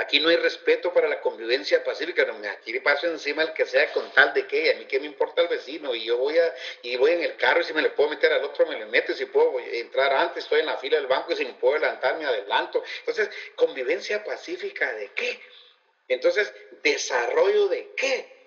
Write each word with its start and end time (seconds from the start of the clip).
Aquí 0.00 0.18
no 0.18 0.30
hay 0.30 0.36
respeto 0.36 0.94
para 0.94 1.08
la 1.08 1.20
convivencia 1.20 1.84
pacífica. 1.84 2.24
No, 2.24 2.48
aquí 2.48 2.72
le 2.72 2.80
paso 2.80 3.06
encima 3.06 3.42
el 3.42 3.52
que 3.52 3.66
sea 3.66 3.92
con 3.92 4.10
tal 4.12 4.32
de 4.32 4.46
que 4.46 4.72
a 4.72 4.76
mí 4.76 4.86
qué 4.86 4.98
me 4.98 5.04
importa 5.04 5.42
el 5.42 5.48
vecino 5.48 5.94
y 5.94 6.04
yo 6.06 6.16
voy 6.16 6.38
a 6.38 6.54
y 6.82 6.96
voy 6.96 7.10
en 7.12 7.22
el 7.22 7.36
carro 7.36 7.60
y 7.60 7.64
si 7.64 7.74
me 7.74 7.82
le 7.82 7.90
puedo 7.90 8.08
meter 8.08 8.32
al 8.32 8.42
otro 8.42 8.66
me 8.66 8.78
le 8.78 8.86
meto, 8.86 9.12
si 9.12 9.26
puedo 9.26 9.60
entrar 9.60 10.10
antes, 10.14 10.44
estoy 10.44 10.60
en 10.60 10.66
la 10.66 10.78
fila 10.78 10.96
del 10.96 11.06
banco 11.06 11.32
y 11.32 11.36
si 11.36 11.44
me 11.44 11.52
puedo 11.52 11.74
adelantar 11.74 12.16
me 12.16 12.24
adelanto. 12.24 12.82
Entonces, 13.00 13.28
convivencia 13.54 14.24
pacífica 14.24 14.90
de 14.94 15.08
qué? 15.08 15.38
Entonces, 16.08 16.50
desarrollo 16.82 17.68
de 17.68 17.92
qué? 17.94 18.40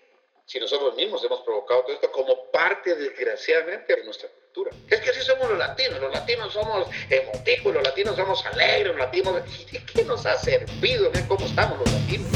Si 0.47 0.59
nosotros 0.59 0.95
mismos 0.95 1.23
hemos 1.23 1.41
provocado 1.41 1.83
todo 1.83 1.93
esto 1.93 2.11
como 2.11 2.49
parte, 2.49 2.95
desgraciadamente, 2.95 3.95
de 3.95 4.03
nuestra 4.03 4.27
Es 4.89 4.99
que 4.99 5.09
así 5.09 5.21
somos 5.21 5.49
los 5.49 5.57
latinos. 5.57 5.99
Los 5.99 6.13
latinos 6.13 6.53
somos 6.53 6.87
emotivos, 7.09 7.73
los 7.73 7.83
latinos 7.83 8.15
somos 8.15 8.45
alegres, 8.45 8.87
los 8.87 8.97
latinos... 8.97 9.41
¿De 9.71 9.83
qué 9.83 10.03
nos 10.03 10.25
ha 10.25 10.37
servido? 10.37 11.11
¿Cómo 11.27 11.45
estamos 11.45 11.79
los 11.79 11.91
latinos? 11.91 12.27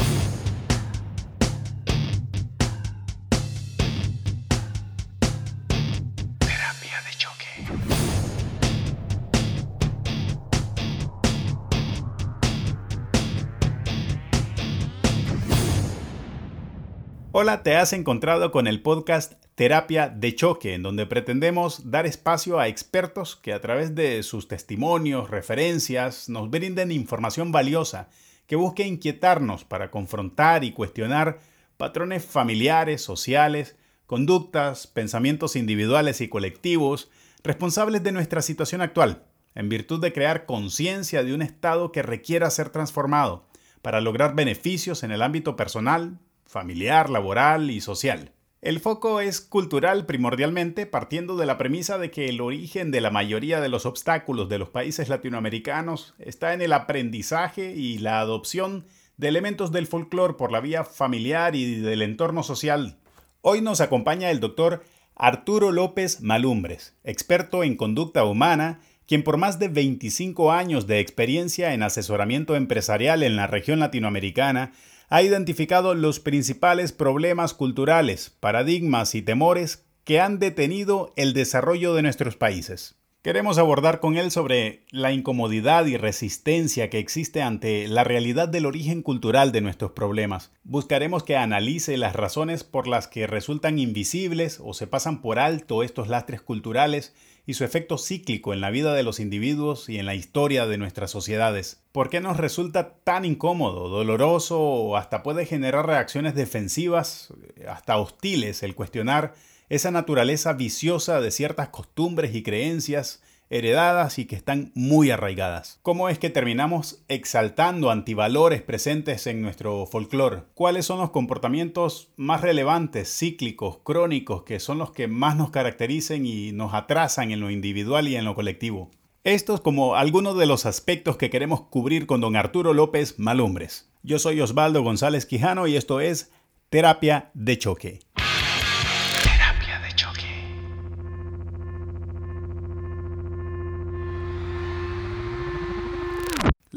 Hola, 17.30 17.62
te 17.62 17.76
has 17.76 17.92
encontrado 17.92 18.50
con 18.50 18.66
el 18.66 18.82
podcast 18.82 19.34
Terapia 19.58 20.08
de 20.08 20.36
Choque, 20.36 20.74
en 20.74 20.84
donde 20.84 21.04
pretendemos 21.04 21.90
dar 21.90 22.06
espacio 22.06 22.60
a 22.60 22.68
expertos 22.68 23.34
que 23.34 23.52
a 23.52 23.60
través 23.60 23.96
de 23.96 24.22
sus 24.22 24.46
testimonios, 24.46 25.30
referencias, 25.30 26.28
nos 26.28 26.48
brinden 26.48 26.92
información 26.92 27.50
valiosa 27.50 28.08
que 28.46 28.54
busque 28.54 28.86
inquietarnos 28.86 29.64
para 29.64 29.90
confrontar 29.90 30.62
y 30.62 30.70
cuestionar 30.70 31.40
patrones 31.76 32.24
familiares, 32.24 33.02
sociales, 33.02 33.74
conductas, 34.06 34.86
pensamientos 34.86 35.56
individuales 35.56 36.20
y 36.20 36.28
colectivos 36.28 37.10
responsables 37.42 38.04
de 38.04 38.12
nuestra 38.12 38.42
situación 38.42 38.80
actual, 38.80 39.24
en 39.56 39.68
virtud 39.68 40.00
de 40.00 40.12
crear 40.12 40.46
conciencia 40.46 41.24
de 41.24 41.34
un 41.34 41.42
estado 41.42 41.90
que 41.90 42.02
requiera 42.02 42.48
ser 42.50 42.70
transformado 42.70 43.48
para 43.82 44.00
lograr 44.00 44.36
beneficios 44.36 45.02
en 45.02 45.10
el 45.10 45.20
ámbito 45.20 45.56
personal, 45.56 46.20
familiar, 46.46 47.10
laboral 47.10 47.72
y 47.72 47.80
social. 47.80 48.30
El 48.60 48.80
foco 48.80 49.20
es 49.20 49.40
cultural 49.40 50.04
primordialmente, 50.04 50.84
partiendo 50.84 51.36
de 51.36 51.46
la 51.46 51.58
premisa 51.58 51.96
de 51.96 52.10
que 52.10 52.28
el 52.28 52.40
origen 52.40 52.90
de 52.90 53.00
la 53.00 53.10
mayoría 53.10 53.60
de 53.60 53.68
los 53.68 53.86
obstáculos 53.86 54.48
de 54.48 54.58
los 54.58 54.68
países 54.68 55.08
latinoamericanos 55.08 56.14
está 56.18 56.52
en 56.54 56.62
el 56.62 56.72
aprendizaje 56.72 57.74
y 57.76 57.98
la 57.98 58.18
adopción 58.18 58.84
de 59.16 59.28
elementos 59.28 59.70
del 59.70 59.86
folclore 59.86 60.34
por 60.34 60.50
la 60.50 60.58
vía 60.60 60.82
familiar 60.82 61.54
y 61.54 61.76
del 61.76 62.02
entorno 62.02 62.42
social. 62.42 62.96
Hoy 63.42 63.60
nos 63.60 63.80
acompaña 63.80 64.32
el 64.32 64.40
doctor 64.40 64.82
Arturo 65.14 65.70
López 65.70 66.20
Malumbres, 66.20 66.96
experto 67.04 67.62
en 67.62 67.76
conducta 67.76 68.24
humana, 68.24 68.80
quien 69.06 69.22
por 69.22 69.36
más 69.36 69.60
de 69.60 69.68
25 69.68 70.50
años 70.50 70.88
de 70.88 70.98
experiencia 70.98 71.74
en 71.74 71.84
asesoramiento 71.84 72.56
empresarial 72.56 73.22
en 73.22 73.36
la 73.36 73.46
región 73.46 73.78
latinoamericana 73.78 74.72
ha 75.08 75.22
identificado 75.22 75.94
los 75.94 76.20
principales 76.20 76.92
problemas 76.92 77.54
culturales, 77.54 78.30
paradigmas 78.40 79.14
y 79.14 79.22
temores 79.22 79.84
que 80.04 80.20
han 80.20 80.38
detenido 80.38 81.12
el 81.16 81.32
desarrollo 81.32 81.94
de 81.94 82.02
nuestros 82.02 82.36
países. 82.36 82.98
Queremos 83.22 83.58
abordar 83.58 84.00
con 84.00 84.16
él 84.16 84.30
sobre 84.30 84.86
la 84.90 85.12
incomodidad 85.12 85.86
y 85.86 85.96
resistencia 85.96 86.88
que 86.88 86.98
existe 86.98 87.42
ante 87.42 87.88
la 87.88 88.04
realidad 88.04 88.48
del 88.48 88.64
origen 88.64 89.02
cultural 89.02 89.50
de 89.50 89.60
nuestros 89.60 89.90
problemas. 89.90 90.52
Buscaremos 90.62 91.24
que 91.24 91.36
analice 91.36 91.96
las 91.96 92.14
razones 92.14 92.62
por 92.62 92.86
las 92.86 93.08
que 93.08 93.26
resultan 93.26 93.78
invisibles 93.78 94.60
o 94.64 94.72
se 94.72 94.86
pasan 94.86 95.20
por 95.20 95.40
alto 95.40 95.82
estos 95.82 96.08
lastres 96.08 96.40
culturales 96.40 97.12
y 97.48 97.54
su 97.54 97.64
efecto 97.64 97.96
cíclico 97.96 98.52
en 98.52 98.60
la 98.60 98.68
vida 98.68 98.92
de 98.92 99.02
los 99.02 99.20
individuos 99.20 99.88
y 99.88 99.98
en 99.98 100.04
la 100.04 100.14
historia 100.14 100.66
de 100.66 100.76
nuestras 100.76 101.10
sociedades. 101.10 101.80
¿Por 101.92 102.10
qué 102.10 102.20
nos 102.20 102.36
resulta 102.36 102.96
tan 103.04 103.24
incómodo, 103.24 103.88
doloroso 103.88 104.60
o 104.60 104.98
hasta 104.98 105.22
puede 105.22 105.46
generar 105.46 105.86
reacciones 105.86 106.34
defensivas, 106.34 107.32
hasta 107.66 107.96
hostiles, 107.96 108.62
el 108.62 108.74
cuestionar 108.74 109.32
esa 109.70 109.90
naturaleza 109.90 110.52
viciosa 110.52 111.22
de 111.22 111.30
ciertas 111.30 111.70
costumbres 111.70 112.34
y 112.34 112.42
creencias 112.42 113.22
heredadas 113.50 114.18
y 114.18 114.26
que 114.26 114.36
están 114.36 114.72
muy 114.74 115.10
arraigadas. 115.10 115.80
¿Cómo 115.82 116.08
es 116.08 116.18
que 116.18 116.30
terminamos 116.30 117.04
exaltando 117.08 117.90
antivalores 117.90 118.62
presentes 118.62 119.26
en 119.26 119.42
nuestro 119.42 119.86
folclore? 119.86 120.42
¿Cuáles 120.54 120.86
son 120.86 120.98
los 120.98 121.10
comportamientos 121.10 122.12
más 122.16 122.40
relevantes, 122.40 123.14
cíclicos, 123.16 123.78
crónicos, 123.84 124.42
que 124.42 124.60
son 124.60 124.78
los 124.78 124.92
que 124.92 125.08
más 125.08 125.36
nos 125.36 125.50
caracterizan 125.50 126.26
y 126.26 126.52
nos 126.52 126.74
atrasan 126.74 127.30
en 127.30 127.40
lo 127.40 127.50
individual 127.50 128.08
y 128.08 128.16
en 128.16 128.24
lo 128.24 128.34
colectivo? 128.34 128.90
Estos 129.24 129.60
como 129.60 129.96
algunos 129.96 130.38
de 130.38 130.46
los 130.46 130.64
aspectos 130.64 131.16
que 131.16 131.30
queremos 131.30 131.62
cubrir 131.62 132.06
con 132.06 132.20
don 132.20 132.36
Arturo 132.36 132.72
López 132.72 133.18
Malumbres. 133.18 133.90
Yo 134.02 134.18
soy 134.18 134.40
Osvaldo 134.40 134.82
González 134.82 135.26
Quijano 135.26 135.66
y 135.66 135.76
esto 135.76 136.00
es 136.00 136.30
Terapia 136.70 137.30
de 137.34 137.58
Choque. 137.58 138.00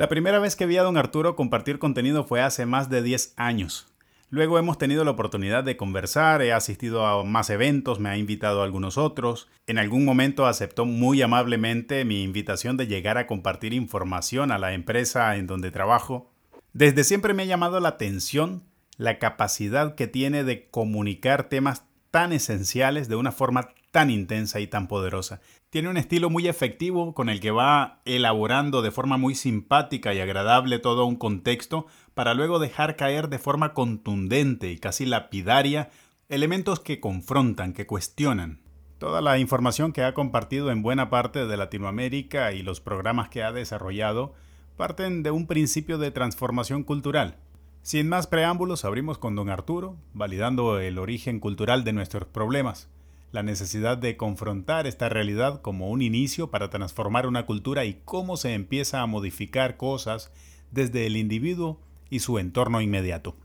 La 0.02 0.10
primera 0.10 0.40
vez 0.40 0.56
que 0.56 0.66
vi 0.66 0.78
a 0.78 0.82
don 0.82 0.98
Arturo 0.98 1.36
compartir 1.36 1.78
contenido 1.78 2.24
fue 2.24 2.42
hace 2.42 2.66
más 2.66 2.90
de 2.90 3.04
10 3.04 3.36
años. 3.38 3.86
Luego 4.32 4.58
hemos 4.58 4.80
tenido 4.80 5.04
la 5.04 5.12
oportunidad 5.12 5.64
de 5.64 5.78
conversar, 5.78 6.42
he 6.42 6.54
asistido 6.54 7.06
a 7.06 7.24
más 7.24 7.52
eventos, 7.52 8.00
me 8.00 8.10
ha 8.10 8.18
invitado 8.18 8.62
a 8.62 8.64
algunos 8.64 8.98
otros. 8.98 9.48
En 9.68 9.78
algún 9.78 10.04
momento 10.04 10.48
aceptó 10.48 10.86
muy 10.86 11.22
amablemente 11.22 12.04
mi 12.04 12.24
invitación 12.24 12.78
de 12.78 12.88
llegar 12.88 13.20
a 13.20 13.28
compartir 13.28 13.74
información 13.74 14.52
a 14.52 14.58
la 14.58 14.74
empresa 14.74 15.36
en 15.36 15.46
donde 15.46 15.70
trabajo. 15.70 16.32
Desde 16.74 17.04
siempre 17.04 17.36
me 17.36 17.44
ha 17.44 17.46
llamado 17.46 17.80
la 17.80 17.90
atención 17.90 18.64
la 18.98 19.20
capacidad 19.20 19.94
que 19.94 20.08
tiene 20.08 20.44
de 20.44 20.68
comunicar 20.72 21.44
temas 21.44 21.84
tan 22.10 22.34
esenciales 22.34 23.08
de 23.08 23.18
una 23.18 23.32
forma 23.32 23.70
tan 23.92 24.10
intensa 24.10 24.60
y 24.60 24.66
tan 24.66 24.88
poderosa. 24.88 25.42
Tiene 25.72 25.88
un 25.88 25.96
estilo 25.96 26.30
muy 26.30 26.50
efectivo 26.50 27.14
con 27.14 27.30
el 27.30 27.40
que 27.40 27.52
va 27.52 28.02
elaborando 28.04 28.82
de 28.82 28.92
forma 28.92 29.16
muy 29.16 29.36
simpática 29.36 30.14
y 30.14 30.20
agradable 30.20 30.80
todo 30.80 31.06
un 31.06 31.16
contexto 31.16 31.88
para 32.14 32.34
luego 32.34 32.60
dejar 32.60 32.98
caer 32.98 33.30
de 33.30 33.40
forma 33.40 33.74
contundente 33.74 34.70
y 34.70 34.78
casi 34.78 35.06
lapidaria 35.06 35.90
elementos 36.28 36.82
que 36.82 37.00
confrontan, 37.00 37.72
que 37.72 37.88
cuestionan. 37.88 38.60
Toda 38.98 39.22
la 39.22 39.40
información 39.40 39.94
que 39.94 40.04
ha 40.04 40.14
compartido 40.14 40.72
en 40.72 40.82
buena 40.82 41.10
parte 41.10 41.48
de 41.48 41.56
Latinoamérica 41.56 42.52
y 42.52 42.64
los 42.64 42.82
programas 42.82 43.30
que 43.30 43.42
ha 43.42 43.54
desarrollado 43.54 44.34
parten 44.76 45.24
de 45.24 45.32
un 45.32 45.48
principio 45.48 45.98
de 45.98 46.12
transformación 46.12 46.84
cultural. 46.84 47.38
Sin 47.82 48.10
más 48.10 48.28
preámbulos, 48.28 48.84
abrimos 48.84 49.18
con 49.18 49.36
don 49.36 49.50
Arturo, 49.50 49.96
validando 50.14 50.80
el 50.80 50.98
origen 50.98 51.40
cultural 51.40 51.86
de 51.86 51.94
nuestros 51.94 52.26
problemas 52.26 52.90
la 53.32 53.44
necesidad 53.44 53.98
de 53.98 54.18
confrontar 54.18 54.88
esta 54.88 55.08
realidad 55.08 55.62
como 55.62 55.90
un 55.90 56.02
inicio 56.02 56.52
para 56.52 56.70
transformar 56.70 57.28
una 57.28 57.46
cultura 57.46 57.86
y 57.86 58.02
cómo 58.04 58.36
se 58.36 58.54
empieza 58.54 59.02
a 59.02 59.06
modificar 59.06 59.78
cosas 59.78 60.32
desde 60.72 61.06
el 61.06 61.16
individuo 61.16 61.80
y 62.10 62.20
su 62.20 62.40
entorno 62.40 62.82
inmediato. 62.82 63.36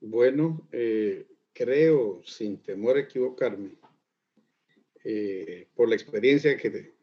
Bueno, 0.00 0.66
eh, 0.72 1.26
creo, 1.52 2.22
sin 2.24 2.62
temor 2.62 2.96
a 2.96 3.00
equivocarme, 3.00 3.72
eh, 5.04 5.68
por 5.74 5.88
la 5.88 5.94
experiencia 5.94 6.56
que, 6.56 6.94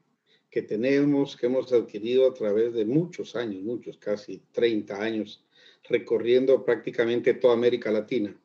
que 0.50 0.62
tenemos, 0.63 1.38
que 1.38 1.46
hemos 1.46 1.72
adquirido 1.72 2.28
a 2.28 2.34
través 2.34 2.74
de 2.74 2.86
muchos 2.86 3.36
años, 3.36 3.62
muchos, 3.62 3.98
casi 3.98 4.42
30 4.51 5.00
años 5.00 5.45
recorriendo 5.83 6.63
prácticamente 6.63 7.33
toda 7.33 7.53
América 7.53 7.91
Latina. 7.91 8.35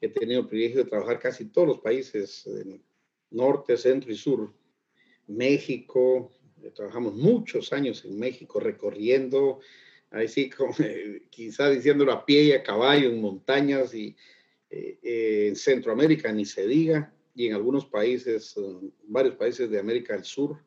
He 0.00 0.08
tenido 0.08 0.40
el 0.40 0.46
privilegio 0.46 0.84
de 0.84 0.90
trabajar 0.90 1.18
casi 1.18 1.46
todos 1.46 1.68
los 1.68 1.78
países, 1.78 2.48
norte, 3.30 3.76
centro 3.76 4.12
y 4.12 4.16
sur. 4.16 4.52
México, 5.26 6.32
eh, 6.62 6.70
trabajamos 6.70 7.14
muchos 7.14 7.72
años 7.72 8.04
en 8.04 8.18
México 8.18 8.60
recorriendo, 8.60 9.60
ahí 10.10 10.28
sí, 10.28 10.50
como, 10.50 10.74
quizá 11.30 11.70
diciéndolo 11.70 12.12
a 12.12 12.24
pie 12.24 12.44
y 12.44 12.52
a 12.52 12.62
caballo, 12.62 13.10
en 13.10 13.20
montañas 13.20 13.94
y 13.94 14.16
eh, 14.70 14.98
eh, 15.02 15.46
en 15.48 15.56
Centroamérica 15.56 16.32
ni 16.32 16.44
se 16.44 16.66
diga, 16.66 17.12
y 17.34 17.48
en 17.48 17.54
algunos 17.54 17.84
países, 17.86 18.54
varios 19.04 19.34
países 19.34 19.68
de 19.68 19.78
América 19.78 20.14
del 20.14 20.24
Sur, 20.24 20.58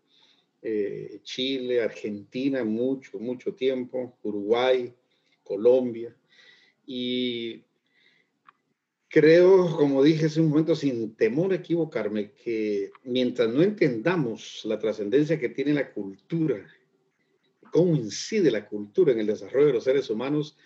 Chile, 1.24 1.82
Argentina, 1.82 2.64
mucho, 2.64 3.18
mucho 3.18 3.56
tiempo, 3.56 4.20
Uruguay, 4.22 4.94
Colombia. 5.50 6.16
Y 6.86 7.64
Creo, 9.12 9.76
como 9.76 10.04
dije 10.04 10.28
hace 10.28 10.40
un 10.40 10.50
momento, 10.50 10.76
sin 10.76 11.16
temor 11.16 11.52
a 11.52 11.56
equivocarme, 11.56 12.32
que 12.34 12.92
mientras 13.04 13.50
no 13.50 13.64
entendamos 13.64 14.62
la 14.66 14.78
trascendencia 14.78 15.40
que 15.40 15.50
tiene 15.50 15.74
la 15.74 15.92
cultura, 15.92 16.64
cómo 17.72 17.96
incide 17.96 18.52
la 18.52 18.68
cultura 18.68 19.12
en 19.12 19.20
el 19.20 19.26
desarrollo 19.26 19.66
de 19.66 19.74
los 19.74 19.84
seres 19.84 20.12
humanos, 20.12 20.58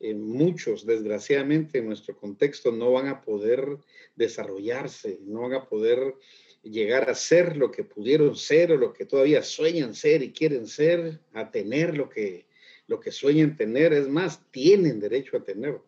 eh, 0.00 0.14
muchos, 0.14 0.86
desgraciadamente, 0.86 1.80
en 1.80 1.88
nuestro 1.88 2.16
contexto 2.16 2.72
no 2.72 2.90
van 2.90 3.08
a 3.08 3.20
poder 3.20 3.76
desarrollarse, 4.16 5.20
no 5.26 5.42
van 5.42 5.52
a 5.52 5.68
poder 5.68 6.14
llegar 6.62 7.10
a 7.10 7.14
ser 7.14 7.58
lo 7.58 7.70
que 7.70 7.84
pudieron 7.84 8.34
ser 8.34 8.72
o 8.72 8.78
lo 8.78 8.94
que 8.94 9.04
todavía 9.04 9.42
sueñan 9.42 9.94
ser 9.94 10.22
y 10.22 10.32
quieren 10.32 10.66
ser, 10.66 11.20
a 11.34 11.50
tener 11.50 11.98
lo 11.98 12.08
que, 12.08 12.46
lo 12.90 13.00
que 13.00 13.10
sueñan 13.10 13.56
tener, 13.56 13.92
es 13.92 14.08
más, 14.08 14.50
tienen 14.50 15.00
derecho 15.00 15.36
a 15.36 15.44
tener. 15.44 15.78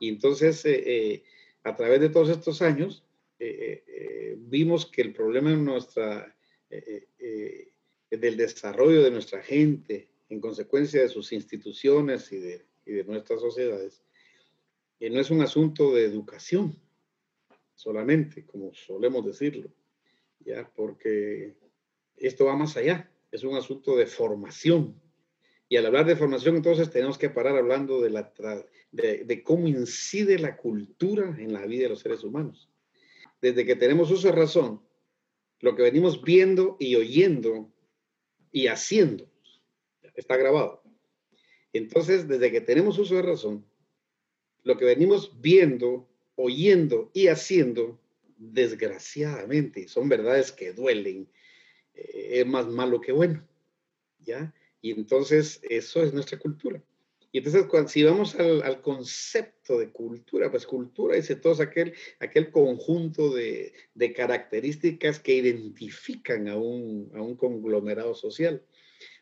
Y 0.00 0.08
entonces, 0.08 0.64
eh, 0.64 0.82
eh, 0.86 1.22
a 1.64 1.74
través 1.74 2.00
de 2.00 2.08
todos 2.08 2.30
estos 2.30 2.62
años, 2.62 3.02
vimos 4.38 4.86
que 4.86 5.02
el 5.02 5.12
problema 5.12 5.50
en 5.52 5.62
nuestra, 5.62 6.34
del 6.70 8.36
desarrollo 8.36 9.02
de 9.02 9.10
nuestra 9.10 9.42
gente, 9.42 10.08
en 10.30 10.40
consecuencia 10.40 11.02
de 11.02 11.08
sus 11.10 11.32
instituciones 11.32 12.32
y 12.32 12.38
de 12.38 12.64
y 12.86 12.92
de 12.92 13.04
nuestras 13.04 13.40
sociedades, 13.40 14.02
no 15.00 15.20
es 15.20 15.30
un 15.30 15.42
asunto 15.42 15.92
de 15.92 16.04
educación 16.04 16.80
solamente, 17.74 18.46
como 18.46 18.72
solemos 18.72 19.26
decirlo, 19.26 19.68
ya, 20.40 20.70
porque 20.74 21.54
esto 22.16 22.46
va 22.46 22.56
más 22.56 22.76
allá, 22.76 23.10
es 23.30 23.42
un 23.42 23.56
asunto 23.56 23.96
de 23.96 24.06
formación. 24.06 24.98
Y 25.68 25.76
al 25.76 25.86
hablar 25.86 26.06
de 26.06 26.16
formación, 26.16 26.56
entonces 26.56 26.90
tenemos 26.90 27.18
que 27.18 27.30
parar 27.30 27.56
hablando 27.56 28.00
de, 28.00 28.10
la 28.10 28.32
de, 28.92 29.24
de 29.24 29.42
cómo 29.42 29.66
incide 29.66 30.38
la 30.38 30.56
cultura 30.56 31.36
en 31.38 31.52
la 31.52 31.66
vida 31.66 31.84
de 31.84 31.88
los 31.90 32.00
seres 32.00 32.22
humanos. 32.22 32.68
Desde 33.40 33.64
que 33.66 33.76
tenemos 33.76 34.10
uso 34.10 34.28
de 34.28 34.34
razón, 34.34 34.80
lo 35.60 35.74
que 35.74 35.82
venimos 35.82 36.22
viendo 36.22 36.76
y 36.78 36.94
oyendo 36.96 37.72
y 38.52 38.68
haciendo, 38.68 39.28
está 40.14 40.36
grabado. 40.36 40.82
Entonces, 41.72 42.26
desde 42.28 42.50
que 42.50 42.60
tenemos 42.60 42.98
uso 42.98 43.16
de 43.16 43.22
razón, 43.22 43.66
lo 44.62 44.76
que 44.78 44.84
venimos 44.84 45.40
viendo, 45.40 46.08
oyendo 46.34 47.10
y 47.12 47.28
haciendo, 47.28 48.00
desgraciadamente, 48.36 49.88
son 49.88 50.08
verdades 50.08 50.52
que 50.52 50.72
duelen, 50.72 51.28
eh, 51.94 52.40
es 52.40 52.46
más 52.46 52.66
malo 52.66 53.00
que 53.00 53.12
bueno, 53.12 53.46
¿ya? 54.20 54.54
Y 54.80 54.92
entonces, 54.92 55.60
eso 55.68 56.02
es 56.02 56.12
nuestra 56.12 56.38
cultura. 56.38 56.82
Y 57.32 57.38
entonces, 57.38 57.66
cuando, 57.66 57.88
si 57.88 58.02
vamos 58.02 58.34
al, 58.36 58.80
concepto 58.80 59.78
de 59.78 59.90
cultura, 59.90 60.50
pues 60.50 60.66
cultura 60.66 61.16
es 61.16 61.40
todo 61.40 61.62
aquel, 61.62 61.92
aquel 62.18 62.50
conjunto 62.50 63.34
de, 63.34 63.74
de 63.94 64.12
características 64.12 65.20
que 65.20 65.34
identifican 65.34 66.48
a 66.48 66.56
un, 66.56 67.10
a 67.14 67.20
un 67.20 67.36
conglomerado 67.36 68.14
social. 68.14 68.62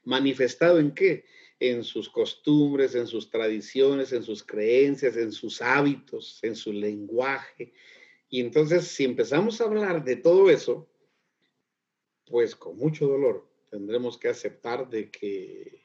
¿Manifestado 0.05 0.79
en 0.79 0.93
qué? 0.93 1.25
en 1.61 1.85
sus 1.85 2.09
costumbres, 2.09 2.95
en 2.95 3.06
sus 3.06 3.31
tradiciones, 3.31 4.12
en 4.12 4.23
sus 4.23 4.43
creencias, 4.43 5.17
en 5.17 5.33
sus 5.33 5.62
hábitos, 5.62 6.39
en 6.43 6.56
su 6.56 6.73
lenguaje. 6.73 7.73
Y 8.29 8.41
entonces, 8.41 8.89
si 8.89 9.05
empezamos 9.05 9.61
a 9.61 9.65
hablar 9.65 10.05
de 10.05 10.17
todo 10.17 10.51
eso, 10.51 10.89
pues 12.27 12.56
con 12.56 12.77
mucho 12.77 13.06
dolor 13.06 13.49
tendremos 13.75 14.17
que 14.17 14.29
aceptar 14.29 14.88
de 14.88 15.11
que 15.11 15.85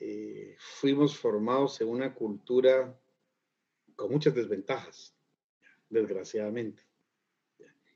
eh, 0.00 0.56
fuimos 0.58 1.16
formados 1.16 1.80
en 1.80 1.86
una 1.86 2.12
cultura 2.12 3.00
con 3.94 4.10
muchas 4.10 4.34
desventajas, 4.34 5.14
desgraciadamente. 5.88 6.82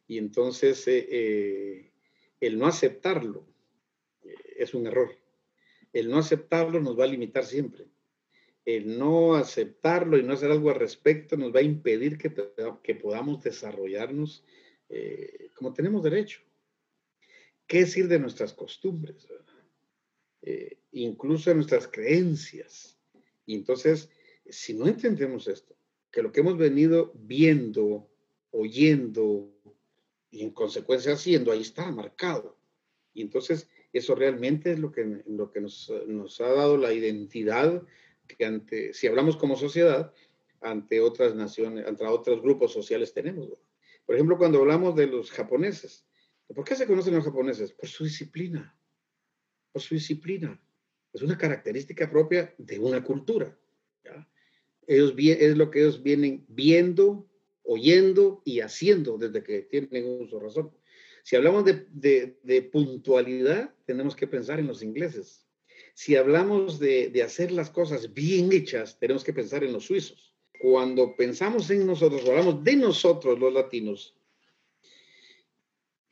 Y 0.07 0.17
entonces 0.17 0.87
eh, 0.87 1.09
eh, 1.11 1.93
el 2.39 2.57
no 2.57 2.69
aceptarlo 2.69 3.45
es 4.57 4.75
un 4.75 4.87
error. 4.87 5.11
El 5.93 6.09
no 6.09 6.19
aceptarlo 6.19 6.79
nos 6.79 6.97
va 6.97 7.03
a 7.03 7.09
limitar 7.09 7.45
siempre. 7.45 7.87
El 8.65 8.97
no 8.97 9.35
aceptarlo 9.35 10.19
y 10.19 10.23
no 10.23 10.35
hacer 10.35 10.53
algo 10.53 10.71
al 10.71 10.79
respecto 10.79 11.37
nos 11.37 11.53
va 11.53 11.59
a 11.59 11.65
impedir 11.65 12.17
que, 12.17 12.33
que 12.81 12.95
podamos 12.95 13.43
desarrollarnos 13.43 14.45
como 15.57 15.73
tenemos 15.73 16.05
derecho. 16.05 16.43
¿Qué 17.73 17.79
decir 17.79 18.07
de 18.07 18.19
nuestras 18.19 18.53
costumbres? 18.53 19.27
Eh, 20.43 20.77
incluso 20.93 21.49
de 21.49 21.57
nuestras 21.57 21.89
creencias. 21.89 22.99
Y 23.47 23.55
entonces, 23.55 24.11
si 24.45 24.75
no 24.75 24.87
entendemos 24.87 25.49
esto, 25.49 25.75
que 26.11 26.21
lo 26.23 26.33
que 26.33 26.41
hemos 26.41 26.59
venido 26.59 27.15
viendo, 27.15 28.11
oyendo 28.51 29.51
y 30.31 30.43
en 30.43 30.51
consecuencia 30.51 31.15
haciendo, 31.15 31.51
ahí 31.51 31.63
está 31.63 31.91
marcado. 31.91 32.59
Y 33.15 33.23
entonces 33.23 33.71
eso 33.95 34.15
realmente 34.15 34.73
es 34.73 34.79
lo 34.79 34.93
que, 34.93 35.23
lo 35.27 35.51
que 35.51 35.63
nos, 35.63 35.91
ha 36.43 36.49
dado 36.53 36.77
la 36.77 36.93
identidad 36.93 37.83
que 38.29 38.45
ante, 38.45 38.93
si 38.93 39.07
hablamos 39.07 39.39
como 39.39 39.57
sociedad, 39.57 40.13
ante 40.61 41.01
otras 41.01 41.35
naciones, 41.35 41.87
ante 41.87 42.05
otros 42.05 42.43
grupos 42.43 42.71
sociales 42.71 43.15
tenemos. 43.15 43.49
Por 44.05 44.17
ejemplo, 44.17 44.37
cuando 44.37 44.59
hablamos 44.59 44.95
de 44.95 45.07
los 45.07 45.31
japoneses, 45.31 46.05
¿por 46.55 46.65
qué 46.65 46.77
se 46.77 46.87
conocen 46.87 47.15
los 47.15 47.25
japoneses? 47.25 47.73
Por 47.73 47.89
su 47.89 48.05
disciplina, 48.05 48.77
por 49.73 49.83
su 49.83 49.95
disciplina. 49.95 50.61
Es 51.13 51.23
una 51.23 51.37
característica 51.37 52.11
propia 52.11 52.55
de 52.59 52.79
una 52.79 53.05
cultura. 53.05 53.57
Ellos, 54.87 55.15
es 55.17 55.57
lo 55.57 55.71
que 55.71 55.81
ellos 55.81 56.03
vienen 56.03 56.45
viendo, 56.49 57.29
oyendo 57.63 58.43
y 58.45 58.61
haciendo 58.61 59.19
desde 59.19 59.43
que 59.43 59.63
tienen 59.63 60.23
uso 60.23 60.41
razón. 60.41 60.73
Si 61.23 61.37
hablamos 61.37 61.65
de, 61.65 62.71
puntualidad, 62.73 63.73
tenemos 63.87 64.17
que 64.17 64.27
pensar 64.27 64.59
en 64.59 64.67
los 64.67 64.83
ingleses. 64.83 65.47
Si 65.95 66.17
hablamos 66.17 66.79
de, 66.79 67.23
hacer 67.25 67.53
las 67.53 67.71
cosas 67.71 68.13
bien 68.13 68.53
hechas, 68.53 68.99
tenemos 68.99 69.23
que 69.23 69.33
pensar 69.33 69.63
en 69.63 69.73
los 69.73 69.85
suizos. 69.85 70.35
Cuando 70.61 71.15
pensamos 71.17 71.71
en 71.71 71.87
nosotros, 71.87 72.27
hablamos 72.29 72.63
de 72.65 72.77
nosotros 72.77 73.39
los 73.39 73.53
latinos, 73.53 74.17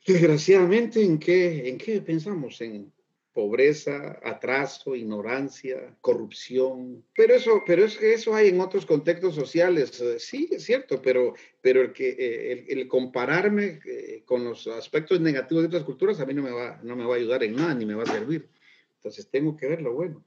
desgraciadamente, 0.05 1.03
¿en 1.03 1.19
qué, 1.19 1.69
en 1.69 1.77
qué 1.77 2.01
pensamos? 2.01 2.59
En, 2.61 2.91
pobreza, 3.33 4.19
atraso, 4.23 4.95
ignorancia, 4.95 5.95
corrupción. 6.01 7.03
Pero 7.15 7.33
eso, 7.33 7.63
pero 7.65 7.85
es 7.85 7.97
que 7.97 8.13
eso 8.13 8.35
hay 8.35 8.49
en 8.49 8.59
otros 8.59 8.85
contextos 8.85 9.35
sociales. 9.35 9.99
Eh, 10.01 10.19
sí, 10.19 10.49
es 10.51 10.63
cierto, 10.63 11.01
pero, 11.01 11.33
pero 11.61 11.81
el, 11.81 11.93
que, 11.93 12.09
eh, 12.09 12.65
el, 12.69 12.87
compararme 12.87 13.79
eh, 13.85 14.23
con 14.25 14.43
los 14.43 14.67
aspectos 14.67 15.21
negativos 15.21 15.63
de 15.63 15.67
otras 15.67 15.83
culturas 15.83 16.19
a 16.19 16.25
mí 16.25 16.33
no 16.33 16.43
me, 16.43 16.51
va, 16.51 16.79
no 16.83 16.95
me 16.95 17.05
va 17.05 17.15
a 17.15 17.17
ayudar 17.17 17.43
en 17.43 17.55
nada 17.55 17.73
ni 17.73 17.85
me 17.85 17.95
va 17.95 18.03
a 18.03 18.07
servir. 18.07 18.49
Entonces 18.97 19.29
tengo 19.29 19.55
que 19.55 19.67
ver 19.67 19.81
lo 19.81 19.93
bueno. 19.93 20.23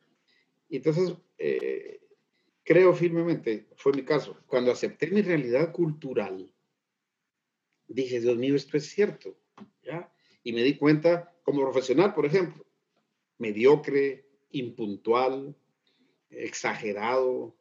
Y 0.69 0.77
entonces 0.77 1.15
creo 2.65 2.95
firmemente, 2.95 3.67
fue 3.77 3.93
mi 3.93 4.03
caso, 4.03 4.39
cuando 4.47 4.73
acepté 4.73 5.09
mi 5.09 5.21
realidad 5.21 5.73
cultural, 5.73 6.51
dije, 7.87 8.19
Dios 8.21 8.37
mío, 8.39 8.57
esto 8.57 8.79
es 8.79 8.87
cierto. 8.87 9.37
Y 10.43 10.53
me 10.53 10.63
di 10.63 10.77
cuenta 10.77 11.35
como 11.43 11.63
profesional, 11.63 12.15
por 12.15 12.27
ejemplo, 12.27 12.65
mediocre, 13.39 14.27
impuntual, 14.51 15.57
exagerado, 16.31 17.57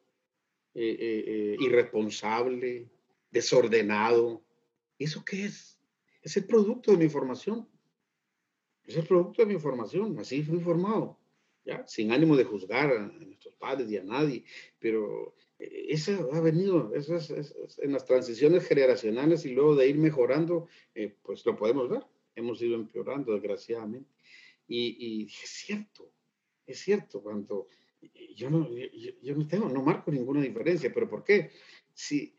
eh, 0.74 0.96
eh, 0.98 1.24
eh, 1.26 1.56
irresponsable, 1.60 2.88
desordenado. 3.30 4.42
¿Eso 4.98 5.24
qué 5.24 5.44
es? 5.44 5.78
Es 6.22 6.36
el 6.36 6.46
producto 6.46 6.92
de 6.92 6.98
mi 6.98 7.08
formación. 7.08 7.68
Es 8.84 8.96
el 8.96 9.06
producto 9.06 9.42
de 9.42 9.52
mi 9.54 9.60
formación. 9.60 10.18
Así 10.18 10.42
fui 10.42 10.60
formado. 10.60 11.18
¿ya? 11.64 11.86
Sin 11.86 12.12
ánimo 12.12 12.36
de 12.36 12.44
juzgar 12.44 12.90
a, 12.90 12.98
nuestros 12.98 13.54
padres 13.54 13.90
y 13.90 13.96
a 13.98 14.04
nadie. 14.04 14.44
Pero 14.78 15.34
eso 15.58 16.30
ha 16.32 16.40
venido, 16.40 16.92
eso 16.94 17.16
es, 17.16 17.54
en 17.78 17.92
las 17.92 18.04
transiciones 18.04 18.66
generacionales 18.66 19.44
y 19.46 19.50
luego 19.54 19.76
de 19.76 19.88
ir 19.88 19.96
mejorando, 19.96 20.68
pues 21.22 21.46
lo 21.46 21.56
podemos 21.56 21.88
ver. 21.88 22.02
Hemos 22.36 22.60
ido 22.62 22.74
empeorando, 22.74 23.32
desgraciadamente. 23.32 24.10
Y, 24.66 25.24
es 25.26 25.50
cierto, 25.50 26.10
es 26.66 26.78
cierto, 26.80 27.22
cuando 27.22 27.66
yo 28.34 28.50
no, 28.50 28.68
yo, 29.22 29.34
no 29.34 29.46
tengo, 29.46 29.68
no 29.68 29.82
marco 29.82 30.10
ninguna 30.10 30.40
diferencia, 30.40 30.92
pero 30.92 31.08
¿por 31.08 31.22
qué? 31.24 31.50
Si, 31.92 32.34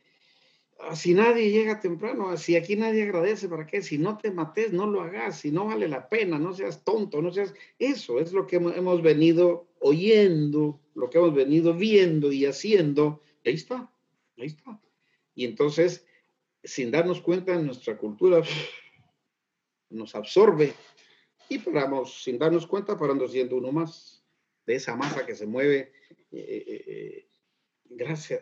ah, 0.80 0.96
si 0.96 1.14
nadie 1.14 1.52
llega 1.52 1.80
temprano, 1.80 2.36
si 2.38 2.56
aquí 2.56 2.76
nadie 2.76 3.04
agradece, 3.04 3.48
¿para 3.48 3.66
qué? 3.66 3.82
Si 3.82 3.98
no 3.98 4.18
te 4.18 4.32
mates, 4.32 4.74
no 4.74 4.88
lo 4.88 5.02
hagas, 5.02 5.40
si 5.40 5.52
no 5.52 5.66
vale 5.66 5.88
la 5.88 6.10
pena, 6.10 6.40
no 6.40 6.54
seas 6.54 6.84
tonto, 6.84 7.22
no 7.22 7.32
seas... 7.32 7.54
Eso 7.80 8.20
es 8.20 8.34
lo 8.34 8.48
que 8.48 8.58
hemos 8.58 9.02
venido 9.02 9.68
oyendo, 9.80 10.82
lo 10.96 11.10
que 11.10 11.18
hemos 11.18 11.34
venido 11.34 11.74
viendo 11.74 12.32
y 12.32 12.46
haciendo. 12.46 13.22
Ahí 13.46 13.54
está, 13.54 13.92
ahí 14.38 14.48
está. 14.48 14.80
Y 15.36 15.46
entonces, 15.46 16.06
sin 16.64 16.92
darnos 16.92 17.22
cuenta, 17.22 17.56
nuestra 17.60 17.98
cultura 17.98 18.42
nos 19.90 20.16
absorbe 20.16 20.74
y 21.50 21.60
paramos, 21.60 22.24
sin 22.24 22.38
darnos 22.38 22.66
cuenta, 22.66 22.98
parando 22.98 23.28
siendo 23.28 23.58
uno 23.58 23.72
más 23.72 24.24
de 24.66 24.76
esa 24.76 24.96
masa 24.96 25.26
que 25.26 25.36
se 25.36 25.46
mueve, 25.46 25.92
eh, 26.32 26.64
eh, 26.68 27.28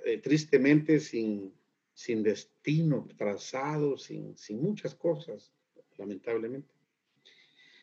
eh, 0.05 0.17
tristemente, 0.19 0.99
sin, 0.99 1.53
sin 1.93 2.23
destino 2.23 3.07
trazado, 3.17 3.97
sin, 3.97 4.37
sin 4.37 4.61
muchas 4.61 4.95
cosas, 4.95 5.51
lamentablemente. 5.97 6.73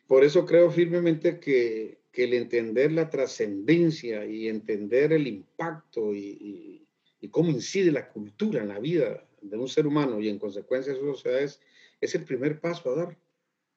Por 0.06 0.24
eso 0.24 0.44
creo 0.44 0.70
firmemente 0.70 1.38
que, 1.38 2.00
el 2.12 2.34
entender 2.34 2.92
la 2.92 3.08
trascendencia 3.08 4.26
y 4.26 4.48
entender 4.48 5.12
el 5.14 5.26
impacto 5.26 6.12
y, 6.14 6.86
y, 7.18 7.28
cómo 7.28 7.50
incide 7.50 7.90
la 7.92 8.10
cultura 8.10 8.60
en 8.60 8.68
la 8.68 8.78
vida 8.78 9.26
de 9.40 9.56
un 9.56 9.68
ser 9.68 9.86
humano 9.86 10.20
y 10.20 10.28
en 10.28 10.38
consecuencia 10.38 10.92
de 10.92 10.98
su 10.98 11.06
sociedad 11.06 11.40
es, 11.40 11.62
es 11.98 12.14
el 12.14 12.24
primer 12.24 12.60
paso 12.60 12.90
a 12.90 12.96
dar. 12.96 13.18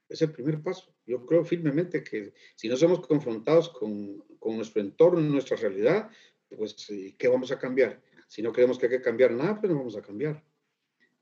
Es 0.10 0.22
el 0.22 0.32
primer 0.32 0.62
paso. 0.62 0.94
Yo 1.06 1.26
creo 1.26 1.44
firmemente 1.44 2.04
que 2.04 2.34
si 2.56 2.68
no 2.68 2.76
somos 2.78 3.06
confrontados 3.06 3.70
con, 3.70 4.20
con 4.40 4.56
nuestro 4.56 4.82
entorno, 4.82 5.22
nuestra 5.22 5.58
realidad, 5.58 6.10
pues 6.56 6.76
¿qué 7.18 7.28
vamos 7.28 7.52
a 7.52 7.60
cambiar? 7.60 8.02
Si 8.28 8.42
no 8.42 8.52
creemos 8.52 8.78
que 8.78 8.86
hay 8.86 8.92
que 8.92 9.02
cambiar 9.02 9.32
nada, 9.32 9.60
pues 9.60 9.72
no 9.72 9.80
vamos 9.80 9.96
a 9.96 10.02
cambiar. 10.02 10.44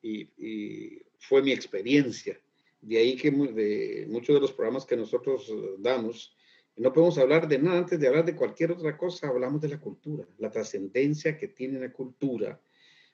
Y, 0.02 0.22
y 0.38 1.02
fue 1.20 1.42
mi 1.42 1.52
experiencia. 1.52 2.40
De 2.82 2.98
ahí 2.98 3.16
que 3.16 3.30
de 3.30 4.08
muchos 4.10 4.34
de 4.34 4.42
los 4.42 4.54
programas 4.54 4.86
que 4.86 4.98
nosotros 4.98 5.48
eh, 5.50 5.76
damos, 5.78 6.36
no 6.78 6.92
podemos 6.92 7.18
hablar 7.20 7.48
de 7.48 7.60
nada 7.60 7.80
antes 7.80 8.00
de 8.00 8.08
hablar 8.08 8.26
de 8.26 8.36
cualquier 8.36 8.72
otra 8.72 8.98
cosa, 8.98 9.28
hablamos 9.28 9.62
de 9.62 9.70
la 9.70 9.80
cultura, 9.80 10.28
la 10.40 10.50
trascendencia 10.50 11.38
que 11.38 11.50
tiene 11.50 11.80
la 11.80 11.92
cultura, 11.92 12.60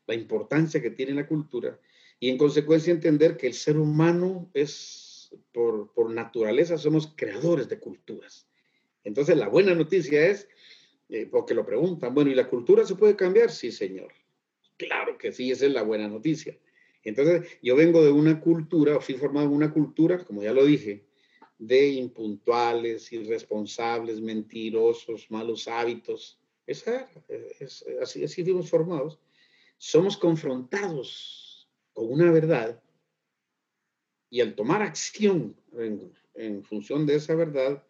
la 0.05 0.15
importancia 0.15 0.81
que 0.81 0.91
tiene 0.91 1.13
la 1.13 1.27
cultura 1.27 1.77
y 2.19 2.29
en 2.29 2.37
consecuencia 2.37 2.93
entender 2.93 3.37
que 3.37 3.47
el 3.47 3.53
ser 3.53 3.77
humano 3.77 4.49
es, 4.53 4.69
por, 5.51 5.93
por 5.93 6.11
naturaleza, 6.11 6.77
somos 6.77 7.13
creadores 7.15 7.69
de 7.69 7.79
culturas. 7.79 8.47
Entonces 9.03 9.37
la 9.37 9.47
buena 9.47 9.73
noticia 9.73 10.27
es 10.27 10.47
eh, 11.09 11.25
porque 11.25 11.53
lo 11.53 11.65
preguntan, 11.65 12.13
bueno, 12.13 12.29
¿y 12.31 12.35
la 12.35 12.49
cultura 12.49 12.85
se 12.85 12.95
puede 12.95 13.15
cambiar? 13.15 13.49
Sí, 13.49 13.71
señor. 13.71 14.11
Claro 14.75 15.17
que 15.17 15.31
sí, 15.31 15.51
esa 15.51 15.65
es 15.65 15.71
la 15.71 15.83
buena 15.83 16.07
noticia. 16.07 16.57
Entonces, 17.03 17.47
yo 17.61 17.75
vengo 17.75 18.03
de 18.03 18.11
una 18.11 18.41
cultura, 18.41 18.97
o 18.97 19.01
fui 19.01 19.15
formado 19.15 19.47
en 19.47 19.53
una 19.53 19.71
cultura, 19.71 20.23
como 20.25 20.43
ya 20.43 20.51
lo 20.51 20.65
dije, 20.65 21.05
de 21.57 21.87
impuntuales, 21.89 23.11
irresponsables, 23.13 24.19
mentirosos, 24.19 25.31
malos 25.31 25.67
hábitos. 25.67 26.39
Esa, 26.65 27.09
es, 27.59 27.85
así, 28.01 28.23
así 28.25 28.43
fuimos 28.43 28.69
formados. 28.69 29.19
Somos 29.77 30.17
confrontados 30.17 31.69
con 31.93 32.11
una 32.11 32.31
verdad 32.31 32.81
y 34.29 34.41
al 34.41 34.55
tomar 34.55 34.81
acción 34.81 35.55
en, 36.35 36.63
función 36.63 37.05
de 37.05 37.15
esa 37.15 37.33
verdad, 37.35 37.83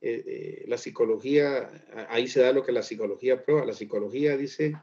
eh, 0.00 0.24
eh, 0.26 0.64
la 0.68 0.78
psicología, 0.78 1.70
ahí 2.08 2.28
se 2.28 2.40
da 2.40 2.52
lo 2.52 2.64
que 2.64 2.72
la 2.72 2.82
psicología 2.82 3.42
prueba. 3.42 3.66
La 3.66 3.74
psicología 3.74 4.36
dice 4.36 4.74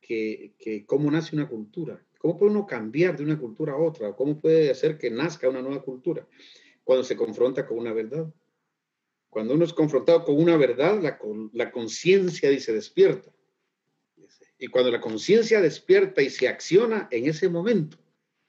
que, 0.00 0.52
que, 0.58 0.86
cómo 0.86 1.10
nace 1.10 1.34
una 1.34 1.48
cultura, 1.48 2.04
cómo 2.18 2.38
puede 2.38 2.52
uno 2.52 2.66
cambiar 2.66 3.16
de 3.16 3.24
una 3.24 3.38
cultura 3.38 3.72
a 3.72 3.78
otra, 3.78 4.14
cómo 4.14 4.40
puede 4.40 4.70
hacer 4.70 4.98
que 4.98 5.10
nazca 5.10 5.48
una 5.48 5.62
nueva 5.62 5.82
cultura 5.82 6.26
cuando 6.84 7.04
se 7.04 7.16
confronta 7.16 7.66
con 7.66 7.78
una 7.78 7.92
verdad. 7.92 8.32
Cuando 9.28 9.54
uno 9.54 9.64
es 9.64 9.72
confrontado 9.72 10.24
con 10.24 10.40
una 10.40 10.56
verdad, 10.56 11.00
la, 11.00 11.18
la 11.52 11.70
conciencia 11.70 12.50
dice 12.50 12.72
despierta. 12.72 13.32
Y 14.58 14.66
cuando 14.66 14.90
la 14.90 15.00
conciencia 15.00 15.60
despierta 15.60 16.20
y 16.20 16.30
se 16.30 16.48
acciona 16.48 17.08
en 17.10 17.26
ese 17.26 17.48
momento, 17.48 17.96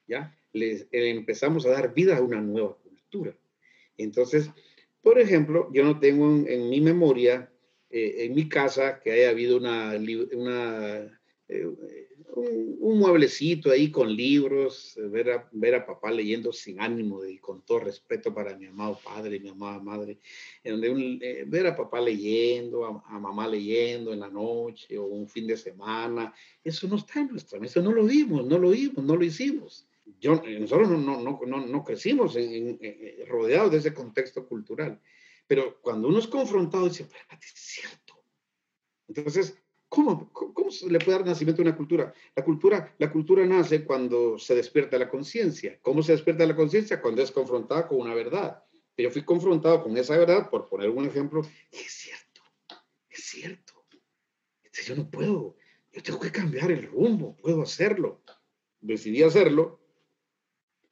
ya 0.07 0.35
le, 0.53 0.87
empezamos 0.91 1.65
a 1.65 1.71
dar 1.71 1.93
vida 1.93 2.17
a 2.17 2.21
una 2.21 2.41
nueva 2.41 2.77
cultura. 2.77 3.37
Entonces, 3.97 4.49
por 5.01 5.19
ejemplo, 5.19 5.69
yo 5.73 5.83
no 5.83 5.99
tengo 5.99 6.47
en, 6.47 6.69
mi 6.69 6.81
memoria, 6.81 7.51
eh, 7.89 8.25
en 8.25 8.35
mi 8.35 8.47
casa, 8.47 8.99
que 8.99 9.11
haya 9.11 9.29
habido 9.29 9.57
una, 9.57 9.93
una 10.33 11.19
eh, 11.47 11.67
un, 12.33 12.99
mueblecito 12.99 13.71
ahí 13.71 13.91
con 13.91 14.15
libros, 14.15 14.97
ver 15.09 15.31
a, 15.31 15.49
ver 15.51 15.75
a 15.75 15.85
papá 15.85 16.11
leyendo 16.11 16.53
sin 16.53 16.79
ánimo 16.79 17.25
y 17.25 17.39
con 17.39 17.61
todo 17.65 17.79
respeto 17.79 18.33
para 18.33 18.57
mi 18.57 18.67
amado 18.67 18.99
padre 19.03 19.37
y 19.37 19.39
mi 19.39 19.49
amada 19.49 19.79
madre, 19.79 20.19
en 20.63 20.79
donde 20.79 21.19
eh, 21.21 21.43
ver 21.47 21.67
a 21.67 21.75
papá 21.75 21.99
leyendo, 21.99 22.85
a, 22.85 23.19
mamá 23.19 23.47
leyendo 23.47 24.13
en 24.13 24.21
la 24.21 24.29
noche 24.29 24.97
o 24.97 25.05
un 25.05 25.27
fin 25.27 25.47
de 25.47 25.57
semana, 25.57 26.33
eso 26.63 26.87
no 26.87 26.95
está 26.95 27.19
en 27.21 27.29
nuestra 27.29 27.59
mesa, 27.59 27.81
no 27.81 27.91
lo 27.91 28.05
vimos, 28.05 28.45
no 28.45 28.57
lo 28.57 28.69
vimos, 28.69 29.03
no 29.03 29.15
lo 29.15 29.23
hicimos 29.23 29.87
yo, 30.05 30.41
nosotros 30.59 30.89
no, 30.89 31.21
no, 31.21 31.39
no, 31.45 31.65
no 31.65 31.83
crecimos 31.83 32.35
en, 32.35 32.79
rodeados 33.27 33.71
de 33.71 33.77
ese 33.77 33.93
contexto 33.93 34.47
cultural. 34.47 34.99
Pero 35.47 35.81
cuando 35.81 36.07
uno 36.07 36.19
es 36.19 36.27
confrontado, 36.27 36.87
dice, 36.87 37.03
es 37.03 37.53
cierto. 37.55 38.23
Entonces, 39.07 39.61
¿cómo, 39.89 40.31
¿cómo, 40.31 40.71
se 40.71 40.89
le 40.89 40.99
puede 40.99 41.17
dar 41.17 41.27
nacimiento 41.27 41.61
a 41.61 41.65
una 41.65 41.75
cultura? 41.75 42.13
La 42.35 42.43
cultura, 42.43 42.95
la 42.97 43.11
cultura 43.11 43.45
nace 43.45 43.83
cuando 43.83 44.37
se 44.37 44.55
despierta 44.55 44.97
la 44.97 45.09
conciencia. 45.09 45.79
¿Cómo 45.81 46.01
se 46.01 46.13
despierta 46.13 46.45
la 46.45 46.55
conciencia? 46.55 47.01
Cuando 47.01 47.21
es 47.21 47.31
confrontada 47.31 47.87
con 47.87 47.99
una 47.99 48.13
verdad. 48.13 48.63
Yo 48.97 49.09
fui 49.09 49.23
confrontado 49.23 49.83
con 49.83 49.97
esa 49.97 50.15
verdad, 50.17 50.49
por 50.49 50.69
poner 50.69 50.89
un 50.89 51.05
ejemplo, 51.05 51.41
y 51.71 51.77
es 51.77 51.91
cierto, 51.91 52.41
es 53.09 53.23
cierto. 53.23 53.85
Yo 54.85 54.95
no 54.95 55.09
puedo, 55.09 55.57
yo 55.91 56.03
tengo 56.03 56.19
que 56.19 56.31
cambiar 56.31 56.71
el 56.71 56.87
rumbo, 56.87 57.35
puedo 57.37 57.61
hacerlo. 57.61 58.21
Decidí 58.79 59.23
hacerlo 59.23 59.80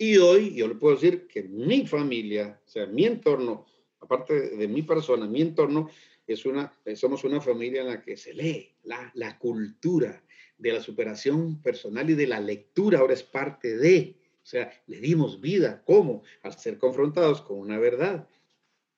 y 0.02 0.18
hoy 0.18 0.56
yo 0.56 0.68
le 0.68 0.76
puedo 0.76 0.96
decir 0.96 1.28
que 1.28 1.44
mi 1.44 1.86
familia, 1.86 2.60
o 2.66 2.70
sea, 2.70 2.86
mi 2.86 3.06
entorno, 3.06 3.66
aparte 4.00 4.56
de 4.56 4.68
mi 4.70 4.82
persona, 4.82 5.28
mi 5.28 5.42
entorno, 5.42 5.90
es 6.26 6.46
una, 6.46 6.74
somos 6.96 7.26
una 7.26 7.42
familia 7.42 7.82
en 7.82 7.88
la 7.88 8.02
que 8.02 8.16
se 8.16 8.34
lee 8.34 8.74
la, 8.84 9.12
la 9.14 9.38
cultura 9.38 10.24
de 10.58 10.72
la 10.72 10.82
superación 10.82 11.62
personal 11.62 12.10
y 12.10 12.14
de 12.14 12.28
la 12.28 12.40
lectura, 12.40 13.00
ahora 13.00 13.14
es 13.14 13.24
parte 13.24 13.76
de, 13.78 14.16
o 14.42 14.46
sea, 14.46 14.72
le 14.88 15.02
dimos 15.02 15.42
vida, 15.42 15.84
¿cómo? 15.86 16.24
Al 16.44 16.58
ser 16.58 16.78
confrontados 16.78 17.42
con 17.42 17.60
una 17.60 17.78
verdad, 17.78 18.26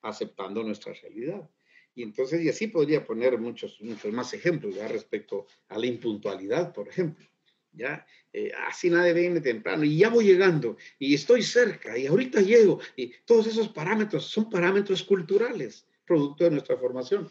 aceptando 0.04 0.64
nuestra 0.64 0.94
realidad. 0.94 1.50
Y 1.96 2.04
entonces, 2.04 2.44
y 2.44 2.50
así 2.50 2.68
podría 2.68 3.04
poner 3.04 3.40
muchos, 3.40 3.82
muchos 3.82 4.14
más 4.14 4.36
ejemplos 4.36 4.76
ya 4.76 4.88
respecto 4.88 5.48
a 5.68 5.80
la 5.80 5.88
impuntualidad, 5.88 6.72
por 6.74 6.88
ejemplo. 6.88 7.26
¿Ya? 7.74 8.06
Eh, 8.34 8.52
así 8.68 8.90
nadie 8.90 9.14
viene 9.14 9.42
temprano 9.42 9.84
y 9.84 9.98
ya 9.98 10.10
voy 10.10 10.26
llegando 10.26 10.78
y 10.98 11.14
estoy 11.14 11.44
cerca 11.44 11.98
y 11.98 12.08
ahorita 12.08 12.40
llego 12.42 12.80
y 12.96 13.14
todos 13.26 13.48
esos 13.48 13.70
parámetros 13.70 14.26
son 14.26 14.50
parámetros 14.50 15.04
culturales, 15.04 15.86
producto 16.06 16.46
de 16.46 16.52
nuestra 16.52 16.78
formación. 16.78 17.30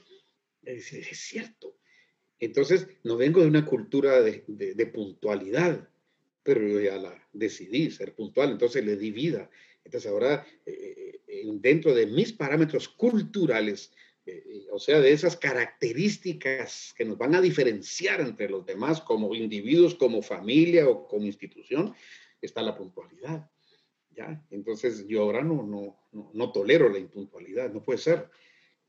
Es, 0.62 0.86
cierto. 1.12 1.76
Entonces, 2.38 2.86
no 3.02 3.16
vengo 3.16 3.40
de 3.40 3.46
una 3.46 3.64
cultura 3.64 4.20
de, 4.20 4.44
de, 4.46 4.86
puntualidad, 4.86 5.88
pero 6.42 6.66
yo 6.66 6.80
ya 6.80 6.96
la 6.96 7.28
decidí 7.32 7.90
ser 7.90 8.14
puntual, 8.14 8.50
entonces 8.50 8.84
le 8.84 8.96
di 8.96 9.10
vida. 9.10 9.50
Entonces 9.84 10.10
ahora, 10.10 10.46
eh, 10.66 11.20
eh, 11.26 11.44
dentro 11.54 11.94
de 11.94 12.06
mis 12.06 12.32
parámetros 12.32 12.88
culturales, 12.88 13.92
o 14.70 14.78
sea, 14.78 15.00
de 15.00 15.12
esas 15.12 15.36
características 15.36 16.94
que 16.96 17.04
nos 17.04 17.18
van 17.18 17.34
a 17.34 17.40
diferenciar 17.40 18.20
entre 18.20 18.48
los 18.48 18.64
demás 18.64 19.00
como 19.00 19.34
individuos, 19.34 19.94
como 19.94 20.22
familia 20.22 20.88
o 20.88 21.06
como 21.06 21.26
institución, 21.26 21.94
está 22.40 22.62
la 22.62 22.76
puntualidad. 22.76 23.50
¿ya? 24.10 24.44
Entonces 24.50 25.06
yo 25.06 25.22
ahora 25.22 25.42
no, 25.42 25.62
no, 25.62 26.30
no, 26.32 26.52
tolero 26.52 26.88
la 26.88 26.98
impuntualidad, 26.98 27.72
no 27.72 27.82
puede 27.82 27.98
ser. 27.98 28.28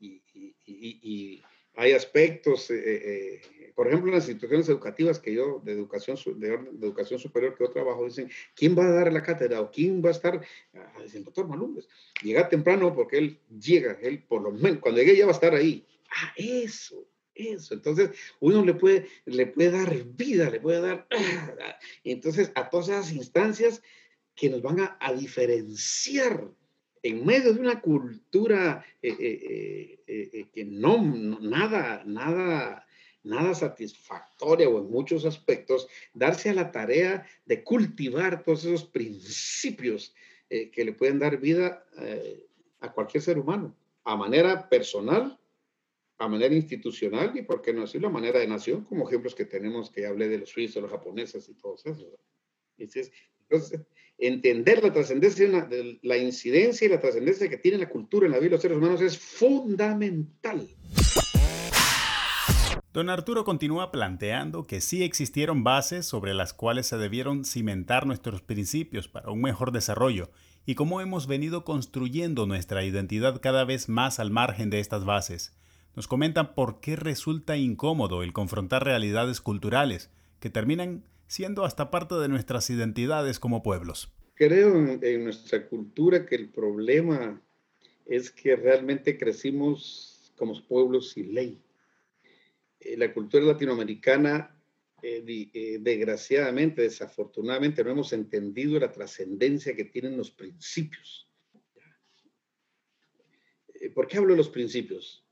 Y, 0.00 0.22
y, 0.66 1.42
hay 1.74 1.92
aspectos, 1.92 2.70
eh, 2.70 2.82
eh, 2.84 3.40
por 3.74 3.88
ejemplo, 3.88 4.08
en 4.08 4.16
las 4.16 4.28
instituciones 4.28 4.68
educativas 4.68 5.18
que 5.18 5.34
yo, 5.34 5.60
de 5.64 5.72
educación, 5.72 6.16
de, 6.38 6.54
educación 6.80 7.18
superior 7.18 7.56
que 7.56 7.64
yo 7.64 7.70
trabajo, 7.70 8.04
dicen, 8.04 8.30
¿quién 8.54 8.76
va 8.76 8.84
a 8.84 8.90
dar 8.90 9.12
la 9.12 9.22
cátedra 9.22 9.60
o 9.60 9.70
quién 9.70 10.02
va 10.04 10.08
a 10.08 10.12
estar? 10.12 10.40
Ah, 10.74 10.92
el 11.12 11.24
doctor 11.24 11.48
Malumbes. 11.48 11.88
Llega 12.22 12.48
temprano 12.48 12.94
porque 12.94 13.18
él 13.18 13.38
llega, 13.60 13.98
él 14.02 14.22
por 14.22 14.42
lo 14.42 14.52
menos, 14.52 14.78
cuando 14.80 15.00
llegue 15.00 15.16
ya 15.16 15.26
va 15.26 15.32
a 15.32 15.34
estar 15.34 15.54
ahí. 15.54 15.86
Ah, 16.10 16.32
eso, 16.36 17.06
eso. 17.34 17.74
Entonces, 17.74 18.10
uno 18.40 18.64
le 18.64 18.74
puede, 18.74 19.06
le 19.24 19.46
puede 19.46 19.70
dar 19.70 20.04
vida, 20.04 20.50
le 20.50 20.60
puede 20.60 20.80
dar... 20.80 21.06
Entonces, 22.04 22.52
a 22.54 22.68
todas 22.70 22.88
esas 22.88 23.12
instancias 23.12 23.82
que 24.34 24.50
nos 24.50 24.62
van 24.62 24.80
a, 24.80 24.96
a 25.00 25.12
diferenciar 25.12 26.50
en 27.02 27.26
medio 27.26 27.52
de 27.52 27.60
una 27.60 27.80
cultura 27.80 28.84
eh, 29.02 29.16
eh, 29.18 30.00
eh, 30.06 30.46
que 30.52 30.64
no, 30.64 31.02
nada, 31.40 32.02
nada, 32.06 32.86
nada 33.24 33.54
satisfactoria 33.54 34.68
o 34.68 34.78
en 34.78 34.90
muchos 34.90 35.24
aspectos, 35.24 35.88
darse 36.12 36.50
a 36.50 36.54
la 36.54 36.72
tarea 36.72 37.26
de 37.44 37.62
cultivar 37.62 38.42
todos 38.42 38.64
esos 38.64 38.84
principios 38.84 40.14
que 40.48 40.84
le 40.84 40.92
pueden 40.92 41.18
dar 41.18 41.38
vida 41.38 41.84
a 42.80 42.92
cualquier 42.92 43.22
ser 43.22 43.38
humano, 43.38 43.76
a 44.04 44.16
manera 44.16 44.68
personal, 44.68 45.38
a 46.18 46.28
manera 46.28 46.54
institucional 46.54 47.36
y, 47.36 47.42
por 47.42 47.62
qué 47.62 47.72
no 47.72 47.80
decirlo, 47.82 48.08
a 48.08 48.12
manera 48.12 48.38
de 48.38 48.46
nación, 48.46 48.84
como 48.84 49.08
ejemplos 49.08 49.34
que 49.34 49.44
tenemos 49.44 49.90
que 49.90 50.06
hablé 50.06 50.28
de 50.28 50.38
los 50.38 50.50
suizos, 50.50 50.82
los 50.82 50.90
japoneses 50.90 51.48
y 51.48 51.54
todos 51.54 51.84
esos. 51.86 52.06
Entonces, 52.76 53.80
entender 54.18 54.82
la 54.82 54.92
trascendencia, 54.92 55.68
la 56.02 56.16
incidencia 56.16 56.86
y 56.86 56.90
la 56.90 57.00
trascendencia 57.00 57.48
que 57.48 57.56
tiene 57.56 57.78
la 57.78 57.88
cultura 57.88 58.26
en 58.26 58.32
la 58.32 58.38
vida 58.38 58.50
de 58.50 58.54
los 58.56 58.62
seres 58.62 58.78
humanos 58.78 59.00
es 59.00 59.18
fundamental. 59.18 60.68
Don 62.92 63.08
Arturo 63.08 63.46
continúa 63.46 63.90
planteando 63.90 64.66
que 64.66 64.82
sí 64.82 65.02
existieron 65.02 65.64
bases 65.64 66.04
sobre 66.04 66.34
las 66.34 66.52
cuales 66.52 66.86
se 66.86 66.98
debieron 66.98 67.46
cimentar 67.46 68.06
nuestros 68.06 68.42
principios 68.42 69.08
para 69.08 69.30
un 69.30 69.40
mejor 69.40 69.72
desarrollo 69.72 70.30
y 70.66 70.74
cómo 70.74 71.00
hemos 71.00 71.26
venido 71.26 71.64
construyendo 71.64 72.46
nuestra 72.46 72.84
identidad 72.84 73.40
cada 73.40 73.64
vez 73.64 73.88
más 73.88 74.20
al 74.20 74.30
margen 74.30 74.68
de 74.68 74.78
estas 74.78 75.06
bases. 75.06 75.56
Nos 75.96 76.06
comentan 76.06 76.54
por 76.54 76.80
qué 76.80 76.96
resulta 76.96 77.56
incómodo 77.56 78.22
el 78.22 78.34
confrontar 78.34 78.84
realidades 78.84 79.40
culturales 79.40 80.10
que 80.38 80.50
terminan 80.50 81.02
siendo 81.28 81.64
hasta 81.64 81.90
parte 81.90 82.16
de 82.16 82.28
nuestras 82.28 82.68
identidades 82.68 83.38
como 83.38 83.62
pueblos. 83.62 84.12
Creo 84.34 84.76
en, 85.00 85.24
nuestra 85.24 85.66
cultura 85.66 86.26
que 86.26 86.34
el 86.34 86.50
problema 86.50 87.40
es 88.04 88.30
que 88.30 88.54
realmente 88.54 89.16
crecimos 89.16 90.30
como 90.36 90.60
pueblos 90.68 91.12
sin 91.12 91.32
ley 91.32 91.58
eh, 92.84 92.96
la 92.96 93.12
cultura 93.12 93.44
latinoamericana, 93.44 94.58
eh, 95.02 95.24
eh, 95.52 95.78
desgraciadamente, 95.80 96.82
desafortunadamente, 96.82 97.82
no 97.82 97.90
hemos 97.90 98.12
entendido 98.12 98.78
la 98.78 98.92
trascendencia 98.92 99.74
que 99.74 99.84
tienen 99.84 100.16
los 100.16 100.30
principios. 100.30 101.28
¿Por 103.94 104.06
qué 104.06 104.18
hablo 104.18 104.32
de 104.32 104.38
los 104.38 104.48
principios? 104.48 105.24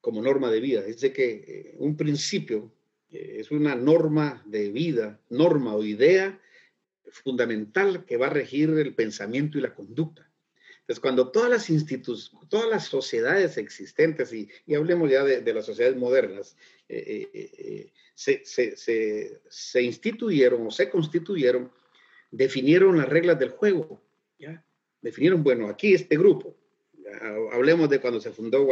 Como 0.00 0.20
norma 0.20 0.50
de 0.50 0.60
vida. 0.60 0.84
Es 0.84 1.00
de 1.00 1.12
que 1.12 1.74
un 1.78 1.96
principio 1.96 2.72
es 3.08 3.50
una 3.50 3.74
norma 3.76 4.42
de 4.46 4.70
vida, 4.70 5.20
norma 5.30 5.74
o 5.74 5.84
idea 5.84 6.40
fundamental 7.10 8.04
que 8.04 8.16
va 8.16 8.26
a 8.26 8.30
regir 8.30 8.70
el 8.70 8.94
pensamiento 8.94 9.58
y 9.58 9.60
la 9.60 9.74
conducta. 9.74 10.28
Entonces, 10.88 11.02
cuando 11.02 11.28
todas 11.28 11.50
las 11.50 11.68
instituciones, 11.68 12.48
todas 12.48 12.66
las 12.66 12.86
sociedades 12.86 13.58
existentes, 13.58 14.32
y, 14.32 14.48
hablemos 14.74 15.10
ya 15.10 15.22
de, 15.22 15.52
las 15.52 15.66
sociedades 15.66 15.98
modernas, 15.98 16.56
eh, 16.88 17.28
eh, 17.34 17.92
eh, 18.24 19.38
se, 19.50 19.82
instituyeron 19.82 20.66
o 20.66 20.70
se 20.70 20.88
constituyeron, 20.88 21.70
definieron 22.30 22.96
las 22.96 23.06
reglas 23.06 23.38
del 23.38 23.50
juego, 23.50 24.00
¿ya? 24.38 24.64
Definieron, 25.02 25.44
bueno, 25.44 25.68
aquí 25.68 25.92
este 25.92 26.16
grupo, 26.16 26.56
hablemos 27.52 27.90
de 27.90 28.00
cuando 28.00 28.18
se 28.18 28.32
fundó, 28.32 28.66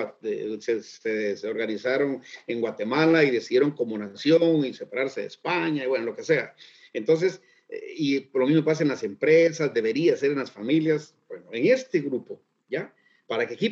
se, 0.61 0.83
se, 0.83 1.47
organizaron 1.47 2.23
en 2.47 2.63
Guatemala 2.63 3.25
y 3.25 3.31
decidieron 3.31 3.73
como 3.73 3.99
nación 3.99 4.65
y 4.65 4.73
separarse 4.73 5.21
de 5.21 5.27
España, 5.27 5.85
y 5.85 5.87
bueno, 5.87 6.07
lo 6.07 6.17
que 6.17 6.25
sea. 6.25 6.57
Entonces, 6.95 7.43
y 7.69 8.21
por 8.21 8.43
lo 8.43 8.47
mismo 8.47 8.65
pasa 8.65 8.83
en 8.83 8.91
las 8.91 9.03
empresas, 9.03 9.75
debería 9.75 10.17
ser 10.17 10.33
en 10.33 10.39
las 10.39 10.51
familias, 10.51 11.15
bueno, 11.29 11.47
en 11.53 11.67
este 11.67 12.01
grupo, 12.01 12.41
¿ya? 12.69 12.95
Para 13.27 13.47
que 13.47 13.55
aquí 13.55 13.71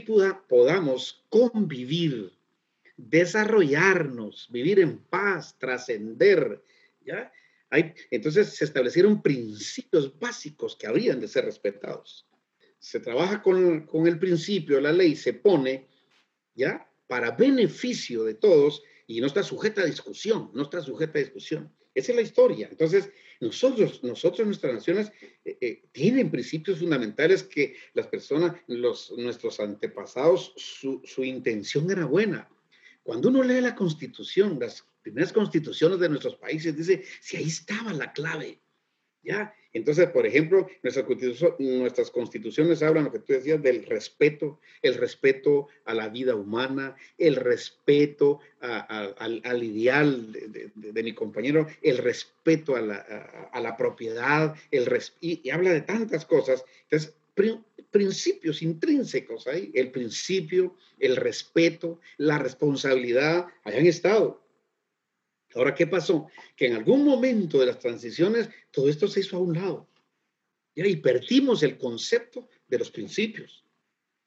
podamos 0.48 1.24
convivir, 1.28 2.32
desarrollarnos, 2.96 4.48
vivir 4.50 4.80
en 4.80 4.98
paz, 4.98 5.56
trascender, 5.58 6.60
¿ya? 7.04 7.32
Hay, 7.70 7.94
entonces 8.10 8.48
se 8.48 8.64
establecieron 8.64 9.22
principios 9.22 10.18
básicos 10.18 10.76
que 10.76 10.86
habrían 10.86 11.20
de 11.20 11.28
ser 11.28 11.44
respetados. 11.44 12.26
Se 12.78 13.00
trabaja 13.00 13.42
con, 13.42 13.86
con 13.86 14.06
el 14.06 14.18
principio, 14.18 14.80
la 14.80 14.92
ley 14.92 15.14
se 15.16 15.34
pone, 15.34 15.88
¿ya? 16.54 16.88
Para 17.06 17.30
beneficio 17.30 18.24
de 18.24 18.34
todos 18.34 18.82
y 19.06 19.20
no 19.20 19.26
está 19.26 19.42
sujeta 19.42 19.82
a 19.82 19.86
discusión, 19.86 20.50
no 20.52 20.62
está 20.62 20.80
sujeta 20.80 21.18
a 21.18 21.22
discusión. 21.22 21.72
Esa 21.94 22.12
es 22.12 22.16
la 22.16 22.22
historia. 22.22 22.68
Entonces, 22.70 23.10
nosotros, 23.44 24.02
nosotros, 24.02 24.46
nuestras 24.46 24.74
naciones, 24.74 25.12
eh, 25.44 25.56
eh, 25.60 25.82
tienen 25.92 26.30
principios 26.30 26.78
fundamentales 26.78 27.42
que 27.42 27.76
las 27.92 28.06
personas, 28.06 28.56
los, 28.66 29.12
nuestros 29.16 29.60
antepasados, 29.60 30.54
su, 30.56 31.02
su 31.04 31.22
intención 31.22 31.90
era 31.90 32.06
buena. 32.06 32.48
Cuando 33.02 33.28
uno 33.28 33.42
lee 33.42 33.60
la 33.60 33.74
constitución, 33.74 34.58
las 34.58 34.84
primeras 35.02 35.32
constituciones 35.32 35.98
de 36.00 36.08
nuestros 36.08 36.36
países, 36.36 36.74
dice, 36.74 37.04
si 37.20 37.36
ahí 37.36 37.48
estaba 37.48 37.92
la 37.92 38.12
clave, 38.12 38.60
¿ya? 39.24 39.54
Entonces, 39.74 40.08
por 40.10 40.24
ejemplo, 40.24 40.68
nuestras 41.58 42.10
constituciones 42.12 42.82
hablan, 42.82 43.04
lo 43.04 43.12
que 43.12 43.18
tú 43.18 43.32
decías, 43.32 43.60
del 43.60 43.84
respeto, 43.86 44.60
el 44.82 44.94
respeto 44.94 45.66
a 45.84 45.94
la 45.94 46.08
vida 46.08 46.36
humana, 46.36 46.94
el 47.18 47.34
respeto 47.34 48.38
al, 48.60 49.62
ideal 49.64 50.32
de, 50.76 51.02
mi 51.02 51.12
compañero, 51.12 51.66
el 51.82 51.98
respeto 51.98 52.76
a 52.76 52.80
la, 52.80 53.76
propiedad, 53.76 54.54
el 54.70 54.88
y, 55.20 55.50
habla 55.50 55.72
de 55.72 55.80
tantas 55.80 56.24
cosas. 56.24 56.64
Entonces, 56.84 57.16
principios 57.90 58.62
intrínsecos 58.62 59.48
ahí, 59.48 59.72
el 59.74 59.90
principio, 59.90 60.76
el 61.00 61.16
respeto, 61.16 61.98
la 62.16 62.38
responsabilidad, 62.38 63.46
hayan 63.64 63.87
estado. 63.87 64.43
Ahora, 65.54 65.74
¿qué 65.74 65.86
pasó? 65.86 66.26
Que 66.56 66.66
en 66.66 66.74
algún 66.74 67.04
momento 67.04 67.58
de 67.58 67.66
las 67.66 67.78
transiciones 67.78 68.48
todo 68.70 68.88
esto 68.88 69.08
se 69.08 69.20
hizo 69.20 69.36
a 69.36 69.40
un 69.40 69.54
lado. 69.54 69.88
Y 70.74 70.96
perdimos 70.96 71.62
el 71.62 71.78
concepto 71.78 72.48
de 72.66 72.78
los 72.78 72.90
principios. 72.90 73.64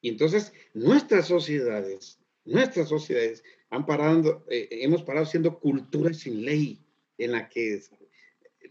Y 0.02 0.10
entonces 0.10 0.54
nuestras 0.74 1.28
sociedades, 1.28 2.20
nuestras 2.46 2.88
sociedades 2.88 3.44
han 3.70 3.86
parado, 3.86 4.46
eh, 4.50 4.70
hemos 4.72 5.04
parado 5.04 5.26
siendo 5.26 5.60
cultura 5.60 6.14
sin 6.14 6.46
ley, 6.46 6.82
en 7.18 7.32
la 7.34 7.50
que 7.50 7.82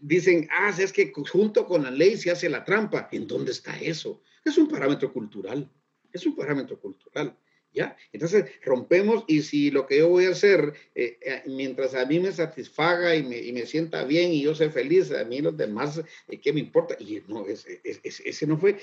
dicen, 0.01 0.47
ah, 0.51 0.73
es 0.77 0.91
que 0.91 1.11
junto 1.31 1.65
con 1.67 1.83
la 1.83 1.91
ley 1.91 2.17
se 2.17 2.31
hace 2.31 2.49
la 2.49 2.63
trampa. 2.63 3.09
¿En 3.11 3.27
dónde 3.27 3.51
está 3.51 3.79
eso? 3.79 4.21
Es 4.43 4.57
un 4.57 4.67
parámetro 4.67 5.11
cultural, 5.11 5.69
es 6.11 6.25
un 6.25 6.35
parámetro 6.35 6.79
cultural. 6.79 7.37
¿Ya? 7.73 7.95
Entonces 8.11 8.45
rompemos 8.63 9.23
y 9.27 9.43
si 9.43 9.69
lo 9.69 9.85
que 9.85 9.99
yo 9.99 10.09
voy 10.09 10.25
a 10.25 10.31
hacer, 10.31 10.73
eh, 10.95 11.19
eh, 11.21 11.43
mientras 11.45 11.93
a 11.93 12.05
mí 12.05 12.19
me 12.19 12.31
satisfaga 12.31 13.15
y 13.15 13.21
me, 13.21 13.37
y 13.37 13.51
me, 13.53 13.67
sienta 13.67 14.03
bien 14.03 14.31
y 14.31 14.41
yo 14.41 14.55
sea 14.55 14.71
feliz, 14.71 15.11
a 15.11 15.23
mí 15.25 15.41
los 15.41 15.55
demás, 15.55 16.01
eh, 16.27 16.39
¿qué 16.39 16.53
me 16.53 16.59
importa? 16.59 16.95
Y 16.99 17.21
no, 17.27 17.45
ese, 17.45 17.79
ese, 17.83 18.47
no 18.47 18.57
fue, 18.57 18.79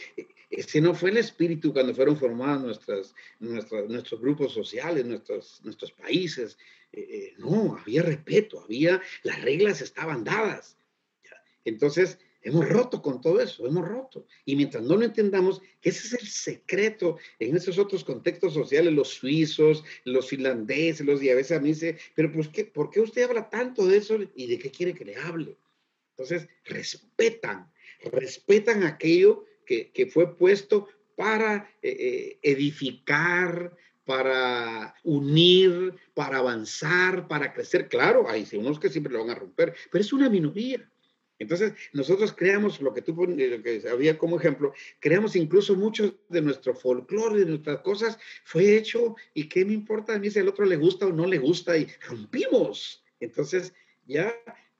ese 0.49 0.81
no 0.81 0.95
fue 0.95 1.11
el 1.11 1.17
espíritu 1.17 1.73
cuando 1.73 1.95
fueron 1.95 2.17
formados 2.17 2.63
nuestras, 2.63 3.15
nuestras, 3.41 3.89
nuestros 3.89 4.21
grupos 4.21 4.53
sociales, 4.53 5.05
nuestros, 5.05 5.61
nuestros 5.65 5.91
países. 5.93 6.57
no, 7.39 7.77
había 7.77 8.03
respeto, 8.03 8.61
había, 8.61 9.03
las 9.25 9.43
reglas 9.43 9.81
estaban 9.81 10.23
dadas. 10.23 10.77
Entonces, 11.65 12.19
Hemos 12.45 12.69
roto 12.69 13.01
con 13.01 13.23
todo 13.23 13.41
eso, 13.41 13.67
hemos 13.67 13.89
roto. 13.89 14.27
Y 14.45 14.55
mientras 14.55 14.85
no 14.85 14.97
lo 14.97 15.05
entendamos, 15.05 15.63
que 15.81 15.89
ese 15.89 16.07
es 16.07 16.23
el 16.23 16.29
secreto 16.29 17.17
en 17.39 17.57
esos 17.57 17.79
otros 17.79 18.05
contextos 18.05 18.53
sociales, 18.53 18.93
los 18.93 19.09
suizos, 19.09 19.83
los 20.05 20.29
finlandeses, 20.29 21.07
los 21.07 21.23
y 21.23 21.31
a 21.31 21.35
veces 21.35 21.57
a 21.57 21.61
mí 21.61 21.71
dice, 21.71 21.97
pero 22.15 22.31
pues, 22.31 22.49
¿qué, 22.49 22.67
¿por 22.67 22.91
qué 22.91 23.01
usted 23.01 23.23
habla 23.25 23.49
tanto 23.49 23.87
de 23.87 23.97
eso 23.97 24.19
y 24.35 24.47
de 24.47 24.59
qué 24.59 24.71
quiere 24.71 24.93
que 24.93 25.07
le 25.07 25.17
hable? 25.17 25.57
Entonces, 26.11 26.47
respetan, 26.67 27.73
respetan 28.13 28.83
aquello 28.83 29.47
que, 29.65 29.91
que 29.91 30.07
fue 30.07 30.37
puesto 30.37 30.87
para 31.17 31.71
eh, 31.81 31.97
eh, 31.99 32.39
edificar, 32.43 33.75
para 34.05 34.95
unir, 35.03 35.95
para 36.13 36.39
avanzar, 36.39 37.27
para 37.27 37.55
crecer. 37.55 37.89
Claro, 37.89 38.29
hay 38.29 38.47
unos 38.53 38.79
que 38.79 38.91
siempre 38.91 39.13
lo 39.13 39.21
van 39.21 39.31
a 39.31 39.35
romper, 39.35 39.75
pero 39.91 40.03
es 40.03 40.13
una 40.13 40.29
minoría. 40.29 40.87
Entonces, 41.45 41.75
nosotros 41.93 42.33
creamos 42.33 42.81
lo 42.81 42.93
que 42.93 43.03
tú 43.03 43.15
pones, 43.15 43.51
lo 43.51 43.63
que 43.63 43.83
había 43.91 44.19
como 44.19 44.39
ejemplo, 44.39 44.73
creamos 44.99 45.37
incluso 45.37 45.77
mucho 45.77 46.19
de 46.29 46.43
nuestro 46.43 46.75
folclore, 46.75 47.41
de 47.41 47.47
nuestras 47.47 47.81
cosas, 47.81 48.19
fue 48.45 48.77
hecho 48.77 49.17
y 49.35 49.49
qué 49.49 49.65
me 49.65 49.73
importa 49.73 50.15
a 50.15 50.19
mí 50.19 50.31
si 50.31 50.41
al 50.41 50.49
otro 50.49 50.65
le 50.65 50.77
gusta 50.77 51.07
o 51.07 51.13
no 51.13 51.27
le 51.27 51.39
gusta 51.39 51.77
y 51.77 51.87
rompimos. 52.09 53.05
Entonces, 53.21 53.73
ya, 54.07 54.35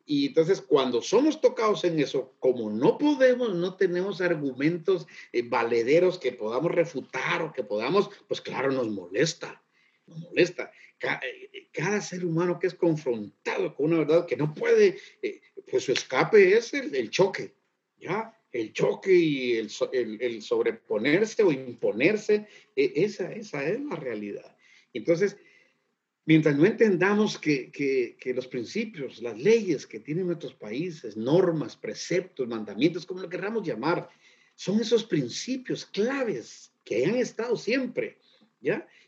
y 0.07 0.27
entonces 0.27 0.61
cuando 0.61 1.01
somos 1.01 1.41
tocados 1.41 1.85
en 1.85 1.99
eso, 1.99 2.35
como 2.39 2.71
no 2.71 2.99
podemos, 2.99 3.55
no 3.55 3.75
tenemos 3.75 4.21
argumentos 4.21 5.07
eh, 5.33 5.43
valederos 5.43 6.19
que 6.19 6.33
podamos 6.33 6.73
refutar 6.73 7.43
o 7.43 7.53
que 7.53 7.65
podamos, 7.65 8.11
pues 8.29 8.41
claro, 8.41 8.71
nos 8.71 8.89
molesta, 8.89 9.63
molesta. 10.07 10.71
Eh, 11.01 11.69
cada, 11.73 12.01
ser 12.01 12.25
humano 12.25 12.59
que 12.59 12.67
es 12.67 12.75
confrontado 12.75 13.75
con 13.75 13.87
una 13.87 13.99
verdad 13.99 14.27
que 14.27 14.37
no 14.37 14.55
puede, 14.55 14.99
eh, 15.23 15.41
pues 15.71 15.85
su 15.85 15.93
escape 15.93 16.57
es 16.57 16.73
el, 16.73 17.11
choque, 17.11 17.55
¿ya? 17.99 18.39
El 18.53 18.73
choque 18.73 19.13
y 19.13 19.53
el, 19.57 19.71
el, 19.93 20.43
sobreponerse 20.43 21.43
o 21.43 21.53
imponerse, 21.53 22.47
e, 22.77 22.93
esa, 22.97 23.33
esa 23.33 23.65
es 23.65 23.81
la 23.81 23.97
realidad. 23.97 24.57
Entonces, 24.93 25.37
mientras 26.25 26.57
no 26.57 26.65
entendamos 26.65 27.39
que, 27.39 27.71
que, 27.71 28.17
que, 28.19 28.33
los 28.33 28.47
principios, 28.47 29.21
las 29.21 29.39
leyes 29.39 29.87
que 29.87 30.01
tienen 30.01 30.27
nuestros 30.27 30.55
países, 30.55 31.17
normas, 31.17 31.77
preceptos, 31.77 32.47
mandamientos, 32.47 33.05
como 33.05 33.21
lo 33.21 33.29
queramos 33.29 33.67
llamar, 33.67 34.09
son 34.55 34.81
esos 34.81 35.05
principios 35.05 35.85
claves 35.85 36.73
que 36.85 37.05
han 37.05 37.17
estado 37.17 37.57
siempre, 37.57 38.19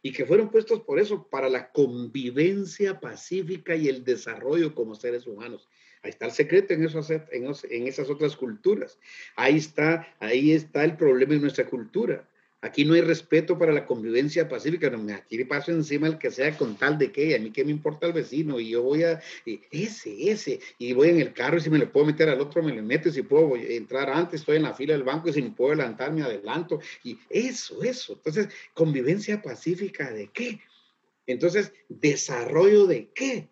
y 0.02 0.12
que 0.12 0.24
fueron 0.24 0.50
puestos 0.50 0.80
por 0.82 1.00
eso, 1.00 1.28
para 1.28 1.48
la 1.48 1.70
convivencia 1.72 3.00
pacífica 3.00 3.74
y 3.74 3.88
el 3.88 4.04
desarrollo 4.04 4.74
como 4.74 4.94
seres 4.94 5.26
humanos. 5.26 5.68
Ahí 6.02 6.10
está 6.10 6.26
el 6.26 6.32
secreto 6.32 6.74
en, 6.74 6.84
eso, 6.84 7.00
en, 7.30 7.86
esas 7.88 8.10
otras 8.10 8.36
culturas. 8.36 8.98
Ahí 9.34 9.56
está, 9.56 10.06
ahí 10.20 10.52
está 10.52 10.84
el 10.84 10.96
problema 10.96 11.34
en 11.34 11.40
nuestra 11.40 11.66
cultura. 11.66 12.28
Aquí 12.62 12.84
no 12.84 12.94
hay 12.94 13.02
respeto 13.02 13.58
para 13.58 13.72
la 13.72 13.84
convivencia 13.84 14.48
pacífica, 14.48 14.88
no 14.88 15.14
aquí 15.14 15.44
paso 15.44 15.72
encima 15.72 16.06
el 16.06 16.18
que 16.18 16.30
sea 16.30 16.56
con 16.56 16.76
tal 16.76 16.98
de 16.98 17.12
que, 17.12 17.34
a 17.34 17.38
mí 17.38 17.50
qué 17.50 17.64
me 17.64 17.70
importa 17.70 18.06
el 18.06 18.14
vecino, 18.14 18.58
y 18.58 18.70
yo 18.70 18.82
voy 18.82 19.04
a, 19.04 19.20
ese, 19.70 20.30
ese, 20.30 20.60
y 20.78 20.92
voy 20.94 21.10
en 21.10 21.20
el 21.20 21.34
carro 21.34 21.58
y 21.58 21.60
si 21.60 21.68
me 21.68 21.78
le 21.78 21.86
puedo 21.86 22.06
meter 22.06 22.30
al 22.30 22.40
otro 22.40 22.62
me 22.62 22.74
le 22.74 22.80
meto, 22.80 23.10
si 23.10 23.22
puedo 23.22 23.56
entrar 23.56 24.08
antes, 24.08 24.40
estoy 24.40 24.56
en 24.56 24.62
la 24.62 24.74
fila 24.74 24.94
del 24.94 25.04
banco 25.04 25.28
y 25.28 25.34
si 25.34 25.42
me 25.42 25.50
puedo 25.50 25.72
adelantar 25.72 26.12
me 26.12 26.22
adelanto, 26.22 26.80
y 27.04 27.18
eso, 27.28 27.82
eso. 27.82 28.14
Entonces, 28.14 28.48
convivencia 28.72 29.42
pacífica 29.42 30.10
de 30.10 30.28
qué? 30.28 30.58
Entonces, 31.26 31.72
desarrollo 31.88 32.86
de 32.86 33.10
qué? 33.14 33.48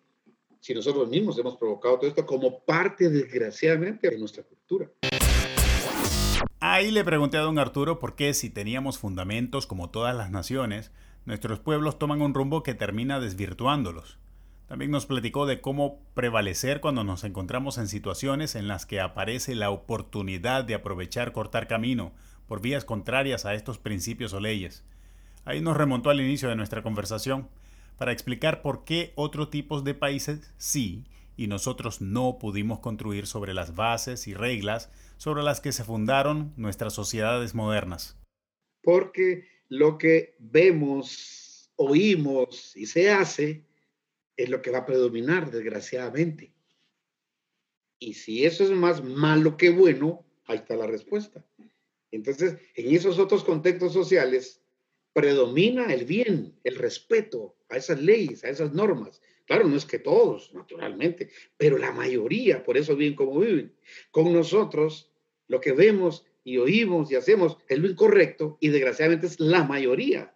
Si 0.59 0.73
nosotros 0.73 1.09
mismos 1.09 1.37
hemos 1.37 1.57
provocado 1.57 1.99
todo 1.99 2.09
esto 2.09 2.25
como 2.25 2.59
parte, 2.65 3.07
desgraciadamente, 3.09 4.09
de 4.09 4.17
nuestra 4.17 4.41
cultura. 4.41 4.89
Ahí 6.75 6.91
le 6.91 7.05
pregunté 7.05 7.37
a 7.37 7.41
don 7.41 7.57
Arturo 7.57 7.99
por 7.99 8.15
qué 8.15 8.33
si 8.33 8.49
teníamos 8.49 8.99
fundamentos 8.99 9.65
como 9.65 9.91
todas 9.91 10.13
las 10.13 10.29
naciones, 10.29 10.91
nuestros 11.23 11.61
pueblos 11.61 11.97
toman 11.97 12.21
un 12.21 12.33
rumbo 12.33 12.63
que 12.63 12.73
termina 12.73 13.21
desvirtuándolos. 13.21 14.17
También 14.67 14.91
nos 14.91 15.05
platicó 15.05 15.45
de 15.45 15.61
cómo 15.61 16.01
prevalecer 16.15 16.81
cuando 16.81 17.05
nos 17.05 17.23
encontramos 17.23 17.77
en 17.77 17.87
situaciones 17.87 18.55
en 18.55 18.67
las 18.67 18.85
que 18.85 18.99
aparece 18.99 19.55
la 19.55 19.69
oportunidad 19.69 20.65
de 20.65 20.73
aprovechar 20.75 21.31
cortar 21.31 21.69
camino 21.69 22.11
por 22.45 22.59
vías 22.59 22.83
contrarias 22.83 23.45
a 23.45 23.53
estos 23.53 23.77
principios 23.77 24.33
o 24.33 24.41
leyes. 24.41 24.83
Ahí 25.45 25.61
nos 25.61 25.77
remontó 25.77 26.09
al 26.09 26.19
inicio 26.19 26.49
de 26.49 26.57
nuestra 26.57 26.83
conversación 26.83 27.47
para 27.97 28.11
explicar 28.11 28.61
por 28.61 28.83
qué 28.83 29.13
otros 29.15 29.49
tipos 29.49 29.85
de 29.85 29.93
países 29.93 30.53
sí 30.57 31.05
y 31.37 31.47
nosotros 31.47 32.01
no 32.01 32.37
pudimos 32.37 32.79
construir 32.79 33.27
sobre 33.27 33.53
las 33.53 33.75
bases 33.75 34.27
y 34.27 34.33
reglas 34.33 34.89
sobre 35.17 35.43
las 35.43 35.61
que 35.61 35.71
se 35.71 35.83
fundaron 35.83 36.53
nuestras 36.57 36.93
sociedades 36.93 37.53
modernas. 37.55 38.17
Porque 38.81 39.47
lo 39.69 39.97
que 39.97 40.35
vemos, 40.39 41.71
oímos 41.75 42.75
y 42.75 42.85
se 42.85 43.11
hace 43.11 43.65
es 44.37 44.49
lo 44.49 44.61
que 44.61 44.71
va 44.71 44.79
a 44.79 44.85
predominar, 44.85 45.49
desgraciadamente. 45.49 46.51
Y 47.99 48.13
si 48.13 48.45
eso 48.45 48.63
es 48.63 48.71
más 48.71 49.03
malo 49.03 49.57
que 49.57 49.69
bueno, 49.69 50.25
ahí 50.45 50.57
está 50.57 50.75
la 50.75 50.87
respuesta. 50.87 51.45
Entonces, 52.11 52.57
en 52.75 52.93
esos 52.93 53.19
otros 53.19 53.43
contextos 53.43 53.93
sociales, 53.93 54.61
predomina 55.13 55.93
el 55.93 56.05
bien, 56.05 56.59
el 56.63 56.75
respeto 56.75 57.55
a 57.69 57.77
esas 57.77 58.01
leyes, 58.01 58.43
a 58.43 58.49
esas 58.49 58.73
normas. 58.73 59.21
Claro, 59.45 59.67
no 59.67 59.75
es 59.75 59.85
que 59.85 59.99
todos, 59.99 60.53
naturalmente, 60.53 61.29
pero 61.55 61.77
la 61.77 61.91
mayoría, 61.91 62.63
por 62.63 62.77
eso 62.77 62.95
bien 62.95 63.15
como 63.15 63.39
viven. 63.39 63.73
Con 64.11 64.33
nosotros 64.33 65.11
lo 65.47 65.61
que 65.61 65.71
vemos 65.71 66.25
y 66.43 66.57
oímos 66.57 67.11
y 67.11 67.15
hacemos 67.15 67.57
es 67.67 67.79
lo 67.79 67.87
incorrecto 67.87 68.57
y 68.59 68.69
desgraciadamente 68.69 69.27
es 69.27 69.39
la 69.39 69.63
mayoría. 69.63 70.33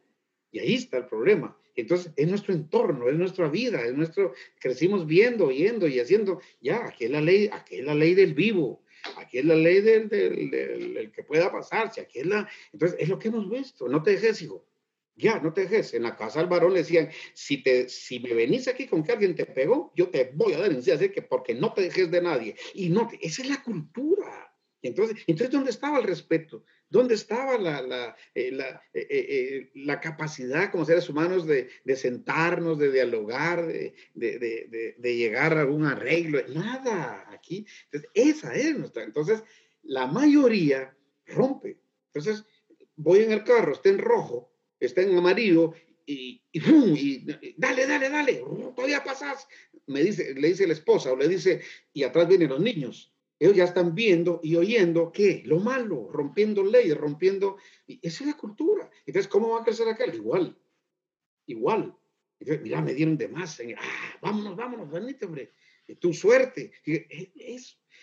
Y 0.51 0.59
ahí 0.59 0.75
está 0.75 0.97
el 0.97 1.05
problema. 1.05 1.57
Entonces, 1.75 2.11
es 2.17 2.27
nuestro 2.27 2.53
entorno, 2.53 3.07
es 3.09 3.15
nuestra 3.15 3.47
vida, 3.47 3.83
es 3.85 3.93
nuestro, 3.93 4.33
crecimos 4.59 5.05
viendo, 5.05 5.45
oyendo 5.45 5.87
y 5.87 5.99
haciendo, 5.99 6.41
ya, 6.61 6.85
aquí 6.85 7.05
es 7.05 7.11
la 7.11 7.21
ley, 7.21 7.49
aquí 7.51 7.77
es 7.77 7.85
la 7.85 7.95
ley 7.95 8.15
del 8.15 8.33
vivo, 8.33 8.83
aquí 9.17 9.37
es 9.37 9.45
la 9.45 9.55
ley 9.55 9.81
del, 9.81 10.09
del, 10.09 10.49
del, 10.49 11.11
que 11.11 11.23
pueda 11.23 11.51
pasarse, 11.51 12.01
aquí 12.01 12.19
es 12.19 12.25
la, 12.25 12.49
entonces 12.73 12.97
es 12.99 13.07
lo 13.07 13.17
que 13.17 13.29
hemos 13.29 13.49
visto, 13.49 13.87
no 13.87 14.03
te 14.03 14.11
dejes, 14.11 14.41
hijo, 14.41 14.65
ya, 15.19 15.39
no 15.39 15.53
te 15.53 15.61
dejes. 15.61 15.93
En 15.93 16.03
la 16.03 16.15
casa 16.15 16.39
del 16.39 16.49
varón 16.49 16.73
le 16.73 16.79
decían, 16.79 17.09
si, 17.33 17.61
te, 17.61 17.89
si 17.89 18.19
me 18.19 18.33
venís 18.33 18.67
aquí 18.67 18.87
con 18.87 19.03
que 19.03 19.11
alguien 19.11 19.35
te 19.35 19.45
pegó, 19.45 19.91
yo 19.95 20.09
te 20.09 20.31
voy 20.33 20.53
a 20.53 20.81
sí, 20.81 20.91
así 20.91 21.09
que 21.09 21.21
porque 21.21 21.53
no 21.53 21.73
te 21.73 21.81
dejes 21.81 22.09
de 22.09 22.21
nadie. 22.21 22.55
Y 22.73 22.89
no, 22.89 23.09
esa 23.21 23.41
es 23.41 23.49
la 23.49 23.61
cultura. 23.61 24.49
Entonces, 24.81 25.17
entonces, 25.27 25.51
¿dónde 25.51 25.71
estaba 25.71 25.99
el 25.99 26.05
respeto? 26.05 26.63
¿Dónde 26.89 27.15
estaba 27.15 27.57
la, 27.57 27.81
la, 27.81 28.15
eh, 28.33 28.57
eh, 28.93 29.07
eh, 29.11 29.71
la, 29.75 29.99
capacidad 29.99 30.71
como 30.71 30.85
seres 30.85 31.09
humanos 31.09 31.45
de, 31.45 31.69
de 31.83 31.95
sentarnos, 31.97 32.79
de 32.79 32.91
dialogar, 32.91 33.67
de, 33.67 33.93
de, 34.13 34.95
de, 34.97 35.15
llegar 35.15 35.57
a 35.57 35.65
un 35.65 35.85
arreglo? 35.85 36.39
Nada, 36.47 37.27
aquí. 37.29 37.65
Entonces, 37.91 38.09
esa 38.13 38.55
es 38.55 38.77
nuestra. 38.77 39.03
Entonces, 39.03 39.43
la 39.83 40.07
mayoría 40.07 40.95
rompe. 41.25 41.81
Entonces, 42.13 42.45
voy 42.95 43.19
en 43.19 43.31
el 43.31 43.43
carro, 43.43 43.73
está 43.73 43.89
en 43.89 43.99
rojo, 43.99 44.51
está 44.79 45.01
en 45.01 45.17
amarillo 45.17 45.73
y, 46.05 46.41
y, 46.51 46.59
y, 46.61 47.25
dale, 47.57 47.85
dale, 47.85 48.09
dale, 48.09 48.43
todavía 48.75 49.03
pasas. 49.03 49.47
Me 49.87 50.03
dice, 50.03 50.33
le 50.33 50.47
dice 50.49 50.67
la 50.67 50.73
esposa 50.73 51.11
o 51.11 51.15
le 51.15 51.27
dice, 51.27 51.61
y 51.93 52.03
atrás 52.03 52.27
vienen 52.27 52.49
los 52.49 52.59
niños 52.59 53.13
ellos 53.39 53.55
ya 53.55 53.63
están 53.63 53.95
viendo 53.95 54.41
y 54.43 54.55
oyendo 54.55 55.11
qué, 55.13 55.43
lo 55.45 55.59
malo, 55.59 56.09
rompiendo 56.11 56.61
leyes, 56.63 56.97
rompiendo. 56.97 57.57
Esa 57.87 58.23
es 58.23 58.27
la 58.29 58.37
cultura. 58.37 58.91
Entonces, 59.05 59.29
¿cómo 59.29 59.51
va 59.51 59.61
a 59.61 59.63
crecer 59.63 59.87
acá? 59.87 60.05
Igual, 60.13 60.57
igual. 61.45 61.97
Entonces, 62.37 62.63
mira, 62.63 62.81
me 62.81 62.93
dieron 62.93 63.17
de 63.17 63.29
más. 63.29 63.61
Ah, 63.77 64.17
vámonos, 64.21 64.57
vámonos, 64.57 64.91
venite, 64.91 65.25
hombre. 65.25 65.53
Tu 65.99 66.13
suerte. 66.13 66.73
Eh. 66.85 67.31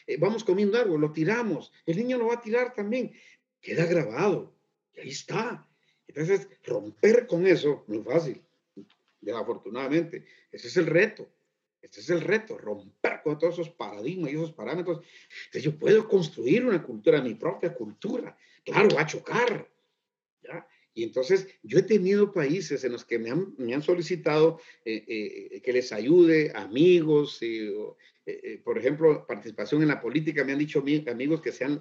Eh, 0.06 0.16
vamos 0.18 0.42
comiendo 0.42 0.78
algo, 0.78 0.96
lo 0.96 1.12
tiramos. 1.12 1.70
El 1.84 1.98
niño 1.98 2.16
lo 2.16 2.28
va 2.28 2.34
a 2.34 2.40
tirar 2.40 2.72
también. 2.72 3.12
Queda 3.60 3.84
grabado. 3.84 4.56
Y 4.94 5.00
ahí 5.00 5.08
está. 5.10 5.68
Entonces, 6.16 6.48
romper 6.64 7.26
con 7.26 7.46
eso 7.46 7.84
no 7.88 8.00
es 8.00 8.04
fácil. 8.04 8.42
Desafortunadamente. 9.20 10.24
Ese 10.50 10.68
es 10.68 10.76
el 10.78 10.86
reto. 10.86 11.28
Este 11.82 12.00
es 12.00 12.10
el 12.10 12.22
reto, 12.22 12.58
romper 12.58 13.20
con 13.22 13.38
todos 13.38 13.54
esos 13.54 13.70
paradigmas 13.70 14.32
y 14.32 14.34
esos 14.34 14.52
parámetros. 14.52 15.04
Entonces 15.44 15.62
yo 15.62 15.78
puedo 15.78 16.08
construir 16.08 16.64
una 16.64 16.82
cultura, 16.82 17.20
mi 17.20 17.34
propia 17.34 17.72
cultura. 17.72 18.36
Claro, 18.64 18.88
va 18.96 19.02
a 19.02 19.06
chocar. 19.06 19.70
¿ya? 20.42 20.66
Y 20.94 21.04
entonces 21.04 21.46
yo 21.62 21.78
he 21.78 21.82
tenido 21.82 22.32
países 22.32 22.82
en 22.82 22.92
los 22.92 23.04
que 23.04 23.18
me 23.18 23.30
han, 23.30 23.54
me 23.58 23.74
han 23.74 23.82
solicitado 23.82 24.58
eh, 24.84 25.04
eh, 25.06 25.60
que 25.60 25.72
les 25.74 25.92
ayude, 25.92 26.50
amigos, 26.54 27.38
eh, 27.42 27.72
por 28.64 28.78
ejemplo, 28.78 29.26
participación 29.26 29.82
en 29.82 29.88
la 29.88 30.00
política. 30.00 30.44
Me 30.44 30.52
han 30.52 30.58
dicho 30.58 30.80
amigos 30.80 31.40
que 31.40 31.52
sean, 31.52 31.80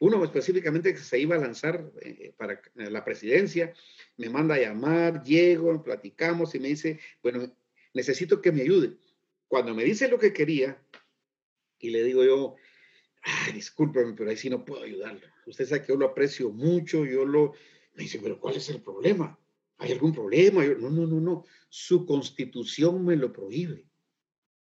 uno 0.00 0.24
específicamente 0.24 0.92
que 0.92 1.00
se 1.00 1.18
iba 1.18 1.36
a 1.36 1.40
lanzar 1.40 1.90
para 2.36 2.60
la 2.74 3.04
presidencia, 3.04 3.72
me 4.16 4.28
manda 4.28 4.54
a 4.54 4.60
llamar, 4.60 5.22
llego, 5.22 5.82
platicamos 5.82 6.54
y 6.54 6.60
me 6.60 6.68
dice, 6.68 7.00
bueno, 7.22 7.52
necesito 7.94 8.40
que 8.40 8.52
me 8.52 8.62
ayude 8.62 8.96
cuando 9.52 9.74
me 9.74 9.84
dice 9.84 10.08
lo 10.08 10.18
que 10.18 10.32
quería, 10.32 10.82
y 11.78 11.90
le 11.90 12.02
digo 12.04 12.24
yo, 12.24 12.56
ay, 13.20 13.52
discúlpeme, 13.52 14.14
pero 14.14 14.30
ahí 14.30 14.36
sí 14.38 14.48
no 14.48 14.64
puedo 14.64 14.82
ayudarlo. 14.82 15.20
Usted 15.44 15.66
sabe 15.66 15.82
que 15.82 15.88
yo 15.88 15.98
lo 15.98 16.06
aprecio 16.06 16.48
mucho, 16.48 17.04
yo 17.04 17.26
lo... 17.26 17.52
Me 17.92 18.04
dice, 18.04 18.18
pero 18.22 18.40
¿cuál 18.40 18.56
es 18.56 18.70
el 18.70 18.80
problema? 18.80 19.38
¿Hay 19.76 19.92
algún 19.92 20.14
problema? 20.14 20.64
Yo, 20.64 20.78
no, 20.78 20.88
no, 20.88 21.06
no, 21.06 21.20
no. 21.20 21.44
Su 21.68 22.06
constitución 22.06 23.04
me 23.04 23.14
lo 23.14 23.30
prohíbe. 23.30 23.84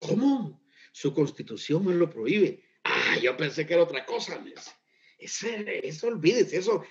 ¿Cómo? 0.01 0.60
Su 0.91 1.15
constitución 1.15 1.85
me 1.85 1.95
lo 1.95 2.11
prohíbe. 2.11 2.63
Ah, 2.85 3.17
yo 3.23 3.37
pensé 3.37 3.67
que 3.67 3.75
era 3.75 3.83
otra 3.83 4.05
cosa. 4.05 4.43
Ese, 5.19 5.87
eso, 5.87 6.09
olvídese, 6.09 6.59
eso. 6.59 6.83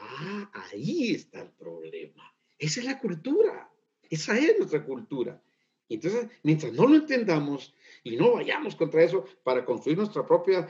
Ah, 0.00 0.50
ahí 0.70 1.14
está 1.14 1.42
el 1.42 1.50
problema. 1.50 2.34
Esa 2.58 2.80
es 2.80 2.86
la 2.86 2.98
cultura. 2.98 3.70
Esa 4.08 4.38
es 4.38 4.58
nuestra 4.58 4.84
cultura. 4.84 5.42
Entonces, 5.88 6.26
mientras 6.42 6.72
no 6.72 6.86
lo 6.86 6.96
entendamos 6.96 7.74
y 8.02 8.16
no 8.16 8.32
vayamos 8.32 8.76
contra 8.76 9.02
eso 9.02 9.26
para 9.42 9.64
construir 9.64 9.98
nuestra 9.98 10.26
propia, 10.26 10.66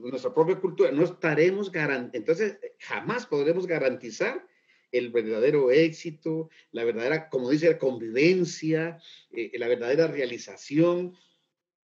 nuestra 0.00 0.34
propia 0.34 0.60
cultura, 0.60 0.90
no 0.90 1.04
estaremos 1.04 1.72
garantizando, 1.72 2.18
entonces 2.18 2.58
jamás 2.78 3.26
podremos 3.26 3.66
garantizar 3.66 4.46
el 4.90 5.10
verdadero 5.10 5.70
éxito, 5.70 6.50
la 6.70 6.84
verdadera, 6.84 7.30
como 7.30 7.48
dice, 7.48 7.70
la 7.70 7.78
convivencia, 7.78 8.98
eh, 9.30 9.50
la 9.54 9.68
verdadera 9.68 10.06
realización 10.06 11.14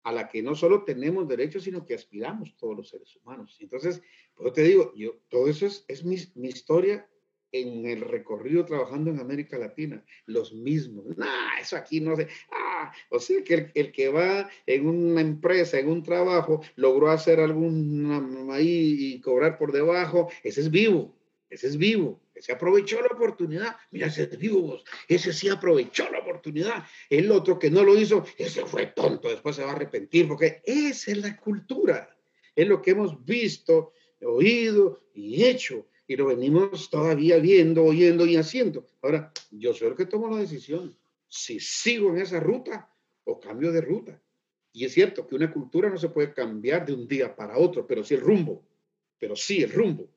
a 0.04 0.12
la 0.12 0.28
que 0.28 0.42
no 0.42 0.54
solo 0.54 0.84
tenemos 0.84 1.26
derecho, 1.26 1.60
sino 1.60 1.84
que 1.84 1.94
aspiramos 1.94 2.56
todos 2.56 2.76
los 2.76 2.88
seres 2.88 3.16
humanos. 3.16 3.56
Entonces, 3.60 4.02
pues 4.34 4.52
te 4.52 4.62
digo, 4.62 4.92
yo, 4.94 5.16
todo 5.28 5.48
eso 5.48 5.66
es, 5.66 5.84
es 5.88 6.04
mi, 6.04 6.16
mi 6.34 6.48
historia 6.48 7.08
en 7.54 7.86
el 7.86 8.00
recorrido 8.00 8.64
trabajando 8.64 9.10
en 9.10 9.20
América 9.20 9.56
Latina, 9.56 10.04
los 10.26 10.52
mismos. 10.52 11.16
Nah, 11.16 11.58
eso 11.60 11.76
aquí 11.76 12.00
no 12.00 12.16
sé. 12.16 12.26
Ah, 12.50 12.92
o 13.10 13.20
sea 13.20 13.44
que 13.44 13.70
el, 13.74 13.92
que 13.92 14.08
va 14.08 14.50
en 14.66 14.88
una 14.88 15.20
empresa, 15.20 15.78
en 15.78 15.88
un 15.88 16.02
trabajo, 16.02 16.60
logró 16.74 17.10
hacer 17.10 17.38
algún 17.38 18.50
ahí 18.50 18.96
y 18.98 19.20
cobrar 19.20 19.56
por 19.56 19.70
debajo, 19.70 20.28
ese 20.42 20.62
es 20.62 20.70
vivo, 20.70 21.14
ese 21.48 21.68
es 21.68 21.76
vivo, 21.76 22.20
ese 22.34 22.52
aprovechó 22.52 23.00
la 23.00 23.08
oportunidad. 23.08 23.76
Mira, 23.90 24.08
ese 24.08 24.24
es 24.24 24.38
vivo, 24.38 24.82
ese 25.08 25.32
sí 25.32 25.48
aprovechó 25.48 26.10
la 26.10 26.18
oportunidad. 26.18 26.84
El 27.08 27.30
otro 27.30 27.58
que 27.58 27.70
no 27.70 27.82
lo 27.84 27.96
hizo, 27.96 28.24
ese 28.36 28.66
fue 28.66 28.86
tonto, 28.86 29.28
después 29.28 29.56
se 29.56 29.62
va 29.62 29.70
a 29.70 29.74
arrepentir, 29.74 30.26
porque 30.26 30.62
esa 30.64 31.12
es 31.12 31.18
la 31.18 31.36
cultura, 31.36 32.16
es 32.54 32.66
lo 32.66 32.82
que 32.82 32.92
hemos 32.92 33.24
visto, 33.24 33.92
oído 34.20 35.04
y 35.14 35.44
hecho 35.44 35.86
y 36.06 36.16
lo 36.16 36.26
venimos 36.26 36.90
todavía 36.90 37.38
viendo, 37.38 37.84
oyendo 37.84 38.26
y 38.26 38.36
haciendo. 38.36 38.86
Ahora, 39.02 39.32
yo 39.50 39.72
soy 39.72 39.88
el 39.88 39.94
que 39.94 40.06
tomo 40.06 40.28
la 40.28 40.38
decisión. 40.38 40.96
Si 41.28 41.60
sigo 41.60 42.10
en 42.10 42.18
esa 42.18 42.40
ruta 42.40 42.90
o 43.24 43.40
cambio 43.40 43.72
de 43.72 43.80
ruta. 43.80 44.20
Y 44.72 44.84
es 44.84 44.92
cierto 44.92 45.26
que 45.26 45.34
una 45.34 45.52
cultura 45.52 45.88
no 45.88 45.96
se 45.96 46.08
puede 46.08 46.32
cambiar 46.32 46.84
de 46.84 46.92
un 46.92 47.06
día 47.06 47.34
para 47.34 47.56
otro, 47.56 47.86
pero 47.86 48.04
sí 48.04 48.14
el 48.14 48.20
rumbo, 48.20 48.66
pero 49.18 49.36
sí 49.36 49.62
el 49.62 49.72
rumbo. 49.72 50.10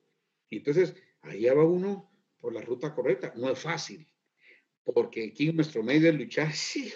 Y 0.50 0.58
entonces, 0.58 0.94
allá 1.22 1.54
va 1.54 1.64
uno 1.64 2.07
por 2.40 2.52
la 2.52 2.60
ruta 2.60 2.94
correcta. 2.94 3.32
No 3.36 3.50
es 3.50 3.58
fácil, 3.58 4.06
porque 4.84 5.28
aquí 5.28 5.52
nuestro 5.52 5.82
medio 5.82 6.12
de 6.12 6.18
luchar, 6.18 6.52
sí, 6.54 6.92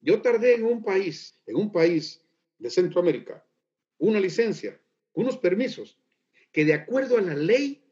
yo 0.00 0.20
tardé 0.20 0.54
en 0.54 0.64
un 0.64 0.82
país, 0.82 1.40
en 1.46 1.56
un 1.56 1.70
país 1.70 2.24
de 2.58 2.70
Centroamérica, 2.70 3.44
una 3.98 4.20
licencia, 4.20 4.80
unos 5.12 5.36
permisos, 5.38 5.98
que 6.50 6.64
de 6.64 6.74
acuerdo 6.74 7.16
a 7.18 7.22
la 7.22 7.34
ley 7.34 7.82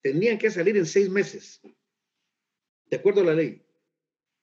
tenían 0.00 0.38
que 0.38 0.50
salir 0.50 0.76
en 0.76 0.86
seis 0.86 1.08
meses. 1.08 1.60
De 2.86 2.96
acuerdo 2.96 3.22
a 3.22 3.24
la 3.24 3.34
ley. 3.34 3.64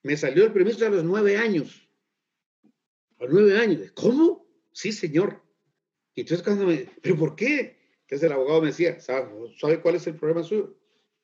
Me 0.01 0.15
salió 0.15 0.45
el 0.45 0.53
permiso 0.53 0.85
a 0.85 0.89
los 0.89 1.03
nueve 1.03 1.37
años. 1.37 1.87
A 3.19 3.25
los 3.25 3.33
nueve 3.33 3.57
años. 3.57 3.91
¿Cómo? 3.93 4.47
Sí, 4.71 4.91
señor. 4.91 5.43
Y 6.15 6.21
entonces 6.21 6.43
cuando 6.43 6.65
me, 6.65 6.89
¿pero 7.01 7.17
por 7.17 7.35
qué? 7.35 7.77
Entonces 8.01 8.25
el 8.25 8.31
abogado 8.31 8.61
me 8.61 8.67
decía, 8.67 8.99
¿sabe, 8.99 9.81
cuál 9.81 9.95
es 9.95 10.07
el 10.07 10.15
problema 10.15 10.43
suyo? 10.43 10.78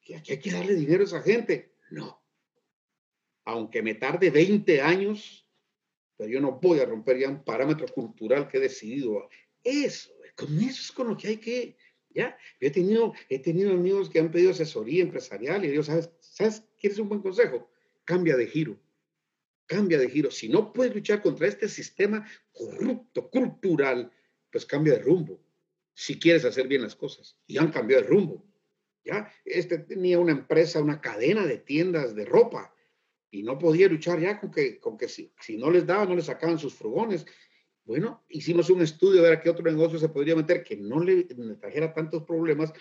Que 0.05 0.15
aquí 0.15 0.33
hay 0.33 0.39
que 0.39 0.51
darle 0.51 0.75
dinero 0.75 1.01
a 1.01 1.07
esa 1.07 1.21
gente. 1.21 1.73
No. 1.89 2.23
Aunque 3.43 3.81
me 3.81 3.95
tarde 3.95 4.29
20 4.29 4.81
años, 4.81 5.49
pero 6.15 6.29
yo 6.29 6.39
no 6.39 6.59
voy 6.61 6.79
a 6.79 6.85
romper 6.85 7.17
ya 7.19 7.29
un 7.29 7.43
parámetro 7.43 7.87
cultural 7.87 8.47
que 8.47 8.57
he 8.57 8.61
decidido. 8.61 9.27
Eso, 9.63 10.11
con 10.35 10.57
eso 10.59 10.81
es 10.81 10.91
con 10.91 11.07
lo 11.07 11.17
que 11.17 11.27
hay 11.27 11.37
que, 11.37 11.75
ya. 12.11 12.37
Yo 12.61 12.67
he 12.67 12.71
tenido, 12.71 13.13
he 13.29 13.39
tenido 13.39 13.71
amigos 13.71 14.09
que 14.09 14.19
han 14.19 14.31
pedido 14.31 14.51
asesoría 14.51 15.01
empresarial 15.01 15.65
y 15.65 15.69
digo, 15.69 15.83
¿sabes? 15.83 16.11
¿Sabes? 16.19 16.63
¿Quieres 16.79 16.99
un 16.99 17.09
buen 17.09 17.21
consejo? 17.21 17.69
Cambia 18.03 18.37
de 18.37 18.45
giro. 18.47 18.79
Cambia 19.65 19.97
de 19.97 20.09
giro. 20.09 20.29
Si 20.29 20.47
no 20.47 20.71
puedes 20.71 20.93
luchar 20.93 21.23
contra 21.23 21.47
este 21.47 21.67
sistema 21.67 22.29
corrupto, 22.51 23.29
cultural, 23.31 24.11
pues 24.51 24.65
cambia 24.67 24.93
de 24.93 24.99
rumbo. 24.99 25.41
Si 25.95 26.19
quieres 26.19 26.45
hacer 26.45 26.67
bien 26.67 26.83
las 26.83 26.95
cosas. 26.95 27.37
Y 27.47 27.57
han 27.57 27.71
cambiado 27.71 28.03
de 28.03 28.09
rumbo. 28.09 28.45
Ya, 29.05 29.31
este 29.45 29.77
tenía 29.77 30.17
una 30.17 30.31
empresa, 30.31 30.81
una 30.81 30.99
cadena 30.99 31.45
de 31.45 31.59
tiendas 31.59 32.15
de 32.15 32.25
ropa 32.25 32.73
y 33.29 33.43
no 33.43 33.59
podía 33.59 33.87
luchar 33.87 34.19
ya 34.19 34.39
con 34.39 34.49
que, 34.49 34.79
con 34.79 34.97
que 34.97 35.07
si, 35.07 35.31
si 35.39 35.57
no 35.57 35.69
les 35.69 35.85
daba, 35.85 36.05
no 36.05 36.15
les 36.15 36.25
sacaban 36.25 36.57
sus 36.57 36.73
furgones. 36.73 37.25
Bueno, 37.83 38.23
hicimos 38.29 38.71
un 38.71 38.81
estudio 38.81 39.21
de 39.21 39.29
ver 39.29 39.37
a 39.37 39.41
qué 39.41 39.49
otro 39.49 39.63
negocio 39.63 39.99
se 39.99 40.09
podría 40.09 40.35
meter 40.35 40.63
que 40.63 40.75
no 40.75 40.99
le, 40.99 41.25
trajera 41.59 41.93
tantos 41.93 42.23
problemas. 42.23 42.73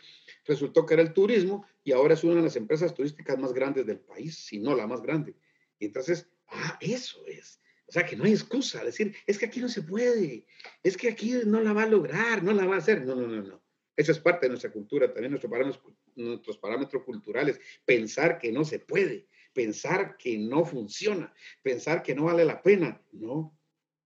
Resultó 0.46 0.86
que 0.86 0.94
era 0.94 1.02
el 1.02 1.12
turismo 1.12 1.66
y 1.82 1.92
ahora 1.92 2.14
es 2.14 2.24
una 2.24 2.36
de 2.36 2.42
las 2.42 2.56
empresas 2.56 2.94
turísticas 2.94 3.38
más 3.38 3.52
grandes 3.52 3.84
del 3.84 4.00
país, 4.00 4.38
si 4.38 4.58
no 4.58 4.74
la 4.74 4.86
más 4.86 5.02
grande. 5.02 5.34
Y 5.78 5.86
entonces, 5.86 6.26
ah, 6.48 6.78
eso 6.80 7.22
es. 7.26 7.60
O 7.86 7.92
sea, 7.92 8.06
que 8.06 8.16
no 8.16 8.24
hay 8.24 8.32
excusa. 8.32 8.82
Decir, 8.82 9.14
es 9.26 9.38
que 9.38 9.44
aquí 9.44 9.60
no 9.60 9.68
se 9.68 9.82
puede, 9.82 10.46
es 10.82 10.96
que 10.96 11.08
aquí 11.08 11.34
no 11.44 11.60
la 11.60 11.74
va 11.74 11.82
a 11.82 11.88
lograr, 11.88 12.42
no 12.42 12.54
la 12.54 12.64
va 12.64 12.76
a 12.76 12.78
hacer. 12.78 13.04
No, 13.04 13.14
no, 13.14 13.26
no, 13.26 13.42
no. 13.42 13.62
Eso 13.96 14.12
es 14.12 14.18
parte 14.18 14.46
de 14.46 14.50
nuestra 14.50 14.72
cultura, 14.72 15.12
también 15.12 15.30
nuestro 15.30 15.50
parámetros, 15.50 15.84
nuestros 16.16 16.58
parámetros 16.58 17.02
culturales. 17.04 17.60
Pensar 17.84 18.38
que 18.38 18.52
no 18.52 18.64
se 18.64 18.78
puede, 18.78 19.26
pensar 19.52 20.16
que 20.16 20.38
no 20.38 20.64
funciona, 20.64 21.32
pensar 21.62 22.02
que 22.02 22.14
no 22.14 22.24
vale 22.24 22.44
la 22.44 22.62
pena. 22.62 23.02
No, 23.12 23.56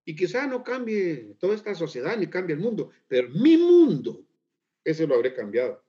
y 0.08 0.16
quizá 0.16 0.46
no 0.46 0.64
cambie 0.64 1.36
toda 1.38 1.54
esta 1.54 1.74
sociedad 1.74 2.16
ni 2.16 2.28
cambie 2.28 2.54
el 2.54 2.62
mundo, 2.62 2.92
pero 3.08 3.28
mi 3.28 3.58
mundo, 3.58 4.24
ese 4.82 5.06
lo 5.06 5.14
habré 5.14 5.34
cambiado. 5.34 5.84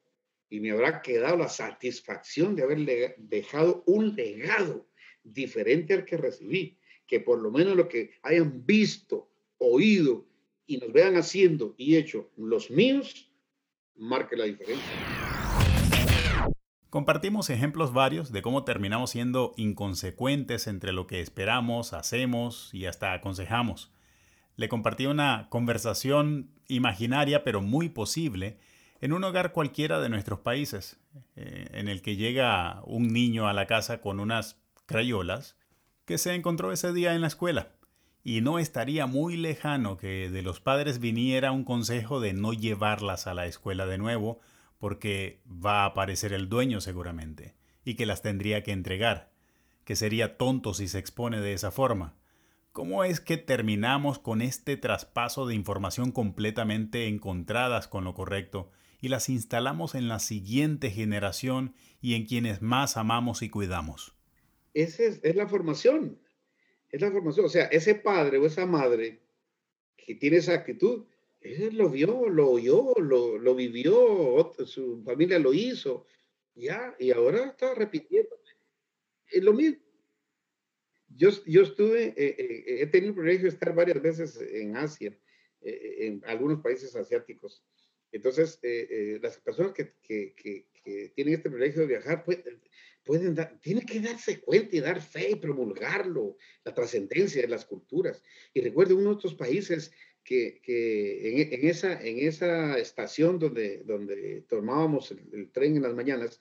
Y 0.49 0.59
me 0.59 0.71
habrá 0.71 1.01
quedado 1.01 1.37
la 1.37 1.47
satisfacción 1.47 2.53
de 2.53 2.63
haber 2.63 3.15
dejado 3.17 3.81
un 3.85 4.13
legado 4.17 4.89
diferente 5.23 5.93
al 5.93 6.03
que 6.03 6.17
recibí. 6.17 6.77
Que 7.07 7.21
por 7.21 7.39
lo 7.39 7.49
menos 7.49 7.77
lo 7.77 7.87
que 7.87 8.11
hayan 8.23 8.65
visto, 8.65 9.31
oído 9.57 10.27
y 10.65 10.79
nos 10.79 10.91
vean 10.91 11.15
haciendo 11.15 11.73
y 11.77 11.95
hecho 11.95 12.29
los 12.35 12.69
míos, 12.69 13.31
marque 13.95 14.35
la 14.35 14.43
diferencia. 14.43 15.18
Compartimos 16.89 17.49
ejemplos 17.49 17.93
varios 17.93 18.31
de 18.31 18.41
cómo 18.41 18.63
terminamos 18.63 19.11
siendo 19.11 19.53
inconsecuentes 19.57 20.67
entre 20.67 20.91
lo 20.91 21.07
que 21.07 21.21
esperamos, 21.21 21.93
hacemos 21.93 22.73
y 22.73 22.85
hasta 22.85 23.13
aconsejamos 23.13 23.91
le 24.59 24.67
compartí 24.67 25.05
una 25.05 25.47
conversación 25.47 26.51
imaginaria 26.67 27.45
pero 27.45 27.61
muy 27.61 27.87
posible 27.87 28.57
en 28.99 29.13
un 29.13 29.23
hogar 29.23 29.53
cualquiera 29.53 30.01
de 30.01 30.09
nuestros 30.09 30.39
países, 30.39 30.99
eh, 31.37 31.69
en 31.71 31.87
el 31.87 32.01
que 32.01 32.17
llega 32.17 32.81
un 32.83 33.07
niño 33.07 33.47
a 33.47 33.53
la 33.53 33.67
casa 33.67 34.01
con 34.01 34.19
unas 34.19 34.61
crayolas 34.85 35.55
que 36.03 36.17
se 36.17 36.35
encontró 36.35 36.73
ese 36.73 36.91
día 36.91 37.15
en 37.15 37.21
la 37.21 37.27
escuela. 37.27 37.69
Y 38.21 38.41
no 38.41 38.59
estaría 38.59 39.05
muy 39.05 39.37
lejano 39.37 39.95
que 39.95 40.29
de 40.29 40.41
los 40.41 40.59
padres 40.59 40.99
viniera 40.99 41.53
un 41.53 41.63
consejo 41.63 42.19
de 42.19 42.33
no 42.33 42.51
llevarlas 42.51 43.27
a 43.27 43.33
la 43.33 43.45
escuela 43.45 43.85
de 43.85 43.97
nuevo, 43.97 44.41
porque 44.79 45.41
va 45.45 45.83
a 45.83 45.85
aparecer 45.85 46.33
el 46.33 46.49
dueño 46.49 46.81
seguramente, 46.81 47.55
y 47.85 47.95
que 47.95 48.05
las 48.05 48.21
tendría 48.21 48.63
que 48.63 48.71
entregar, 48.71 49.31
que 49.83 49.95
sería 49.95 50.37
tonto 50.37 50.73
si 50.73 50.87
se 50.87 50.99
expone 50.99 51.41
de 51.41 51.53
esa 51.53 51.71
forma. 51.71 52.15
¿Cómo 52.71 53.03
es 53.03 53.19
que 53.19 53.37
terminamos 53.37 54.19
con 54.19 54.41
este 54.41 54.77
traspaso 54.77 55.45
de 55.45 55.55
información 55.55 56.11
completamente 56.11 57.07
encontradas 57.07 57.87
con 57.87 58.03
lo 58.03 58.13
correcto 58.13 58.71
y 59.01 59.09
las 59.09 59.27
instalamos 59.29 59.95
en 59.95 60.07
la 60.07 60.19
siguiente 60.19 60.89
generación 60.91 61.73
y 62.01 62.13
en 62.13 62.25
quienes 62.25 62.61
más 62.61 62.95
amamos 62.95 63.41
y 63.41 63.49
cuidamos? 63.49 64.15
Esa 64.73 65.03
es, 65.03 65.35
la 65.35 65.47
formación, 65.47 66.19
es 66.91 67.01
la 67.01 67.11
formación. 67.11 67.45
O 67.47 67.49
sea, 67.49 67.65
ese 67.65 67.95
padre 67.95 68.37
o 68.37 68.45
esa 68.45 68.65
madre 68.65 69.19
que 69.97 70.15
tiene 70.15 70.37
esa 70.37 70.53
actitud, 70.53 71.05
él 71.41 71.77
lo 71.77 71.89
vio, 71.89 72.29
lo 72.29 72.49
oyó, 72.49 72.93
lo, 72.99 73.55
vivió, 73.55 74.53
su 74.65 75.01
familia 75.03 75.39
lo 75.39 75.53
hizo, 75.53 76.05
ya, 76.55 76.95
y 76.99 77.11
ahora 77.11 77.45
está 77.45 77.73
repitiendo. 77.73 78.39
Es 79.27 79.43
lo 79.43 79.53
mismo 79.53 79.89
yo, 81.15 81.29
yo 81.45 81.63
estuve, 81.63 82.13
eh, 82.15 82.35
eh, 82.37 82.81
he 82.81 82.87
tenido 82.87 83.09
el 83.09 83.15
privilegio 83.15 83.43
de 83.43 83.53
estar 83.53 83.73
varias 83.73 84.01
veces 84.01 84.39
en 84.41 84.77
Asia, 84.77 85.17
eh, 85.61 85.97
en 85.99 86.21
algunos 86.25 86.61
países 86.61 86.95
asiáticos. 86.95 87.63
Entonces, 88.11 88.59
las 89.21 89.37
personas 89.37 89.73
que, 89.73 89.93
tienen 91.13 91.33
este 91.35 91.49
privilegio 91.49 91.81
de 91.81 91.87
viajar 91.87 92.23
pueden, 92.23 92.59
tienen 93.61 93.85
que 93.85 93.99
darse 93.99 94.39
cuenta 94.41 94.75
y 94.75 94.79
dar 94.79 94.99
fe 94.99 95.31
y 95.31 95.35
promulgarlo, 95.35 96.35
la 96.63 96.73
trascendencia 96.73 97.43
de 97.43 97.47
las 97.47 97.65
culturas. 97.65 98.23
Y 98.51 98.61
recuerdo 98.61 98.95
uno 98.95 99.09
de 99.09 99.15
estos 99.17 99.35
países 99.35 99.91
que, 100.29 100.61
que 100.61 101.41
en, 101.41 101.53
en, 101.53 101.67
esa, 101.67 101.99
en 101.99 102.19
esa 102.19 102.77
estación 102.77 103.39
donde, 103.39 103.79
donde 103.79 104.43
tomábamos 104.47 105.09
el, 105.09 105.21
el 105.33 105.51
tren 105.51 105.75
en 105.75 105.81
las 105.81 105.95
mañanas, 105.95 106.39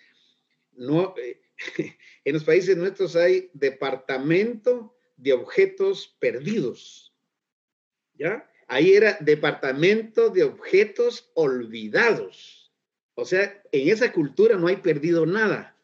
no, 0.73 1.15
en 2.25 2.33
los 2.35 2.45
países 2.45 2.77
nuestros 2.77 3.17
hay 3.17 3.49
departamento 3.55 4.95
de 5.17 5.33
objetos 5.33 6.15
perdidos. 6.21 7.15
¿Ya? 8.13 8.47
Ahí 8.67 8.93
era 8.93 9.17
departamento 9.21 10.29
de 10.29 10.45
objetos 10.45 11.31
olvidados. 11.33 12.71
O 13.15 13.25
sea, 13.25 13.63
en 13.73 13.89
esa 13.89 14.13
cultura 14.13 14.59
no 14.59 14.67
hay 14.67 14.77
perdido 14.77 15.25
nada. 15.25 15.75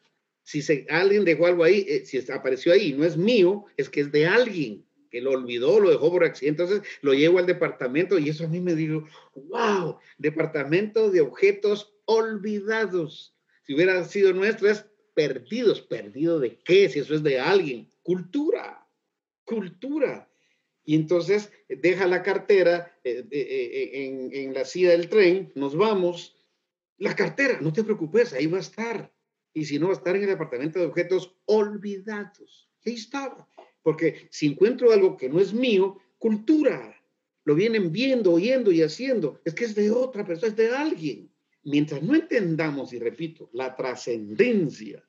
Si 0.43 0.61
se, 0.61 0.85
alguien 0.91 1.25
dejó 1.25 1.47
algo 1.47 1.63
ahí, 1.63 1.83
eh, 1.87 2.05
si 2.05 2.19
apareció 2.31 2.71
ahí 2.71 2.89
y 2.89 2.93
no 2.93 3.03
es 3.03 3.17
mío, 3.17 3.65
es 3.77 3.89
que 3.89 4.01
es 4.01 4.11
de 4.11 4.27
alguien 4.27 4.85
que 5.15 5.21
lo 5.21 5.31
olvidó, 5.31 5.79
lo 5.79 5.91
dejó 5.91 6.11
por 6.11 6.25
accidente. 6.25 6.63
Entonces 6.63 6.85
lo 6.99 7.13
llevo 7.13 7.39
al 7.39 7.45
departamento 7.45 8.19
y 8.19 8.27
eso 8.27 8.43
a 8.43 8.49
mí 8.49 8.59
me 8.59 8.75
digo, 8.75 9.07
wow, 9.33 9.97
departamento 10.17 11.09
de 11.09 11.21
objetos 11.21 11.95
olvidados. 12.03 13.33
Si 13.63 13.73
hubiera 13.73 14.03
sido 14.03 14.33
nuestro, 14.33 14.69
es 14.69 14.85
perdidos. 15.13 15.79
¿Perdido 15.79 16.41
de 16.41 16.59
qué? 16.59 16.89
Si 16.89 16.99
eso 16.99 17.15
es 17.15 17.23
de 17.23 17.39
alguien. 17.39 17.87
Cultura, 18.03 18.85
cultura. 19.45 20.29
Y 20.83 20.95
entonces 20.95 21.49
deja 21.69 22.07
la 22.07 22.21
cartera 22.21 22.99
eh, 23.05 23.25
eh, 23.31 23.47
eh, 23.49 24.05
en, 24.05 24.29
en, 24.33 24.53
la 24.53 24.65
silla 24.65 24.89
del 24.91 25.07
tren, 25.07 25.53
nos 25.55 25.77
vamos. 25.77 26.35
La 26.97 27.15
cartera, 27.15 27.59
no 27.61 27.71
te 27.71 27.85
preocupes, 27.85 28.33
ahí 28.33 28.47
va 28.47 28.57
a 28.57 28.61
estar. 28.61 29.13
Y 29.53 29.63
si 29.63 29.79
no, 29.79 29.87
va 29.87 29.93
a 29.93 29.95
estar 29.95 30.13
en 30.17 30.23
el 30.23 30.29
departamento 30.29 30.77
de 30.77 30.87
objetos 30.87 31.37
olvidados. 31.45 32.69
ahí 32.85 32.95
estaba. 32.95 33.47
Porque 33.85 34.27
si 34.31 34.47
encuentro 34.47 34.91
algo 34.91 35.15
que 35.15 35.29
no 35.29 35.39
es 35.39 35.53
mío, 35.53 35.99
cultura. 36.17 36.91
Lo 37.43 37.53
vienen 37.53 37.91
viendo, 37.91 38.33
oyendo 38.33 38.71
y 38.71 38.81
haciendo. 38.81 39.39
Es 39.45 39.53
que 39.53 39.65
es 39.65 39.75
de 39.75 39.91
otra 39.91 40.25
persona, 40.25 40.47
es 40.47 40.55
de 40.55 40.75
alguien 40.75 41.29
mientras 41.65 42.01
no 42.01 42.15
entendamos, 42.15 42.93
y 42.93 42.99
repito, 42.99 43.49
la 43.53 43.75
trascendencia, 43.75 45.03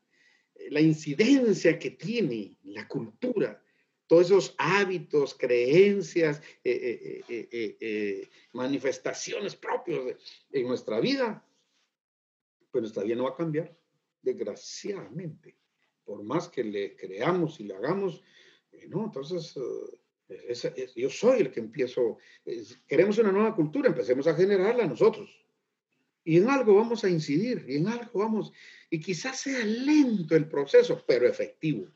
eh, 0.54 0.70
la 0.70 0.80
incidencia 0.80 1.78
que 1.78 1.92
tiene 1.92 2.56
la 2.64 2.88
cultura, 2.88 3.62
todos 4.06 4.26
esos 4.26 4.54
hábitos, 4.58 5.34
creencias, 5.34 6.40
eh, 6.62 7.22
eh, 7.28 8.28
manifestaciones 8.52 9.56
propios 9.56 10.14
en 10.50 10.66
nuestra 10.66 11.00
vida, 11.00 11.44
pues 12.70 12.82
nuestra 12.82 13.02
vida 13.02 13.16
no 13.16 13.24
va 13.24 13.30
a 13.30 13.36
cambiar, 13.36 13.76
desgraciadamente. 14.22 15.56
Por 16.04 16.22
más 16.22 16.48
que 16.48 16.62
le 16.62 16.94
creamos 16.94 17.58
y 17.58 17.64
le 17.64 17.74
hagamos, 17.74 18.22
no, 18.88 19.04
entonces 19.04 19.54
yo 20.94 21.10
soy 21.10 21.40
el 21.40 21.50
que 21.52 21.60
empiezo, 21.60 22.18
queremos 22.86 23.18
una 23.18 23.32
nueva 23.32 23.54
cultura, 23.54 23.88
empecemos 23.88 24.26
a 24.26 24.34
generarla 24.34 24.86
nosotros 24.86 25.30
Y 26.24 26.38
en 26.38 26.50
algo 26.50 26.74
vamos 26.74 27.04
a 27.04 27.08
incidir, 27.08 27.64
y 27.68 27.76
en 27.76 27.88
algo 27.88 28.18
vamos, 28.18 28.52
y 28.90 29.00
quizás 29.00 29.38
sea 29.40 29.64
lento 29.64 30.34
el 30.34 30.48
proceso, 30.48 31.04
pero 31.06 31.28
efectivo. 31.28 31.86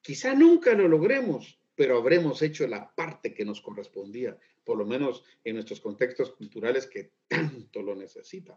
Quizá 0.00 0.34
nunca 0.34 0.72
lo 0.74 0.86
logremos, 0.86 1.58
pero 1.74 1.98
habremos 1.98 2.42
hecho 2.42 2.66
la 2.66 2.94
parte 2.94 3.34
que 3.34 3.44
nos 3.44 3.60
correspondía, 3.60 4.38
por 4.64 4.78
lo 4.78 4.86
menos 4.86 5.24
en 5.42 5.56
nuestros 5.56 5.80
contextos 5.80 6.30
culturales 6.30 6.86
que 6.86 7.10
tanto 7.28 7.82
lo 7.82 7.96
necesitan. 7.96 8.56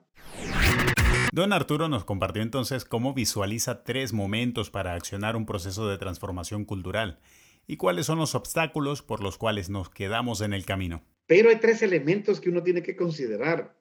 Don 1.36 1.52
Arturo 1.52 1.90
nos 1.90 2.06
compartió 2.06 2.42
entonces 2.42 2.86
cómo 2.86 3.14
visualiza 3.14 3.84
tres 3.84 4.14
momentos 4.14 4.70
para 4.70 4.94
accionar 4.94 5.36
un 5.36 5.46
proceso 5.46 5.90
de 5.90 5.98
transformación 5.98 6.64
cultural 6.64 7.20
y 7.68 7.76
cuáles 7.76 8.06
son 8.06 8.20
los 8.20 8.36
obstáculos 8.36 9.02
por 9.02 9.22
los 9.22 9.38
cuales 9.38 9.70
nos 9.70 9.90
quedamos 9.90 10.40
en 10.40 10.54
el 10.54 10.66
camino. 10.66 11.04
Pero 11.28 11.50
hay 11.50 11.58
tres 11.58 11.82
elementos 11.82 12.40
que 12.40 12.50
uno 12.50 12.64
tiene 12.64 12.82
que 12.82 12.96
considerar. 12.96 13.78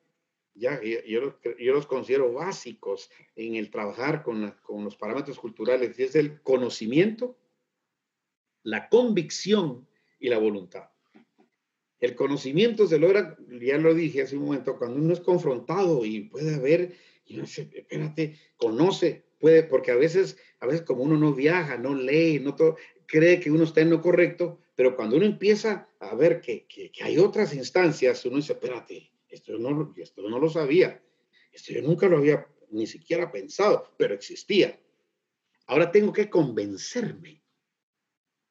Ya, 0.55 0.81
yo, 1.07 1.39
los 1.61 1.87
considero 1.87 2.33
básicos 2.33 3.09
en 3.37 3.55
el 3.55 3.71
trabajar 3.71 4.25
con, 4.25 4.53
los 4.83 4.97
parámetros 4.97 5.39
culturales, 5.39 5.97
y 5.97 6.03
es 6.03 6.17
el 6.17 6.43
conocimiento, 6.43 7.39
la 8.65 8.89
convicción 8.89 9.87
y 10.19 10.29
la 10.29 10.39
voluntad. 10.39 10.89
El 12.01 12.17
conocimiento 12.17 12.89
se 12.89 12.99
logra, 12.99 13.37
ya 13.61 13.79
lo 13.79 13.95
dije 13.95 14.23
hace 14.23 14.37
un 14.37 14.47
momento, 14.47 14.77
cuando 14.77 14.97
uno 14.97 15.13
es 15.13 15.21
confrontado 15.21 16.05
y 16.05 16.23
puede 16.23 16.57
haber, 16.57 16.97
y 17.25 17.35
uno 17.35 17.45
dice, 17.45 17.71
espérate, 17.75 18.39
conoce, 18.57 19.25
puede, 19.39 19.63
porque 19.63 19.91
a 19.91 19.97
veces, 19.97 20.37
a 20.61 20.67
veces 20.67 20.83
como 20.83 21.03
uno 21.03 21.17
no 21.17 21.33
viaja, 21.33 21.79
no 21.79 21.95
lee, 21.95 22.39
no 22.41 22.55
todo, 22.55 22.77
cree 23.07 23.41
que 23.41 23.51
uno 23.51 23.65
está 23.65 23.81
en 23.81 23.91
lo 23.91 24.01
correcto, 24.01 24.61
pero 24.75 24.97
cuando 24.97 25.17
uno 25.17 25.27
empieza 25.27 25.89
a 26.01 26.15
ver 26.15 26.41
que, 26.41 26.67
que, 26.67 26.91
hay 27.03 27.19
otras 27.19 27.55
instancias, 27.55 28.25
uno 28.25 28.37
dice, 28.37 28.55
espérate, 28.55 29.11
esto 29.29 29.59
no, 29.59 29.95
esto 29.97 30.29
no 30.29 30.39
lo 30.39 30.49
sabía, 30.51 31.03
esto 31.53 31.73
yo 31.73 31.83
nunca 31.83 32.09
lo 32.09 32.19
había 32.19 32.47
ni 32.71 32.87
siquiera 32.87 33.31
pensado, 33.31 33.95
pero 33.97 34.15
existía. 34.15 34.79
Ahora 35.67 35.91
tengo 35.91 36.13
que 36.13 36.29
convencerme 36.29 37.45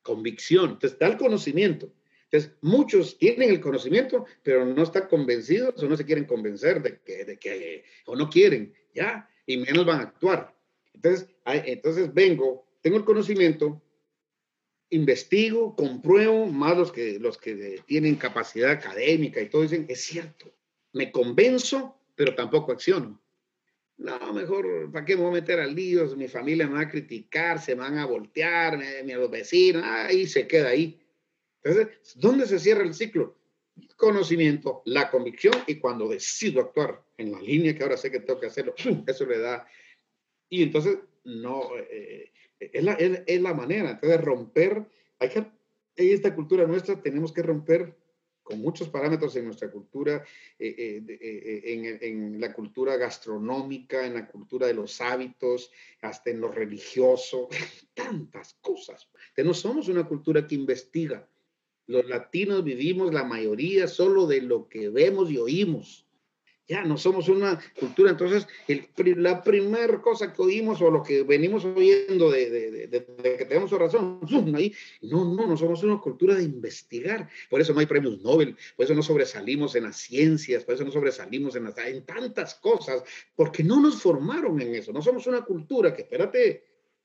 convicción. 0.03 0.65
Entonces, 0.65 0.93
está 0.93 1.07
el 1.07 1.17
conocimiento. 1.17 1.91
Entonces, 2.33 2.57
muchos 2.61 3.15
tienen 3.19 3.51
el 3.51 3.61
conocimiento, 3.61 4.25
pero 4.41 4.65
no 4.65 4.81
están 4.81 5.07
convencidos 5.07 5.83
o 5.83 5.87
no 5.87 5.95
se 5.95 6.03
quieren 6.03 6.25
convencer 6.25 6.81
de 6.81 6.99
que, 6.99 7.25
de 7.25 7.37
que 7.37 7.83
o 8.07 8.15
no 8.15 8.27
quieren, 8.27 8.73
¿ya? 8.95 9.29
Y 9.45 9.57
menos 9.57 9.85
van 9.85 9.99
a 9.99 10.03
actuar. 10.05 10.55
Entonces, 10.95 11.29
entonces 11.45 12.11
vengo, 12.11 12.65
tengo 12.81 12.97
el 12.97 13.05
conocimiento, 13.05 13.79
investigo, 14.89 15.75
compruebo, 15.75 16.47
más 16.47 16.75
los 16.75 16.91
que, 16.91 17.19
los 17.19 17.37
que 17.37 17.83
tienen 17.85 18.15
capacidad 18.15 18.71
académica 18.71 19.39
y 19.39 19.49
todo 19.49 19.61
dicen, 19.61 19.85
es 19.87 20.01
cierto, 20.01 20.51
me 20.93 21.11
convenzo, 21.11 21.99
pero 22.15 22.33
tampoco 22.33 22.71
acciono. 22.71 23.21
No, 23.97 24.33
mejor, 24.33 24.91
¿para 24.91 25.05
qué 25.05 25.15
me 25.15 25.21
voy 25.21 25.29
a 25.29 25.41
meter 25.41 25.59
a 25.59 25.67
líos? 25.67 26.17
Mi 26.17 26.27
familia 26.27 26.67
me 26.67 26.73
va 26.73 26.81
a 26.81 26.89
criticar, 26.89 27.61
se 27.61 27.75
van 27.75 27.99
a 27.99 28.07
voltear, 28.07 28.79
me, 28.79 29.13
los 29.13 29.29
vecinos, 29.29 29.83
ahí 29.85 30.25
se 30.25 30.47
queda 30.47 30.69
ahí. 30.69 30.99
Entonces, 31.63 32.13
¿dónde 32.15 32.45
se 32.45 32.59
cierra 32.59 32.83
el 32.83 32.93
ciclo? 32.93 33.37
Conocimiento, 33.95 34.81
la 34.85 35.09
convicción 35.09 35.53
y 35.65 35.79
cuando 35.79 36.07
decido 36.07 36.61
actuar 36.61 37.03
en 37.17 37.31
la 37.31 37.41
línea 37.41 37.75
que 37.75 37.83
ahora 37.83 37.97
sé 37.97 38.11
que 38.11 38.19
tengo 38.19 38.39
que 38.39 38.47
hacerlo, 38.47 38.75
eso 39.07 39.25
le 39.25 39.39
da. 39.39 39.67
Y 40.49 40.63
entonces, 40.63 40.99
no, 41.23 41.69
eh, 41.77 42.31
es, 42.59 42.83
la, 42.83 42.93
es, 42.93 43.41
la 43.41 43.53
manera. 43.53 43.91
Entonces, 43.91 44.21
romper, 44.21 44.85
hay 45.19 45.29
que, 45.29 45.39
en 45.39 45.47
esta 45.95 46.35
cultura 46.35 46.65
nuestra 46.65 47.01
tenemos 47.01 47.31
que 47.31 47.41
romper 47.41 47.95
con 48.43 48.59
muchos 48.59 48.89
parámetros 48.89 49.35
en 49.37 49.45
nuestra 49.45 49.71
cultura, 49.71 50.23
eh, 50.59 50.75
eh, 50.77 51.03
eh, 51.07 52.01
en, 52.01 52.39
la 52.39 52.53
cultura 52.53 52.97
gastronómica, 52.97 54.05
en 54.05 54.15
la 54.15 54.27
cultura 54.27 54.67
de 54.67 54.73
los 54.73 54.99
hábitos, 54.99 55.71
hasta 56.01 56.29
en 56.29 56.41
lo 56.41 56.51
religioso, 56.51 57.47
tantas 57.93 58.55
cosas. 58.55 59.09
Que 59.33 59.43
no 59.43 59.53
somos 59.53 59.87
una 59.87 60.05
cultura 60.05 60.45
que 60.45 60.55
investiga. 60.55 61.27
Los 61.87 62.07
latinos 62.07 62.63
vivimos 62.63 63.13
la 63.13 63.23
mayoría 63.23 63.87
solo 63.87 64.25
de 64.25 64.41
lo 64.41 64.67
que 64.69 64.89
vemos 64.89 65.29
y 65.29 65.37
oímos. 65.37 66.05
Ya 66.65 66.85
no 66.85 66.97
somos 66.97 67.27
una 67.27 67.59
cultura, 67.77 68.11
entonces 68.11 68.47
la 69.17 69.43
primera 69.43 70.01
cosa 70.01 70.31
que 70.31 70.41
oímos 70.41 70.81
o 70.81 70.89
lo 70.89 71.03
que 71.03 71.23
venimos 71.23 71.65
oyendo 71.65 72.31
de, 72.31 72.89
que 73.21 73.45
tenemos 73.45 73.69
razón, 73.71 74.21
ahí, 74.55 74.73
no, 75.01 75.25
no, 75.35 75.45
no 75.45 75.57
somos 75.57 75.83
una 75.83 75.99
cultura 75.99 76.35
de 76.35 76.43
investigar. 76.43 77.29
Por 77.49 77.59
eso 77.59 77.73
no 77.73 77.81
hay 77.81 77.85
premios 77.85 78.21
Nobel, 78.21 78.55
por 78.77 78.85
eso 78.85 78.95
no 78.95 79.03
sobresalimos 79.03 79.75
en 79.75 79.83
las 79.83 79.97
ciencias, 79.97 80.63
por 80.63 80.75
eso 80.75 80.85
no 80.85 80.91
sobresalimos 80.91 81.57
en, 81.57 81.67
en 81.85 82.05
tantas 82.05 82.55
cosas, 82.55 83.03
porque 83.35 83.61
no 83.61 83.81
nos 83.81 84.01
formaron 84.01 84.61
en 84.61 84.73
eso. 84.73 84.93
No 84.93 85.01
somos 85.01 85.27
una 85.27 85.41
cultura 85.41 85.93
que, 85.93 86.03
espérate, 86.03 86.63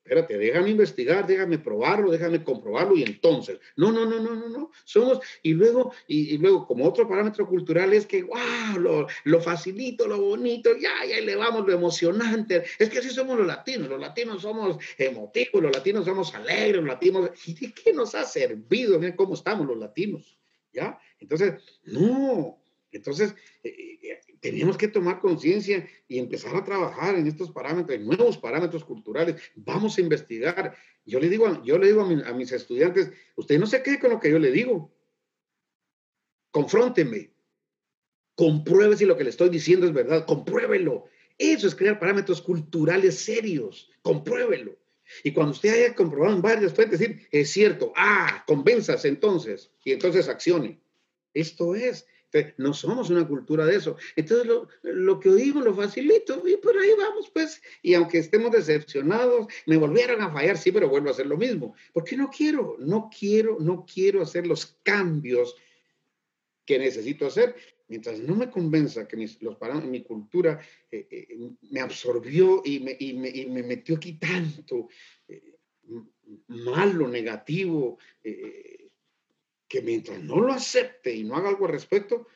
espérate, 0.09 0.39
déjame 0.39 0.71
investigar, 0.71 1.27
déjame 1.27 1.59
probarlo, 1.59 2.11
déjame 2.11 2.43
comprobarlo 2.43 2.97
y 2.97 3.03
entonces, 3.03 3.59
no, 3.77 3.93
no, 3.93 4.07
no, 4.07 4.21
no, 4.21 4.35
no, 4.35 4.49
no, 4.49 4.71
somos, 4.85 5.21
y 5.43 5.53
luego, 5.53 5.93
y, 6.07 6.39
luego 6.39 6.67
como 6.67 6.87
otro 6.87 7.07
parámetro 7.07 7.47
cultural 7.47 7.93
es 7.93 8.07
que, 8.07 8.23
wow, 8.23 8.79
lo, 8.79 9.07
lo, 9.25 9.41
facilito, 9.43 10.09
lo 10.09 10.19
bonito, 10.19 10.71
ya, 10.79 11.05
ya 11.07 11.19
elevamos 11.19 11.67
lo 11.67 11.75
emocionante, 11.75 12.65
es 12.79 12.89
que 12.89 13.01
así 13.01 13.11
somos 13.11 13.37
los 13.37 13.47
latinos, 13.47 13.91
los 13.91 14.01
latinos 14.01 14.41
somos 14.41 14.79
emotivos, 14.97 15.63
los 15.63 15.77
latinos 15.77 16.07
somos 16.07 16.35
alegres, 16.35 16.77
los 16.77 16.87
latinos, 16.87 17.31
¿y 17.45 17.53
de 17.53 17.75
qué 17.75 17.93
nos 17.93 18.15
ha 18.15 18.25
servido? 18.25 18.99
Miren 18.99 19.15
cómo 19.15 19.35
estamos 19.35 19.67
los 19.67 19.77
latinos, 19.77 20.39
¿ya? 20.73 20.99
Entonces, 21.21 21.63
no, 21.85 22.59
entonces, 22.93 23.35
eh, 23.63 23.99
teníamos 24.41 24.77
que 24.77 24.89
tomar 24.89 25.21
conciencia 25.21 25.89
y 26.07 26.19
empezar 26.19 26.55
a 26.57 26.65
trabajar 26.65 27.15
en 27.17 27.27
estos 27.27 27.51
parámetros, 27.51 28.01
nuevos 28.01 28.39
parámetros 28.39 28.85
culturales. 28.85 29.41
Vamos 29.55 29.99
a 29.99 30.01
investigar. 30.01 30.77
Yo 31.05 31.21
le 31.21 31.29
digo, 31.29 31.63
yo 31.65 31.79
le 31.79 31.89
digo 31.89 32.03
a, 32.03 32.33
mis 32.33 32.53
estudiantes, 32.53 33.11
usted 33.37 33.59
no 33.59 33.67
se 33.67 33.83
quede 33.83 33.99
con 33.99 34.11
lo 34.11 34.21
que 34.21 34.31
yo 34.31 34.39
le 34.39 34.51
digo. 34.51 34.93
Confrónteme. 36.51 37.33
Compruebe 38.35 38.97
si 38.97 39.05
lo 39.05 39.17
que 39.17 39.25
le 39.25 39.31
estoy 39.31 39.49
diciendo 39.49 39.87
es 39.87 39.93
verdad. 39.93 40.25
Compruébelo. 40.27 41.07
Eso 41.37 41.67
es 41.67 41.75
crear 41.75 41.99
parámetros 41.99 42.41
culturales 42.43 43.19
serios. 43.19 43.91
Compruébelo. 44.03 44.77
Y 45.25 45.33
cuando 45.33 45.53
usted 45.53 45.73
haya 45.73 45.95
comprobado 45.95 46.35
en 46.35 46.43
varias, 46.43 46.73
puede 46.73 46.91
decir, 46.91 47.27
es 47.31 47.51
cierto, 47.51 47.93
ah, 47.97 48.45
convénzase 48.47 49.09
entonces, 49.09 49.73
y 49.85 49.93
entonces 49.93 50.29
accione. 50.29 50.81
Esto 51.33 51.75
es, 51.75 52.07
no 52.59 52.75
somos 52.75 53.11
una 53.11 53.27
cultura 53.27 53.65
de 53.65 53.77
eso. 53.77 53.97
Entonces, 54.17 54.47
lo, 54.83 55.21
que 55.21 55.31
oímos 55.31 55.65
lo 55.65 55.75
facilito 55.75 56.47
y 56.47 56.57
por 56.57 56.77
ahí 56.77 56.91
vamos, 56.97 57.31
pues. 57.33 57.63
Y 57.83 57.95
aunque 57.95 58.19
estemos 58.19 58.53
decepcionados, 58.53 59.47
me 59.67 59.77
volvieron 59.77 60.21
a 60.21 60.31
fallar, 60.31 60.59
sí, 60.59 60.73
pero 60.73 60.89
vuelvo 60.89 61.09
a 61.09 61.13
hacer 61.13 61.27
lo 61.27 61.37
mismo. 61.37 61.75
Porque 61.93 62.17
no 62.17 62.31
quiero, 62.31 62.77
no 62.79 63.11
quiero, 63.17 63.59
no 63.61 63.87
quiero 63.93 64.23
hacer 64.23 64.47
los 64.47 64.79
cambios 64.83 65.55
que 66.65 66.79
necesito 66.79 67.27
hacer. 67.27 67.57
Mientras 67.89 68.19
no 68.19 68.37
me 68.37 68.51
convenza 68.51 69.09
que 69.09 69.17
mis, 69.17 69.41
los 69.41 69.57
mi 69.85 70.03
cultura 70.03 70.61
eh, 70.91 71.09
eh, 71.11 71.51
me 71.71 71.81
absorbió 71.81 72.61
y 72.63 72.81
me, 72.81 72.95
y, 72.99 73.15
me, 73.15 73.31
y 73.31 73.47
me, 73.47 73.63
metió 73.63 73.97
aquí 73.97 74.19
tanto 74.19 74.89
eh, 75.27 75.57
malo, 76.49 77.09
negativo, 77.09 77.99
que 79.69 79.83
mientras 79.83 80.21
no 80.21 80.41
lo 80.41 80.53
acepte 80.53 81.15
y 81.15 81.25
no 81.25 81.37
haga 81.37 81.51
algo 81.51 81.67
al 81.67 81.73
respecto, 81.73 82.27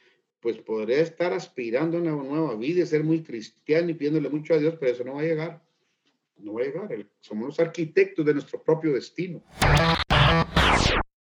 pues 0.40 0.58
podría 0.58 1.00
estar 1.00 1.32
aspirando 1.32 1.96
a 1.96 2.00
una 2.00 2.10
nueva 2.12 2.54
vida 2.56 2.82
y 2.82 2.86
ser 2.86 3.04
muy 3.04 3.22
cristiano 3.22 3.88
y 3.90 3.94
pidiéndole 3.94 4.28
mucho 4.28 4.54
a 4.54 4.58
Dios, 4.58 4.74
pero 4.78 4.92
eso 4.92 5.04
no 5.04 5.14
va 5.14 5.20
a 5.20 5.24
llegar. 5.24 5.62
No 6.38 6.54
va 6.54 6.62
a 6.62 6.64
llegar. 6.64 7.06
Somos 7.20 7.46
los 7.46 7.60
arquitectos 7.60 8.26
de 8.26 8.34
nuestro 8.34 8.62
propio 8.62 8.92
destino. 8.92 9.42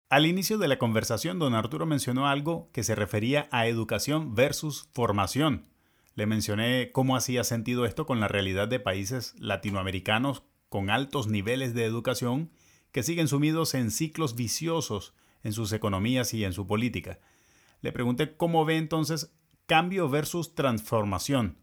Al 0.08 0.26
inicio 0.26 0.58
de 0.58 0.68
la 0.68 0.78
conversación, 0.78 1.38
don 1.38 1.54
Arturo 1.54 1.86
mencionó 1.86 2.28
algo 2.28 2.68
que 2.72 2.84
se 2.84 2.94
refería 2.94 3.48
a 3.50 3.66
educación 3.66 4.34
versus 4.34 4.88
formación. 4.92 5.66
Le 6.14 6.26
mencioné 6.26 6.90
cómo 6.92 7.16
hacía 7.16 7.42
sentido 7.42 7.84
esto 7.84 8.06
con 8.06 8.20
la 8.20 8.28
realidad 8.28 8.68
de 8.68 8.80
países 8.80 9.34
latinoamericanos 9.38 10.44
con 10.68 10.90
altos 10.90 11.26
niveles 11.26 11.74
de 11.74 11.84
educación 11.84 12.50
que 12.92 13.02
siguen 13.02 13.28
sumidos 13.28 13.74
en 13.74 13.90
ciclos 13.90 14.36
viciosos 14.36 15.14
en 15.46 15.52
sus 15.52 15.72
economías 15.72 16.34
y 16.34 16.44
en 16.44 16.52
su 16.52 16.66
política. 16.66 17.20
Le 17.80 17.92
pregunté 17.92 18.36
cómo 18.36 18.64
ve 18.64 18.76
entonces 18.76 19.32
cambio 19.66 20.08
versus 20.08 20.54
transformación, 20.54 21.58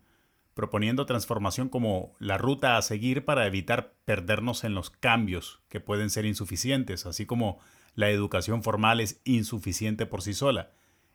proponiendo 0.53 1.05
transformación 1.05 1.67
como 1.67 2.15
la 2.19 2.37
ruta 2.37 2.77
a 2.77 2.81
seguir 2.81 3.25
para 3.25 3.45
evitar 3.45 3.93
perdernos 4.05 4.63
en 4.63 4.73
los 4.73 4.89
cambios 4.89 5.61
que 5.67 5.81
pueden 5.81 6.09
ser 6.09 6.25
insuficientes, 6.25 7.05
así 7.05 7.25
como 7.25 7.59
la 7.93 8.09
educación 8.09 8.63
formal 8.63 9.01
es 9.01 9.19
insuficiente 9.25 10.05
por 10.05 10.21
sí 10.21 10.33
sola. 10.33 10.71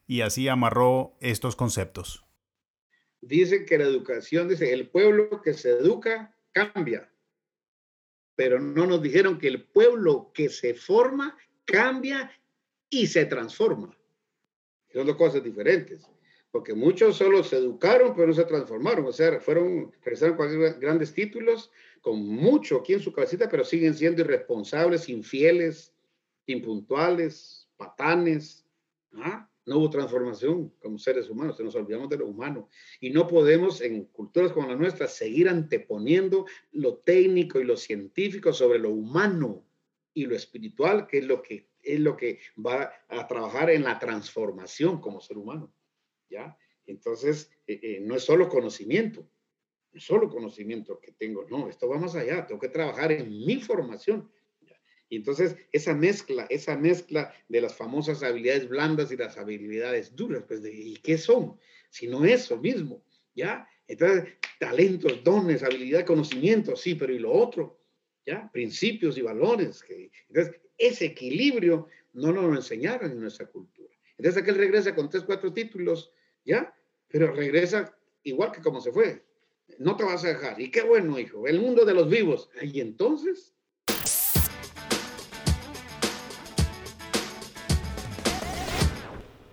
Y 0.06 0.20
así 0.20 0.48
amarró 0.48 1.16
estos 1.20 1.56
conceptos. 1.56 2.24
Dice 3.20 3.64
que 3.64 3.78
la 3.78 3.84
educación, 3.84 4.48
dice, 4.48 4.72
el 4.72 4.88
pueblo 4.88 5.42
que 5.42 5.54
se 5.54 5.70
educa 5.70 6.34
cambia, 6.52 7.10
pero 8.36 8.60
no 8.60 8.86
nos 8.86 9.02
dijeron 9.02 9.38
que 9.38 9.48
el 9.48 9.64
pueblo 9.64 10.32
que 10.34 10.48
se 10.48 10.74
forma 10.74 11.36
cambia 11.64 12.30
y 12.90 13.06
se 13.06 13.26
transforma. 13.26 13.96
Son 14.92 15.06
dos 15.06 15.16
cosas 15.16 15.42
diferentes. 15.42 16.06
porque 16.50 16.72
muchos 16.72 17.16
solo 17.16 17.44
se 17.44 17.56
educaron, 17.56 18.14
pero 18.14 18.28
no 18.28 18.32
se 18.32 18.44
transformaron, 18.44 19.04
o 19.04 19.12
sea, 19.12 19.38
fueron, 19.38 19.92
regresaron 20.02 20.34
con 20.34 20.80
grandes 20.80 21.12
títulos, 21.12 21.70
con 22.00 22.26
mucho 22.26 22.78
aquí 22.78 22.94
en 22.94 23.00
su 23.00 23.12
cabecita, 23.12 23.50
pero 23.50 23.64
siguen 23.64 23.94
siendo 23.94 24.22
irresponsables, 24.22 25.10
infieles, 25.10 25.94
impuntuales, 26.46 27.68
patanes. 27.76 28.64
¿ah? 29.12 29.48
No 29.66 29.76
hubo 29.78 29.90
transformación 29.90 30.70
como 30.80 30.98
seres 30.98 31.28
humanos, 31.28 31.58
se 31.58 31.64
nos 31.64 31.74
olvidamos 31.74 32.08
de 32.08 32.16
lo 32.16 32.26
humano. 32.26 32.70
Y 32.98 33.10
no 33.10 33.28
podemos, 33.28 33.82
en 33.82 34.04
culturas 34.06 34.50
como 34.52 34.68
la 34.68 34.76
nuestra, 34.76 35.06
seguir 35.06 35.48
anteponiendo 35.48 36.46
lo 36.72 36.96
técnico 36.96 37.60
y 37.60 37.64
lo 37.64 37.76
científico 37.76 38.54
sobre 38.54 38.78
lo 38.78 38.90
humano 38.90 39.64
y 40.14 40.24
lo 40.24 40.34
espiritual, 40.34 41.06
que 41.06 41.18
es 41.18 41.26
lo 41.26 41.42
que, 41.42 41.68
es 41.94 42.00
lo 42.00 42.16
que 42.16 42.38
va 42.64 42.92
a 43.08 43.26
trabajar 43.26 43.70
en 43.70 43.84
la 43.84 43.98
transformación 43.98 45.00
como 45.00 45.20
ser 45.20 45.38
humano. 45.38 45.72
¿ya? 46.28 46.56
Entonces, 46.86 47.50
eh, 47.66 47.80
eh, 47.82 48.00
no 48.00 48.16
es 48.16 48.24
solo 48.24 48.48
conocimiento, 48.48 49.28
no 49.92 50.00
solo 50.00 50.28
conocimiento 50.28 51.00
que 51.00 51.12
tengo, 51.12 51.46
no, 51.50 51.68
esto 51.68 51.88
va 51.88 51.98
más 51.98 52.14
allá, 52.14 52.46
tengo 52.46 52.60
que 52.60 52.68
trabajar 52.68 53.12
en 53.12 53.28
mi 53.30 53.56
formación. 53.56 54.30
Y 55.10 55.16
entonces, 55.16 55.56
esa 55.72 55.94
mezcla, 55.94 56.46
esa 56.50 56.76
mezcla 56.76 57.32
de 57.48 57.62
las 57.62 57.74
famosas 57.74 58.22
habilidades 58.22 58.68
blandas 58.68 59.10
y 59.10 59.16
las 59.16 59.38
habilidades 59.38 60.14
duras, 60.14 60.44
pues, 60.46 60.60
¿y 60.70 60.96
qué 60.96 61.16
son? 61.16 61.58
Si 61.88 62.06
no 62.06 62.26
eso 62.26 62.58
mismo, 62.58 63.02
¿ya? 63.34 63.66
Entonces, 63.86 64.34
talentos, 64.58 65.24
dones, 65.24 65.62
habilidad, 65.62 66.04
conocimiento, 66.04 66.76
sí, 66.76 66.94
pero 66.94 67.14
¿y 67.14 67.18
lo 67.18 67.32
otro? 67.32 67.77
Principios 68.52 69.16
y 69.18 69.22
valores. 69.22 69.82
Que, 69.82 70.10
entonces, 70.28 70.60
ese 70.76 71.06
equilibrio 71.06 71.88
no 72.12 72.32
nos 72.32 72.44
lo 72.44 72.54
enseñaron 72.54 73.10
en 73.10 73.20
nuestra 73.20 73.46
cultura. 73.46 73.94
Entonces, 74.16 74.42
aquel 74.42 74.56
regresa 74.56 74.94
con 74.94 75.08
tres, 75.08 75.24
cuatro 75.24 75.52
títulos 75.52 76.12
¿ya? 76.48 76.74
Pero 77.08 77.32
regresa 77.32 77.94
igual 78.22 78.52
que 78.52 78.62
como 78.62 78.80
se 78.80 78.90
fue. 78.90 79.24
No 79.78 79.96
te 79.96 80.04
vas 80.04 80.24
a 80.24 80.28
dejar. 80.28 80.60
Y 80.60 80.70
qué 80.70 80.82
bueno, 80.82 81.18
hijo. 81.18 81.46
El 81.46 81.60
mundo 81.60 81.84
de 81.84 81.94
los 81.94 82.08
vivos. 82.08 82.50
Y 82.62 82.80
entonces... 82.80 83.54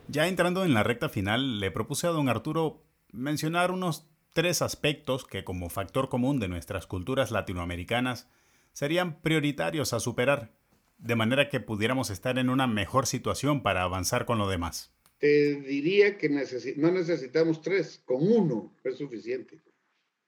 Ya 0.07 0.29
entrando 0.29 0.63
en 0.63 0.73
la 0.73 0.83
recta 0.83 1.09
final, 1.09 1.59
le 1.59 1.71
propuse 1.71 2.07
a 2.07 2.11
don 2.11 2.29
Arturo 2.29 2.81
mencionar 3.11 3.71
unos 3.71 4.07
tres 4.31 4.61
aspectos 4.61 5.25
que 5.25 5.43
como 5.43 5.69
factor 5.69 6.07
común 6.07 6.39
de 6.39 6.47
nuestras 6.47 6.87
culturas 6.87 7.31
latinoamericanas 7.31 8.29
serían 8.75 9.21
prioritarios 9.21 9.93
a 9.93 9.99
superar, 9.99 10.51
de 10.99 11.15
manera 11.15 11.49
que 11.49 11.59
pudiéramos 11.59 12.11
estar 12.11 12.37
en 12.37 12.51
una 12.51 12.67
mejor 12.67 13.07
situación 13.07 13.63
para 13.63 13.81
avanzar 13.81 14.25
con 14.27 14.37
lo 14.37 14.47
demás 14.47 14.95
te 15.17 15.61
diría 15.61 16.17
que 16.17 16.29
no 16.29 16.91
necesitamos 16.91 17.61
tres, 17.61 18.01
con 18.05 18.21
uno 18.21 18.75
es 18.83 18.97
suficiente, 18.97 19.61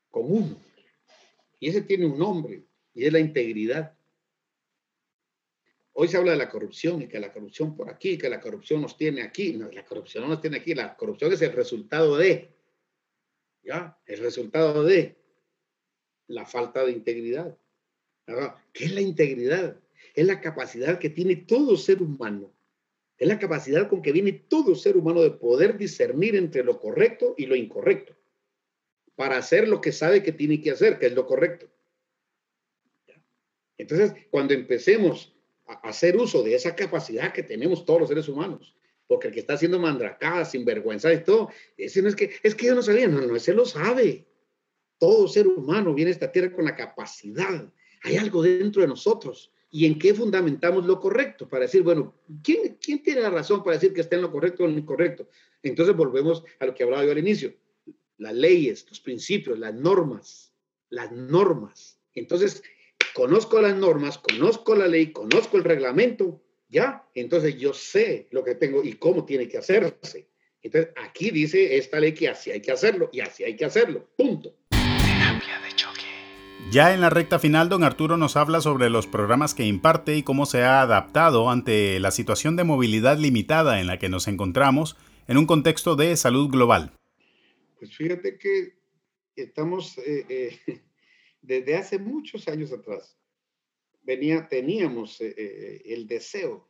con 0.10 0.32
uno. 0.32 0.60
Y 1.60 1.70
ese 1.70 1.82
tiene 1.82 2.06
un 2.06 2.18
nombre, 2.18 2.64
y 2.94 3.06
es 3.06 3.14
la 3.14 3.20
integridad. 3.20 3.96
Hoy 5.94 6.08
se 6.08 6.18
habla 6.18 6.32
de 6.32 6.38
la 6.38 6.50
corrupción 6.50 7.02
y 7.02 7.08
que 7.08 7.20
la 7.20 7.34
corrupción 7.34 7.76
por 7.76 7.90
aquí, 7.90 8.18
que 8.18 8.30
la 8.30 8.40
corrupción 8.40 8.82
nos 8.82 8.96
tiene 8.96 9.24
aquí. 9.24 9.54
La 9.54 9.84
corrupción 9.84 10.24
no 10.24 10.30
nos 10.30 10.42
tiene 10.42 10.58
aquí, 10.58 10.76
la 10.76 10.96
corrupción 10.96 11.34
es 11.34 11.42
el 11.42 11.54
resultado 11.54 12.16
de, 12.18 12.50
¿ya? 13.64 14.00
El 14.06 14.20
resultado 14.20 14.84
de 14.84 15.18
la 16.28 16.46
falta 16.46 16.86
de 16.86 16.92
integridad. 16.92 17.58
¿Qué 18.74 18.86
es 18.86 18.94
la 18.94 19.02
integridad? 19.02 19.80
Es 20.14 20.26
la 20.26 20.42
capacidad 20.42 21.00
que 21.00 21.10
tiene 21.10 21.36
todo 21.36 21.78
ser 21.78 22.02
humano 22.02 22.54
es 23.18 23.28
la 23.28 23.40
capacidad 23.40 23.90
con 23.90 24.02
que 24.02 24.12
viene 24.12 24.32
todo 24.32 24.76
ser 24.76 24.96
humano 24.96 25.22
de 25.22 25.32
poder 25.32 25.78
discernir 25.78 26.36
entre 26.36 26.64
lo 26.64 26.80
correcto 26.80 27.34
y 27.38 27.48
lo 27.48 27.56
incorrecto 27.56 28.16
para 29.16 29.38
hacer 29.38 29.68
lo 29.68 29.82
que 29.82 29.92
sabe 29.92 30.22
que 30.22 30.32
tiene 30.32 30.62
que 30.62 30.70
hacer, 30.70 31.00
que 31.00 31.08
es 31.08 31.14
lo 31.14 31.26
correcto. 31.26 31.68
Entonces, 33.76 34.14
cuando 34.30 34.54
empecemos 34.54 35.36
a 35.66 35.90
hacer 35.90 36.16
uso 36.18 36.44
de 36.44 36.54
esa 36.54 36.76
capacidad 36.76 37.34
que 37.34 37.42
tenemos 37.42 37.84
todos 37.84 38.02
los 38.02 38.10
seres 38.10 38.30
humanos, 38.30 38.76
porque 39.08 39.30
el 39.30 39.34
que 39.34 39.40
está 39.40 39.54
haciendo 39.54 39.80
mandracada, 39.80 40.46
sinvergüenza 40.46 41.12
y 41.12 41.24
todo, 41.24 41.50
ese 41.78 42.04
no 42.04 42.10
es 42.10 42.16
que, 42.16 42.32
es 42.44 42.54
que 42.54 42.68
yo 42.68 42.76
no 42.76 42.84
sabía, 42.84 43.08
no, 43.08 43.20
no, 43.22 43.36
ese 43.36 43.54
lo 43.54 43.66
sabe. 43.66 44.28
Todo 45.00 45.28
ser 45.28 45.48
humano 45.48 45.96
viene 45.96 46.10
a 46.10 46.14
esta 46.14 46.32
tierra 46.32 46.52
con 46.52 46.66
la 46.66 46.76
capacidad. 46.76 47.74
Hay 48.08 48.16
algo 48.16 48.42
dentro 48.42 48.82
de 48.82 48.88
nosotros 48.88 49.52
y 49.70 49.86
en 49.86 50.00
qué 50.00 50.14
fundamentamos 50.14 50.86
lo 50.86 51.00
correcto 51.00 51.48
para 51.48 51.66
decir, 51.66 51.84
bueno, 51.84 52.16
¿quién, 52.42 52.78
¿quién 52.82 53.04
tiene 53.04 53.22
la 53.22 53.30
razón 53.30 53.64
para 53.64 53.76
decir 53.76 53.94
que 53.94 54.02
está 54.02 54.16
en 54.16 54.22
lo 54.22 54.32
correcto 54.32 54.64
o 54.64 54.66
en 54.66 54.74
lo 54.74 54.80
incorrecto? 54.80 55.28
Entonces 55.62 55.94
volvemos 55.96 56.44
a 56.60 56.66
lo 56.66 56.74
que 56.74 56.84
hablaba 56.84 57.04
yo 57.04 57.12
al 57.12 57.18
inicio, 57.18 57.54
las 58.18 58.34
leyes, 58.34 58.86
los 58.90 59.02
principios, 59.02 59.60
las 59.60 59.74
normas, 59.74 60.54
las 60.90 61.12
normas. 61.12 62.00
Entonces, 62.16 62.64
conozco 63.14 63.62
las 63.62 63.76
normas, 63.76 64.18
conozco 64.18 64.74
la 64.74 64.88
ley, 64.88 65.12
conozco 65.12 65.58
el 65.58 65.66
reglamento, 65.66 66.42
¿ya? 66.70 67.06
Entonces 67.14 67.58
yo 67.58 67.74
sé 67.74 68.28
lo 68.32 68.44
que 68.46 68.56
tengo 68.56 68.84
y 68.84 68.94
cómo 68.94 69.26
tiene 69.26 69.50
que 69.50 69.58
hacerse. 69.58 70.30
Entonces, 70.62 70.94
aquí 70.96 71.30
dice 71.30 71.78
esta 71.78 72.00
ley 72.00 72.14
que 72.14 72.30
así 72.30 72.52
hay 72.52 72.62
que 72.62 72.72
hacerlo 72.72 73.10
y 73.12 73.20
así 73.20 73.44
hay 73.44 73.56
que 73.58 73.66
hacerlo, 73.66 74.08
punto. 74.16 74.56
Ya 76.70 76.94
en 76.94 77.00
la 77.00 77.10
recta 77.10 77.40
final, 77.40 77.70
don 77.70 77.86
Arturo 77.86 78.18
nos 78.18 78.36
habla 78.36 78.60
sobre 78.60 78.90
los 78.90 79.08
programas 79.08 79.54
que 79.54 79.66
imparte 79.66 80.18
y 80.18 80.24
cómo 80.24 80.46
se 80.46 80.64
ha 80.64 80.82
adaptado 80.82 81.50
ante 81.50 81.98
la 82.02 82.12
situación 82.12 82.58
de 82.58 82.66
movilidad 82.66 83.18
limitada 83.18 83.80
en 83.80 83.88
la 83.88 83.98
que 83.98 84.10
nos 84.10 84.28
encontramos 84.28 84.98
en 85.30 85.38
un 85.38 85.46
contexto 85.46 85.96
de 85.96 86.18
salud 86.18 86.50
global. 86.50 86.92
Pues 87.80 87.96
fíjate 87.96 88.38
que 88.38 88.74
estamos 89.38 89.98
eh, 90.00 90.26
eh, 90.28 90.82
desde 91.42 91.78
hace 91.78 92.00
muchos 92.00 92.50
años 92.50 92.74
atrás. 92.74 93.18
Venía, 94.02 94.50
teníamos 94.50 95.22
eh, 95.22 95.82
el 95.86 96.06
deseo 96.06 96.70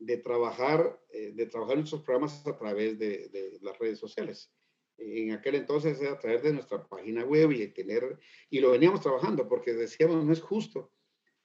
de 0.00 0.16
trabajar, 0.16 1.00
de 1.12 1.46
trabajar 1.46 1.76
nuestros 1.76 2.02
programas 2.02 2.44
a 2.46 2.58
través 2.58 2.98
de, 2.98 3.28
de 3.28 3.58
las 3.62 3.78
redes 3.78 4.00
sociales 4.00 4.50
en 4.98 5.32
aquel 5.32 5.56
entonces 5.56 6.02
a 6.02 6.18
través 6.18 6.42
de 6.42 6.52
nuestra 6.52 6.82
página 6.86 7.24
web 7.24 7.52
y 7.52 7.66
tener, 7.68 8.18
y 8.50 8.60
lo 8.60 8.70
veníamos 8.70 9.00
trabajando 9.00 9.48
porque 9.48 9.72
decíamos, 9.72 10.24
no 10.24 10.32
es 10.32 10.40
justo 10.40 10.90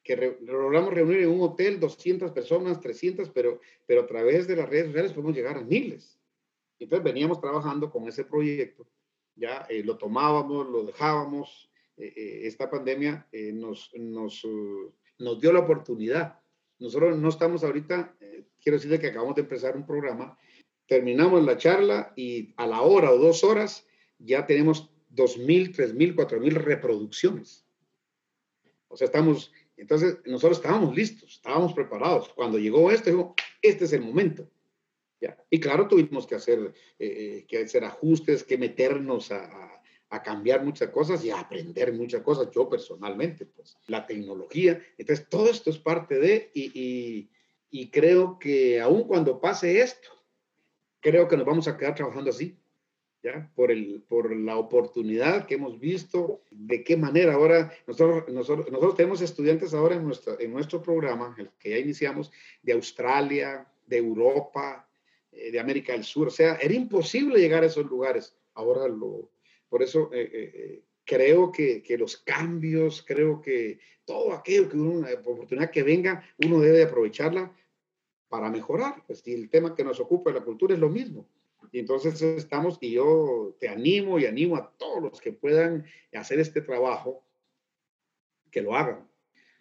que 0.04 0.38
logramos 0.42 0.94
reunir 0.94 1.20
en 1.20 1.30
un 1.30 1.42
hotel 1.42 1.80
200 1.80 2.32
personas, 2.32 2.80
300, 2.80 3.30
pero, 3.30 3.60
pero 3.86 4.02
a 4.02 4.08
través 4.08 4.48
de 4.48 4.56
las 4.56 4.68
redes 4.68 4.88
sociales 4.88 5.14
podemos 5.14 5.36
llegar 5.36 5.58
a 5.58 5.62
miles. 5.62 6.20
Entonces 6.80 7.04
veníamos 7.04 7.40
trabajando 7.40 7.92
con 7.92 8.08
ese 8.08 8.26
proyecto, 8.26 8.88
ya 9.36 9.68
eh, 9.70 9.84
lo 9.84 9.98
tomábamos, 9.98 10.68
lo 10.68 10.84
dejábamos. 10.84 11.70
Eh, 11.98 12.14
eh, 12.16 12.48
esta 12.48 12.70
pandemia 12.70 13.28
nos, 13.54 13.92
nos, 13.94 14.48
nos 15.20 15.40
dio 15.40 15.54
la 15.54 15.60
oportunidad. 15.60 16.40
Nosotros 16.80 17.18
no 17.20 17.30
estamos 17.30 17.64
ahorita, 17.64 18.18
quiero 18.60 18.78
decirle 18.78 19.00
que 19.00 19.08
acabamos 19.08 19.36
de 19.36 19.44
empezar 19.44 19.78
un 19.78 19.86
programa 19.86 20.36
terminamos 20.92 21.42
la 21.46 21.56
charla 21.56 22.12
y 22.18 22.54
a 22.58 22.68
la 22.68 22.82
hora 22.82 23.12
o 23.12 23.18
dos 23.18 23.46
horas 23.46 23.88
ya 24.20 24.46
tenemos 24.46 24.90
2.000, 25.16 25.74
3.000, 25.74 26.16
4.000 26.16 26.52
reproducciones. 26.52 27.66
O 28.90 28.98
sea, 28.98 29.06
estamos, 29.06 29.54
entonces 29.78 30.18
nosotros 30.26 30.58
estábamos 30.58 30.94
listos, 30.94 31.36
estábamos 31.36 31.72
preparados. 31.72 32.28
Cuando 32.36 32.60
llegó 32.60 32.92
esto, 32.92 33.36
este 33.62 33.86
es 33.86 33.94
el 33.94 34.02
momento. 34.02 34.52
¿ya? 35.22 35.42
Y 35.50 35.62
claro, 35.62 35.88
tuvimos 35.88 36.28
que 36.28 36.36
hacer, 36.36 36.60
eh, 36.60 37.08
eh, 37.08 37.46
que 37.48 37.60
hacer 37.60 37.86
ajustes, 37.86 38.44
que 38.44 38.58
meternos 38.58 39.32
a, 39.32 39.82
a, 40.10 40.22
cambiar 40.22 40.66
muchas 40.66 40.90
cosas 40.90 41.24
y 41.24 41.30
a 41.30 41.40
aprender 41.40 41.94
muchas 41.94 42.22
cosas, 42.22 42.50
yo 42.54 42.68
personalmente, 42.68 43.46
pues 43.46 43.78
la 43.88 44.06
tecnología. 44.06 44.84
Entonces, 44.98 45.30
todo 45.30 45.50
esto 45.50 45.70
es 45.70 45.78
parte 45.78 46.20
de, 46.20 46.52
y, 46.54 46.78
y, 46.78 47.30
y 47.70 47.90
creo 47.92 48.38
que 48.38 48.82
aun 48.82 49.06
cuando 49.06 49.40
pase 49.40 49.80
esto, 49.80 50.21
creo 51.02 51.28
que 51.28 51.36
nos 51.36 51.46
vamos 51.46 51.68
a 51.68 51.76
quedar 51.76 51.96
trabajando 51.96 52.30
así, 52.30 52.58
¿ya? 53.24 53.52
Por, 53.56 53.72
el, 53.72 54.04
por 54.08 54.36
la 54.36 54.58
oportunidad 54.58 55.46
que 55.46 55.56
hemos 55.56 55.80
visto, 55.80 56.44
de 56.52 56.84
qué 56.84 56.96
manera 56.96 57.34
ahora, 57.34 57.74
nosotros, 57.88 58.32
nosotros, 58.32 58.68
nosotros 58.72 58.96
tenemos 58.96 59.22
estudiantes 59.22 59.74
ahora 59.74 59.96
en, 59.96 60.04
nuestra, 60.04 60.36
en 60.40 60.54
nuestro 60.54 60.82
programa, 60.82 61.36
el 61.38 61.50
que 61.60 61.72
ya 61.72 61.78
iniciamos, 61.78 62.32
de 62.62 62.74
Australia, 62.74 63.68
de 63.86 63.98
Europa, 63.98 64.88
eh, 65.32 65.52
de 65.52 65.60
América 65.60 65.94
del 65.94 66.04
Sur, 66.04 66.28
o 66.28 66.32
sea, 66.32 66.56
era 66.56 66.74
imposible 66.74 67.40
llegar 67.40 67.64
a 67.64 67.68
esos 67.68 67.86
lugares. 67.86 68.36
Ahora 68.54 68.88
lo, 68.88 69.32
por 69.70 69.82
eso 69.82 70.10
eh, 70.14 70.30
eh, 70.34 70.84
creo 71.04 71.52
que, 71.52 71.82
que, 71.82 71.98
los 71.98 72.18
cambios, 72.18 73.04
creo 73.04 73.42
que 73.42 73.80
todo 74.06 74.34
aquello 74.34 74.70
que 74.70 74.78
una 74.78 75.10
oportunidad 75.14 75.72
que 75.72 75.84
venga, 75.84 76.24
uno 76.44 76.60
debe 76.60 76.84
aprovecharla 76.84 77.52
para 78.32 78.50
mejorar. 78.50 79.04
Pues, 79.06 79.22
y 79.28 79.34
el 79.34 79.50
tema 79.50 79.76
que 79.76 79.84
nos 79.84 80.00
ocupa 80.00 80.32
de 80.32 80.40
la 80.40 80.46
cultura 80.46 80.74
es 80.74 80.80
lo 80.80 80.90
mismo. 80.90 81.28
Y 81.72 81.80
entonces 81.80 82.20
estamos, 82.22 82.78
y 82.82 82.94
yo 82.94 83.56
te 83.60 83.68
animo 83.68 84.18
y 84.18 84.26
animo 84.26 84.56
a 84.56 84.72
todos 84.78 85.04
los 85.04 85.22
que 85.22 85.34
puedan 85.34 85.86
hacer 86.14 86.40
este 86.40 86.62
trabajo, 86.62 87.24
que 88.50 88.62
lo 88.62 88.76
hagan. 88.76 89.08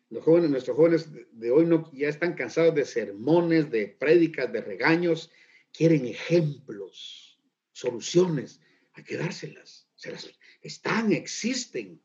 Los 0.08 0.24
jóvenes, 0.24 0.50
nuestros 0.50 0.76
jóvenes 0.76 1.08
de 1.32 1.50
hoy 1.50 1.66
no, 1.66 1.90
ya 1.92 2.08
están 2.08 2.34
cansados 2.34 2.74
de 2.74 2.84
sermones, 2.84 3.70
de 3.70 3.88
prédicas, 3.88 4.52
de 4.52 4.60
regaños, 4.60 5.30
quieren 5.72 6.06
ejemplos 6.06 7.40
soluciones, 7.72 8.60
hay 8.92 9.04
que 9.04 9.16
dárselas. 9.16 9.88
Se 9.94 10.10
las, 10.10 10.30
están, 10.62 11.12
existen, 11.12 12.00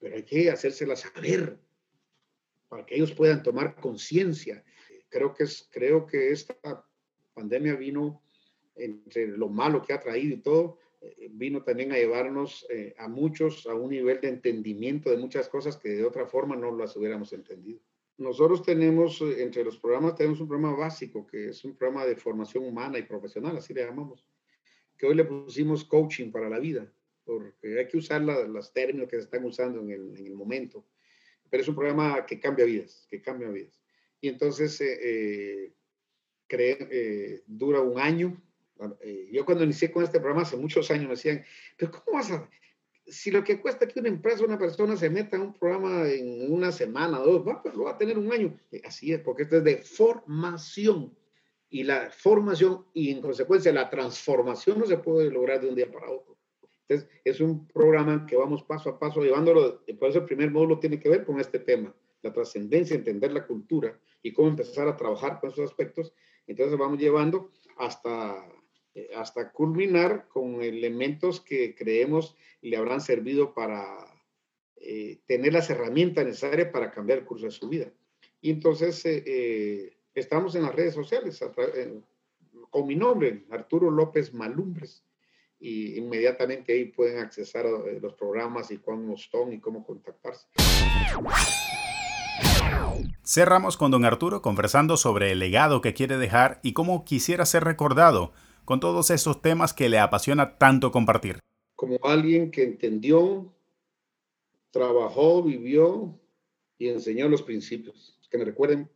pero 0.00 0.16
hay 0.16 0.24
que 0.24 0.50
hacérselas 0.50 1.00
saber 1.00 1.58
para 2.68 2.84
que 2.84 2.96
ellos 2.96 3.12
puedan 3.12 3.42
tomar 3.42 3.76
conciencia. 3.76 4.64
Creo 5.14 5.32
que, 5.32 5.44
es, 5.44 5.68
creo 5.70 6.06
que 6.06 6.32
esta 6.32 6.56
pandemia 7.34 7.76
vino 7.76 8.20
entre 8.74 9.28
lo 9.28 9.48
malo 9.48 9.80
que 9.80 9.92
ha 9.92 10.00
traído 10.00 10.34
y 10.34 10.38
todo, 10.38 10.78
eh, 11.00 11.28
vino 11.30 11.62
también 11.62 11.92
a 11.92 11.94
llevarnos 11.94 12.66
eh, 12.68 12.96
a 12.98 13.06
muchos 13.06 13.64
a 13.68 13.74
un 13.74 13.90
nivel 13.90 14.20
de 14.20 14.30
entendimiento 14.30 15.10
de 15.10 15.16
muchas 15.16 15.48
cosas 15.48 15.76
que 15.76 15.90
de 15.90 16.04
otra 16.04 16.26
forma 16.26 16.56
no 16.56 16.76
las 16.76 16.96
hubiéramos 16.96 17.32
entendido. 17.32 17.78
Nosotros 18.18 18.64
tenemos, 18.64 19.20
eh, 19.20 19.40
entre 19.44 19.62
los 19.62 19.78
programas, 19.78 20.16
tenemos 20.16 20.40
un 20.40 20.48
programa 20.48 20.76
básico, 20.76 21.24
que 21.24 21.50
es 21.50 21.64
un 21.64 21.76
programa 21.76 22.04
de 22.06 22.16
formación 22.16 22.64
humana 22.64 22.98
y 22.98 23.02
profesional, 23.02 23.56
así 23.56 23.72
le 23.72 23.84
llamamos, 23.84 24.26
que 24.98 25.06
hoy 25.06 25.14
le 25.14 25.24
pusimos 25.24 25.84
coaching 25.84 26.32
para 26.32 26.48
la 26.48 26.58
vida, 26.58 26.92
porque 27.24 27.78
hay 27.78 27.86
que 27.86 27.98
usar 27.98 28.20
las 28.22 28.72
términos 28.72 29.08
que 29.08 29.18
se 29.18 29.22
están 29.22 29.44
usando 29.44 29.80
en 29.80 29.92
el, 29.92 30.16
en 30.16 30.26
el, 30.26 30.34
momento, 30.34 30.84
pero 31.48 31.62
es 31.62 31.68
un 31.68 31.76
programa 31.76 32.26
que 32.26 32.40
cambia 32.40 32.64
vidas, 32.64 33.06
que 33.08 33.22
cambia 33.22 33.48
vidas. 33.48 33.83
Y 34.24 34.28
entonces 34.28 34.80
eh, 34.80 35.74
eh, 36.48 37.42
dura 37.46 37.82
un 37.82 38.00
año. 38.00 38.42
yo 39.30 39.44
cuando 39.44 39.64
inicié 39.64 39.92
con 39.92 40.02
este 40.02 40.18
programa 40.18 40.44
hace 40.44 40.56
muchos 40.56 40.90
años 40.90 41.04
me 41.04 41.10
decían, 41.10 41.44
pero 41.76 41.92
¿cómo 41.92 42.16
vas 42.16 42.30
a, 42.30 42.48
si 43.06 43.30
lo 43.30 43.44
que 43.44 43.60
cuesta 43.60 43.86
que 43.86 44.00
una 44.00 44.08
empresa, 44.08 44.42
una 44.42 44.58
persona 44.58 44.96
se 44.96 45.10
meta 45.10 45.36
en 45.36 45.42
un 45.42 45.52
programa 45.52 46.08
en 46.08 46.50
una 46.50 46.72
semana, 46.72 47.18
dos, 47.18 47.46
va, 47.46 47.62
pues 47.62 47.74
lo 47.74 47.84
va 47.84 47.90
a 47.90 47.98
tener 47.98 48.16
un 48.16 48.32
año. 48.32 48.58
Eh, 48.72 48.80
así 48.86 49.12
es, 49.12 49.20
porque 49.20 49.42
esto 49.42 49.58
es 49.58 49.64
de 49.64 49.76
formación. 49.76 51.14
Y 51.68 51.82
la 51.82 52.08
formación 52.08 52.86
y 52.94 53.10
en 53.10 53.20
consecuencia 53.20 53.74
la 53.74 53.90
transformación 53.90 54.78
no 54.78 54.86
se 54.86 54.96
puede 54.96 55.30
lograr 55.30 55.60
de 55.60 55.68
un 55.68 55.74
día 55.74 55.92
para 55.92 56.10
otro. 56.10 56.38
Entonces, 56.88 57.10
es 57.24 57.40
un 57.40 57.68
programa 57.68 58.24
que 58.24 58.36
vamos 58.36 58.62
paso 58.62 58.88
a 58.88 58.98
paso 58.98 59.22
llevándolo. 59.22 59.84
Por 59.98 60.08
eso 60.08 60.20
el 60.20 60.24
primer 60.24 60.50
módulo 60.50 60.78
tiene 60.78 60.98
que 60.98 61.10
ver 61.10 61.26
con 61.26 61.38
este 61.40 61.58
tema, 61.58 61.94
la 62.22 62.32
trascendencia, 62.32 62.96
entender 62.96 63.30
la 63.30 63.46
cultura 63.46 64.00
y 64.24 64.32
cómo 64.32 64.48
empezar 64.48 64.88
a 64.88 64.96
trabajar 64.96 65.38
con 65.38 65.50
esos 65.50 65.70
aspectos. 65.70 66.12
Entonces, 66.48 66.76
vamos 66.76 66.98
llevando 66.98 67.52
hasta 67.76 68.44
eh, 68.94 69.10
hasta 69.16 69.50
culminar 69.50 70.28
con 70.28 70.62
elementos 70.62 71.40
que 71.40 71.74
creemos 71.74 72.36
le 72.62 72.76
habrán 72.76 73.00
servido 73.00 73.52
para 73.52 73.84
eh, 74.76 75.18
tener 75.26 75.52
las 75.52 75.68
herramientas 75.68 76.24
necesarias 76.24 76.68
para 76.70 76.92
cambiar 76.92 77.18
el 77.18 77.24
curso 77.24 77.46
de 77.46 77.50
su 77.50 77.68
vida. 77.68 77.90
Y 78.40 78.50
entonces 78.50 79.02
eh, 79.04 79.96
estamos 80.14 80.54
en 80.54 80.62
las 80.62 80.74
redes 80.76 80.94
sociales 80.94 81.42
con 82.70 82.86
mi 82.86 82.94
nombre, 82.94 83.44
Arturo 83.50 83.90
López 83.90 84.32
Malumbres, 84.32 85.02
y 85.58 85.98
inmediatamente 85.98 86.72
ahí 86.72 86.84
pueden 86.84 87.18
accesar 87.18 87.66
los 87.66 88.14
programas 88.14 88.70
y 88.70 88.78
cuándo 88.78 89.16
son 89.16 89.52
y 89.52 89.60
cómo 89.60 89.84
contactarse. 89.84 90.46
Cerramos 93.26 93.78
con 93.78 93.90
don 93.90 94.04
Arturo 94.04 94.42
conversando 94.42 94.98
sobre 94.98 95.32
el 95.32 95.38
legado 95.38 95.80
que 95.80 95.94
quiere 95.94 96.18
dejar 96.18 96.60
y 96.62 96.74
cómo 96.74 97.06
quisiera 97.06 97.46
ser 97.46 97.64
recordado 97.64 98.34
con 98.66 98.80
todos 98.80 99.08
esos 99.08 99.40
temas 99.40 99.72
que 99.72 99.88
le 99.88 99.98
apasiona 99.98 100.58
tanto 100.58 100.92
compartir. 100.92 101.38
Como 101.74 101.98
alguien 102.02 102.50
que 102.50 102.64
entendió, 102.64 103.50
trabajó, 104.70 105.42
vivió 105.42 106.20
y 106.76 106.88
enseñó 106.88 107.30
los 107.30 107.40
principios. 107.40 108.20
Que 108.30 108.36
me 108.36 108.44
recuerden 108.44 108.90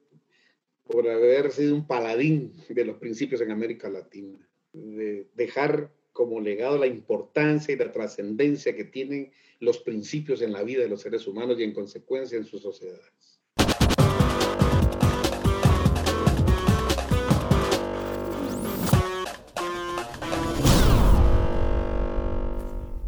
por 0.84 1.08
haber 1.08 1.50
sido 1.50 1.74
un 1.74 1.86
paladín 1.86 2.52
de 2.68 2.84
los 2.84 2.98
principios 2.98 3.40
en 3.40 3.50
América 3.50 3.88
Latina. 3.88 4.46
De 4.74 5.26
dejar 5.36 5.90
como 6.12 6.38
legado 6.38 6.76
la 6.76 6.86
importancia 6.86 7.72
y 7.72 7.78
la 7.78 7.92
trascendencia 7.92 8.76
que 8.76 8.84
tienen 8.84 9.32
los 9.58 9.78
principios 9.78 10.42
en 10.42 10.52
la 10.52 10.62
vida 10.64 10.82
de 10.82 10.88
los 10.90 11.00
seres 11.00 11.26
humanos 11.26 11.58
y 11.58 11.64
en 11.64 11.72
consecuencia 11.72 12.36
en 12.36 12.44
sus 12.44 12.60
sociedades. 12.60 13.37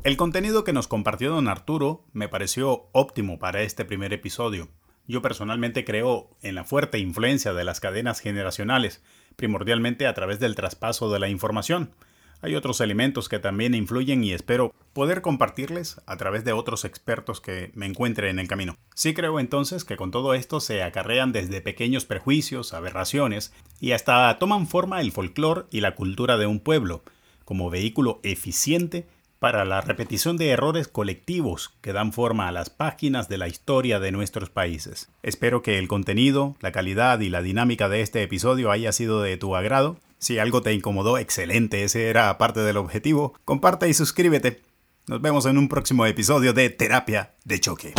El 0.03 0.17
contenido 0.17 0.65
que 0.65 0.73
nos 0.73 0.89
compartió 0.89 1.31
don 1.31 1.47
Arturo 1.47 2.07
me 2.15 2.27
pareció 2.27 2.89
óptimo 2.93 3.39
para 3.39 3.61
este 3.61 3.85
primer 3.85 4.15
episodio. 4.15 4.71
Yo 5.07 5.21
personalmente 5.21 5.85
creo 5.85 6.31
en 6.41 6.55
la 6.55 6.65
fuerte 6.65 6.99
influencia 6.99 7.53
de 7.53 7.65
las 7.65 7.81
cadenas 7.81 8.21
generacionales, 8.21 9.03
primordialmente 9.37 10.07
a 10.07 10.15
través 10.15 10.41
del 10.41 10.55
traspaso 10.55 11.13
de 11.13 11.19
la 11.19 11.29
información. 11.29 11.91
Hay 12.41 12.55
otros 12.55 12.81
elementos 12.81 13.29
que 13.29 13.41
también 13.41 13.75
influyen 13.75 14.25
y 14.25 14.33
espero 14.33 14.73
poder 14.95 15.21
compartirles 15.21 16.01
a 16.07 16.17
través 16.17 16.47
de 16.47 16.53
otros 16.53 16.87
expertos 16.87 17.43
que 17.43 17.71
me 17.75 17.85
encuentre 17.85 18.31
en 18.31 18.39
el 18.39 18.49
camino. 18.49 18.79
Sí 18.95 19.13
creo 19.13 19.39
entonces 19.39 19.85
que 19.85 19.99
con 19.99 20.11
todo 20.11 20.33
esto 20.33 20.61
se 20.61 20.83
acarrean 20.83 21.33
desde 21.33 21.61
pequeños 21.61 22.07
prejuicios, 22.07 22.73
aberraciones 22.73 23.53
y 23.81 23.93
hasta 23.93 24.39
toman 24.39 24.67
forma 24.67 25.03
el 25.03 25.13
folclore 25.13 25.67
y 25.71 25.83
la 25.83 25.95
cultura 25.95 26.39
de 26.39 26.47
un 26.47 26.61
pueblo, 26.61 27.03
como 27.45 27.69
vehículo 27.69 28.21
eficiente 28.23 29.07
para 29.41 29.64
la 29.64 29.80
repetición 29.80 30.36
de 30.36 30.51
errores 30.51 30.86
colectivos 30.86 31.72
que 31.80 31.93
dan 31.93 32.12
forma 32.12 32.47
a 32.47 32.53
las 32.53 32.70
páginas 32.70 33.28
de 33.28 33.38
la 33.38 33.49
historia 33.49 33.99
de 33.99 34.12
nuestros 34.12 34.51
países. 34.51 35.09
Espero 35.22 35.62
que 35.62 35.78
el 35.78 35.88
contenido, 35.88 36.57
la 36.61 36.70
calidad 36.70 37.18
y 37.20 37.30
la 37.30 37.43
dinámica 37.43 37.88
de 37.88 38.03
este 38.03 38.22
episodio 38.22 38.70
haya 38.70 38.93
sido 38.93 39.22
de 39.22 39.36
tu 39.38 39.57
agrado. 39.57 39.99
Si 40.18 40.38
algo 40.38 40.61
te 40.61 40.74
incomodó, 40.74 41.16
excelente, 41.16 41.82
ese 41.82 42.09
era 42.09 42.36
parte 42.36 42.61
del 42.61 42.76
objetivo. 42.76 43.34
Comparte 43.47 43.88
y 43.88 43.95
suscríbete. 43.95 44.61
Nos 45.07 45.22
vemos 45.22 45.47
en 45.47 45.57
un 45.57 45.68
próximo 45.68 46.05
episodio 46.05 46.53
de 46.53 46.68
Terapia 46.68 47.32
de 47.45 47.59
Choque. 47.59 47.95